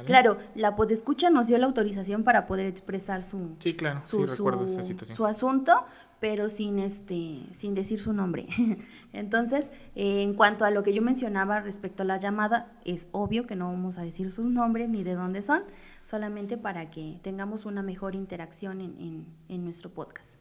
Claro, 0.04 0.36
la 0.56 0.74
podescucha 0.74 1.30
nos 1.30 1.46
dio 1.46 1.56
la 1.58 1.66
autorización 1.66 2.24
para 2.24 2.46
poder 2.46 2.66
expresar 2.66 3.22
su, 3.22 3.56
Sí, 3.60 3.74
claro, 3.76 4.02
su, 4.02 4.26
sí 4.28 4.36
su- 4.36 4.48
esa 4.66 4.82
situación. 4.82 5.16
su 5.16 5.24
asunto, 5.26 5.72
pero 6.20 6.48
sin 6.48 6.78
este, 6.78 7.40
sin 7.52 7.74
decir 7.74 8.00
su 8.00 8.12
nombre. 8.12 8.46
Entonces, 9.12 9.72
eh, 9.94 10.22
en 10.22 10.34
cuanto 10.34 10.64
a 10.64 10.70
lo 10.70 10.82
que 10.82 10.94
yo 10.94 11.02
mencionaba 11.02 11.60
respecto 11.60 12.02
a 12.02 12.06
la 12.06 12.18
llamada, 12.18 12.72
es 12.84 13.08
obvio 13.12 13.46
que 13.46 13.56
no 13.56 13.66
vamos 13.70 13.98
a 13.98 14.02
decir 14.02 14.32
sus 14.32 14.46
nombres 14.46 14.88
ni 14.88 15.02
de 15.04 15.14
dónde 15.14 15.42
son, 15.42 15.62
solamente 16.04 16.56
para 16.56 16.90
que 16.90 17.18
tengamos 17.22 17.66
una 17.66 17.82
mejor 17.82 18.14
interacción 18.14 18.80
en, 18.80 18.96
en- 18.98 19.26
en 19.48 19.64
nuestro 19.64 19.90
podcast. 19.90 20.36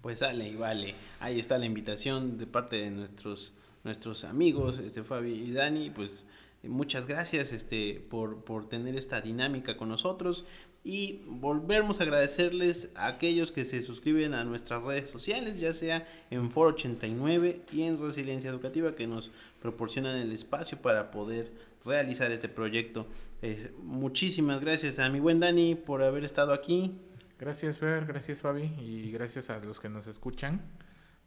Pues 0.00 0.20
sale 0.20 0.48
y 0.48 0.54
vale. 0.56 0.94
Ahí 1.20 1.40
está 1.40 1.58
la 1.58 1.66
invitación 1.66 2.38
de 2.38 2.46
parte 2.46 2.76
de 2.76 2.90
nuestros 2.90 3.54
nuestros 3.84 4.24
amigos, 4.24 4.80
este 4.80 5.02
Fabi 5.04 5.32
y 5.32 5.52
Dani, 5.52 5.90
pues 5.90 6.26
muchas 6.64 7.06
gracias 7.06 7.52
este 7.52 8.04
por, 8.10 8.42
por 8.44 8.68
tener 8.68 8.96
esta 8.96 9.20
dinámica 9.20 9.76
con 9.76 9.88
nosotros 9.88 10.44
y 10.90 11.20
volvemos 11.26 12.00
a 12.00 12.04
agradecerles 12.04 12.88
a 12.94 13.08
aquellos 13.08 13.52
que 13.52 13.62
se 13.62 13.82
suscriben 13.82 14.32
a 14.32 14.42
nuestras 14.44 14.84
redes 14.84 15.10
sociales, 15.10 15.60
ya 15.60 15.74
sea 15.74 16.06
en 16.30 16.50
Foro 16.50 16.70
89 16.70 17.60
y 17.74 17.82
en 17.82 18.00
Resiliencia 18.00 18.48
Educativa 18.48 18.94
que 18.96 19.06
nos 19.06 19.30
proporcionan 19.60 20.16
el 20.16 20.32
espacio 20.32 20.80
para 20.80 21.10
poder 21.10 21.52
realizar 21.84 22.32
este 22.32 22.48
proyecto. 22.48 23.06
Eh, 23.42 23.70
muchísimas 23.82 24.62
gracias 24.62 24.98
a 24.98 25.10
mi 25.10 25.20
buen 25.20 25.40
Dani 25.40 25.74
por 25.74 26.02
haber 26.02 26.24
estado 26.24 26.54
aquí. 26.54 26.96
Gracias, 27.38 27.78
Fer, 27.78 28.06
gracias, 28.06 28.40
Fabi, 28.40 28.70
y 28.80 29.10
gracias 29.12 29.50
a 29.50 29.58
los 29.58 29.80
que 29.80 29.90
nos 29.90 30.06
escuchan 30.06 30.62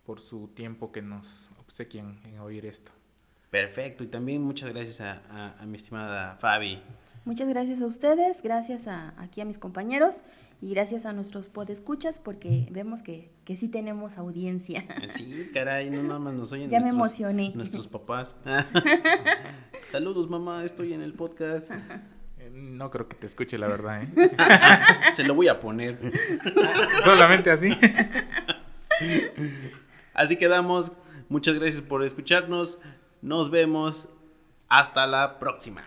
por 0.07 0.20
su 0.20 0.47
tiempo 0.47 0.91
que 0.91 1.03
nos 1.03 1.49
obsequian 1.59 2.20
en 2.26 2.39
oír 2.39 2.66
esto. 2.66 2.91
Perfecto, 3.51 4.03
y 4.03 4.07
también 4.07 4.41
muchas 4.41 4.72
gracias 4.74 5.01
a, 5.01 5.22
a- 5.30 5.62
a 5.62 5.66
mi 5.68 5.78
estimada 5.78 6.36
Fabi. 6.38 6.82
Muchas 7.24 7.47
gracias 7.49 7.82
a 7.82 7.86
ustedes, 7.86 8.41
gracias 8.41 8.88
a, 8.88 9.13
aquí 9.17 9.41
a 9.41 9.45
mis 9.45 9.59
compañeros 9.59 10.24
y 10.59 10.72
gracias 10.72 11.05
a 11.05 11.13
nuestros 11.13 11.47
podescuchas 11.47 12.17
porque 12.17 12.67
vemos 12.72 13.03
que, 13.03 13.32
que 13.45 13.55
sí 13.55 13.67
tenemos 13.67 14.17
audiencia. 14.17 14.84
Sí, 15.07 15.49
caray, 15.53 15.91
no 15.91 16.01
nada 16.01 16.19
más 16.19 16.34
nos 16.34 16.51
oyen 16.51 16.69
Ya 16.72 16.80
me 16.80 16.89
emocioné. 16.89 17.51
Nuestros 17.53 17.88
papás. 17.89 18.36
Saludos, 19.91 20.30
mamá, 20.30 20.63
estoy 20.65 20.93
en 20.93 21.01
el 21.01 21.13
podcast. 21.13 21.72
Eh, 22.39 22.49
No 22.51 22.89
creo 22.89 23.07
que 23.07 23.15
te 23.15 23.28
escuche 23.28 23.57
la 23.59 23.67
verdad, 23.67 24.01
¿eh? 24.03 24.09
Se 25.13 25.24
lo 25.24 25.36
voy 25.36 25.47
a 25.47 25.59
poner. 25.59 25.99
Solamente 27.03 27.51
así. 27.51 27.78
Así 30.15 30.38
quedamos. 30.38 30.93
Muchas 31.30 31.55
gracias 31.55 31.82
por 31.82 32.03
escucharnos. 32.03 32.80
Nos 33.22 33.51
vemos. 33.51 34.09
Hasta 34.69 35.05
la 35.05 35.38
próxima. 35.38 35.84